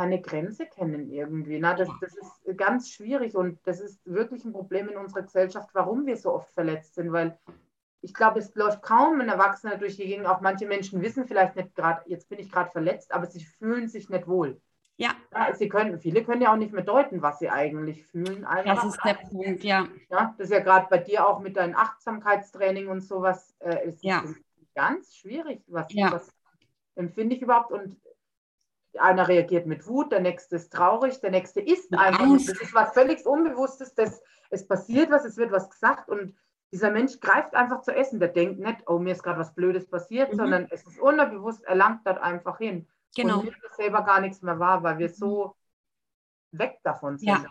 keine 0.00 0.22
Grenze 0.22 0.64
kennen 0.64 1.10
irgendwie. 1.10 1.58
Na, 1.58 1.74
das, 1.74 1.88
das 2.00 2.16
ist 2.16 2.56
ganz 2.56 2.90
schwierig 2.90 3.34
und 3.34 3.58
das 3.64 3.80
ist 3.80 4.00
wirklich 4.06 4.46
ein 4.46 4.52
Problem 4.52 4.88
in 4.88 4.96
unserer 4.96 5.22
Gesellschaft, 5.22 5.68
warum 5.74 6.06
wir 6.06 6.16
so 6.16 6.32
oft 6.32 6.50
verletzt 6.52 6.94
sind, 6.94 7.12
weil 7.12 7.38
ich 8.00 8.14
glaube, 8.14 8.38
es 8.38 8.54
läuft 8.54 8.80
kaum 8.80 9.20
ein 9.20 9.28
Erwachsener 9.28 9.76
durch 9.76 9.96
die 9.96 10.06
Gegend. 10.06 10.26
Auch 10.26 10.40
manche 10.40 10.66
Menschen 10.66 11.02
wissen 11.02 11.26
vielleicht 11.26 11.54
nicht 11.54 11.74
gerade, 11.74 12.00
jetzt 12.06 12.30
bin 12.30 12.38
ich 12.38 12.50
gerade 12.50 12.70
verletzt, 12.70 13.12
aber 13.12 13.26
sie 13.26 13.44
fühlen 13.44 13.88
sich 13.88 14.08
nicht 14.08 14.26
wohl. 14.26 14.58
Ja. 14.96 15.10
ja. 15.34 15.54
Sie 15.54 15.68
können, 15.68 15.98
viele 15.98 16.24
können 16.24 16.40
ja 16.40 16.50
auch 16.54 16.56
nicht 16.56 16.72
mehr 16.72 16.84
deuten, 16.84 17.20
was 17.20 17.38
sie 17.38 17.50
eigentlich 17.50 18.06
fühlen. 18.06 18.46
Einfach. 18.46 18.76
Das 18.76 18.94
ist 18.94 19.04
der 19.04 19.14
Punkt, 19.14 19.62
ja. 19.64 19.86
ja 20.08 20.34
das 20.38 20.46
ist 20.46 20.52
ja 20.52 20.60
gerade 20.60 20.86
bei 20.88 20.96
dir 20.96 21.26
auch 21.26 21.40
mit 21.40 21.58
deinem 21.58 21.76
Achtsamkeitstraining 21.76 22.88
und 22.88 23.02
sowas. 23.02 23.54
Äh, 23.58 23.88
ist 23.88 24.02
ja. 24.02 24.24
ganz 24.74 25.14
schwierig. 25.14 25.60
Was, 25.66 25.92
ja. 25.92 26.10
was 26.10 26.32
empfinde 26.94 27.36
ich 27.36 27.42
überhaupt? 27.42 27.70
Und 27.70 28.00
einer 28.98 29.28
reagiert 29.28 29.66
mit 29.66 29.86
Wut, 29.86 30.12
der 30.12 30.20
nächste 30.20 30.56
ist 30.56 30.72
traurig, 30.72 31.20
der 31.20 31.30
nächste 31.30 31.60
ist 31.60 31.92
einfach. 31.96 32.26
Das 32.32 32.48
ist 32.48 32.74
was 32.74 32.92
völlig 32.92 33.24
Unbewusstes, 33.26 33.94
dass 33.94 34.22
es 34.50 34.66
passiert 34.66 35.10
was, 35.10 35.24
es 35.24 35.36
wird 35.36 35.52
was 35.52 35.70
gesagt 35.70 36.08
und 36.08 36.34
dieser 36.72 36.90
Mensch 36.90 37.18
greift 37.20 37.54
einfach 37.54 37.82
zu 37.82 37.94
essen. 37.94 38.20
Der 38.20 38.28
denkt 38.28 38.60
nicht, 38.60 38.82
oh, 38.86 38.98
mir 38.98 39.12
ist 39.12 39.22
gerade 39.22 39.40
was 39.40 39.54
Blödes 39.54 39.88
passiert, 39.88 40.32
mhm. 40.32 40.36
sondern 40.36 40.68
es 40.70 40.86
ist 40.86 40.98
unterbewusst, 41.00 41.64
er 41.64 41.74
langt 41.74 42.06
dort 42.06 42.18
einfach 42.18 42.58
hin. 42.58 42.86
Genau. 43.16 43.38
Und 43.38 43.44
nimmt 43.46 43.56
selber 43.76 44.02
gar 44.02 44.20
nichts 44.20 44.42
mehr 44.42 44.58
wahr, 44.58 44.82
weil 44.82 44.98
wir 44.98 45.08
so 45.08 45.56
weg 46.52 46.78
davon 46.82 47.18
sind. 47.18 47.28
Ja. 47.28 47.44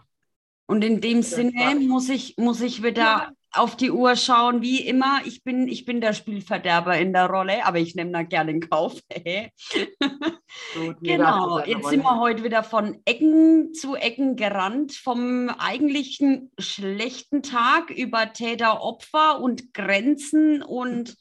Und 0.67 0.83
in 0.83 1.01
dem 1.01 1.21
Sinne 1.23 1.75
muss 1.75 2.09
ich, 2.09 2.37
muss 2.37 2.61
ich 2.61 2.83
wieder 2.83 3.01
ja. 3.01 3.31
Auf 3.53 3.75
die 3.75 3.91
Uhr 3.91 4.15
schauen, 4.15 4.61
wie 4.61 4.85
immer. 4.85 5.21
Ich 5.25 5.43
bin, 5.43 5.67
ich 5.67 5.85
bin 5.85 6.01
der 6.01 6.13
Spielverderber 6.13 6.97
in 6.97 7.13
der 7.13 7.27
Rolle, 7.27 7.65
aber 7.65 7.79
ich 7.79 7.95
nehme 7.95 8.11
da 8.11 8.23
gerne 8.23 8.51
in 8.51 8.69
Kauf. 8.69 8.99
genau, 11.01 11.59
jetzt 11.65 11.89
sind 11.89 12.03
wir 12.03 12.19
heute 12.19 12.43
wieder 12.43 12.63
von 12.63 13.01
Ecken 13.05 13.73
zu 13.73 13.95
Ecken 13.95 14.35
gerannt, 14.35 14.93
vom 14.93 15.49
eigentlichen 15.49 16.51
schlechten 16.59 17.41
Tag 17.41 17.89
über 17.89 18.33
Täter, 18.33 18.81
Opfer 18.83 19.41
und 19.41 19.73
Grenzen. 19.73 20.61
Und 20.61 21.17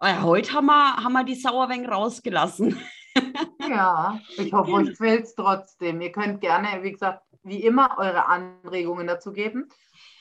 äh, 0.00 0.20
heute 0.20 0.52
haben 0.52 0.66
wir, 0.66 0.96
haben 0.96 1.12
wir 1.12 1.24
die 1.24 1.36
Sauerweng 1.36 1.86
rausgelassen. 1.86 2.76
ja, 3.68 4.20
ich 4.36 4.52
hoffe, 4.52 4.72
euch 4.72 4.88
gefällt 4.88 5.24
es 5.24 5.34
trotzdem. 5.34 6.00
Ihr 6.00 6.12
könnt 6.12 6.40
gerne, 6.40 6.82
wie 6.82 6.92
gesagt, 6.92 7.22
wie 7.44 7.62
immer 7.62 7.96
eure 7.98 8.26
Anregungen 8.26 9.06
dazu 9.06 9.32
geben. 9.32 9.68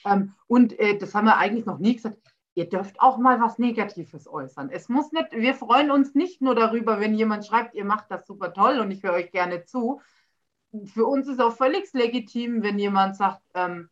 Ähm, 0.07 0.33
und 0.47 0.77
äh, 0.79 0.97
das 0.97 1.13
haben 1.13 1.25
wir 1.25 1.37
eigentlich 1.37 1.65
noch 1.65 1.79
nie 1.79 1.95
gesagt. 1.95 2.17
Ihr 2.55 2.67
dürft 2.67 2.99
auch 2.99 3.17
mal 3.17 3.39
was 3.39 3.59
Negatives 3.59 4.27
äußern. 4.27 4.71
Es 4.71 4.89
muss 4.89 5.11
nicht, 5.11 5.31
wir 5.31 5.53
freuen 5.53 5.91
uns 5.91 6.15
nicht 6.15 6.41
nur 6.41 6.55
darüber, 6.55 6.99
wenn 6.99 7.13
jemand 7.13 7.45
schreibt, 7.45 7.75
ihr 7.75 7.85
macht 7.85 8.09
das 8.09 8.25
super 8.25 8.51
toll 8.51 8.79
und 8.79 8.89
ich 8.89 9.03
höre 9.03 9.13
euch 9.13 9.31
gerne 9.31 9.65
zu. 9.65 10.01
Für 10.85 11.05
uns 11.05 11.27
ist 11.27 11.39
auch 11.39 11.55
völlig 11.55 11.93
legitim, 11.93 12.63
wenn 12.63 12.79
jemand 12.79 13.15
sagt, 13.15 13.43
ähm, 13.53 13.89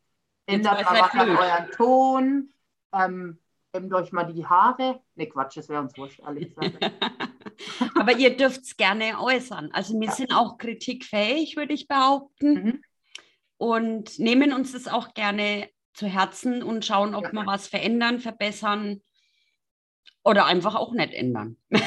ändert 0.48 0.84
mal 0.84 1.00
was 1.00 1.12
an 1.12 1.30
euren 1.30 1.72
Ton, 1.72 2.54
ähm, 2.92 3.38
kämmt 3.72 3.94
euch 3.94 4.12
mal 4.12 4.24
die 4.24 4.48
Haare. 4.48 5.00
Ne, 5.14 5.28
Quatsch, 5.28 5.58
das 5.58 5.70
wäre 5.70 5.82
uns 5.82 5.96
wurscht, 5.96 6.22
ehrlich 6.22 6.56
gesagt. 6.56 6.80
Aber 7.96 8.14
ihr 8.14 8.36
dürft 8.36 8.64
es 8.64 8.76
gerne 8.76 9.22
äußern. 9.22 9.70
Also 9.74 9.94
wir 10.00 10.08
ja. 10.08 10.12
sind 10.12 10.34
auch 10.34 10.58
kritikfähig, 10.58 11.56
würde 11.56 11.74
ich 11.74 11.88
behaupten. 11.88 12.54
Mhm 12.54 12.84
und 13.58 14.20
nehmen 14.20 14.54
uns 14.54 14.74
das 14.74 14.88
auch 14.88 15.14
gerne 15.14 15.70
zu 15.96 16.08
Herzen 16.08 16.62
und 16.62 16.86
schauen, 16.86 17.16
ob 17.16 17.24
ja. 17.24 17.32
wir 17.32 17.46
was 17.46 17.68
verändern, 17.68 18.20
verbessern 18.20 19.02
oder 20.24 20.46
einfach 20.46 20.76
auch 20.76 20.94
nicht 20.94 21.14
ändern. 21.14 21.58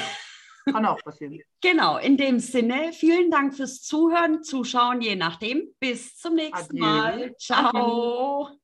Kann 0.73 0.85
auch 0.85 1.03
passieren. 1.03 1.40
genau, 1.62 1.97
in 1.97 2.18
dem 2.18 2.40
Sinne, 2.40 2.92
vielen 2.92 3.31
Dank 3.31 3.55
fürs 3.55 3.81
Zuhören, 3.83 4.42
Zuschauen, 4.42 5.01
je 5.01 5.16
nachdem. 5.16 5.75
Bis 5.81 6.16
zum 6.16 6.35
nächsten 6.35 6.83
Adieu. 6.83 6.85
Mal. 6.85 7.37
Ciao. 7.38 7.71
Ciao. 7.71 8.59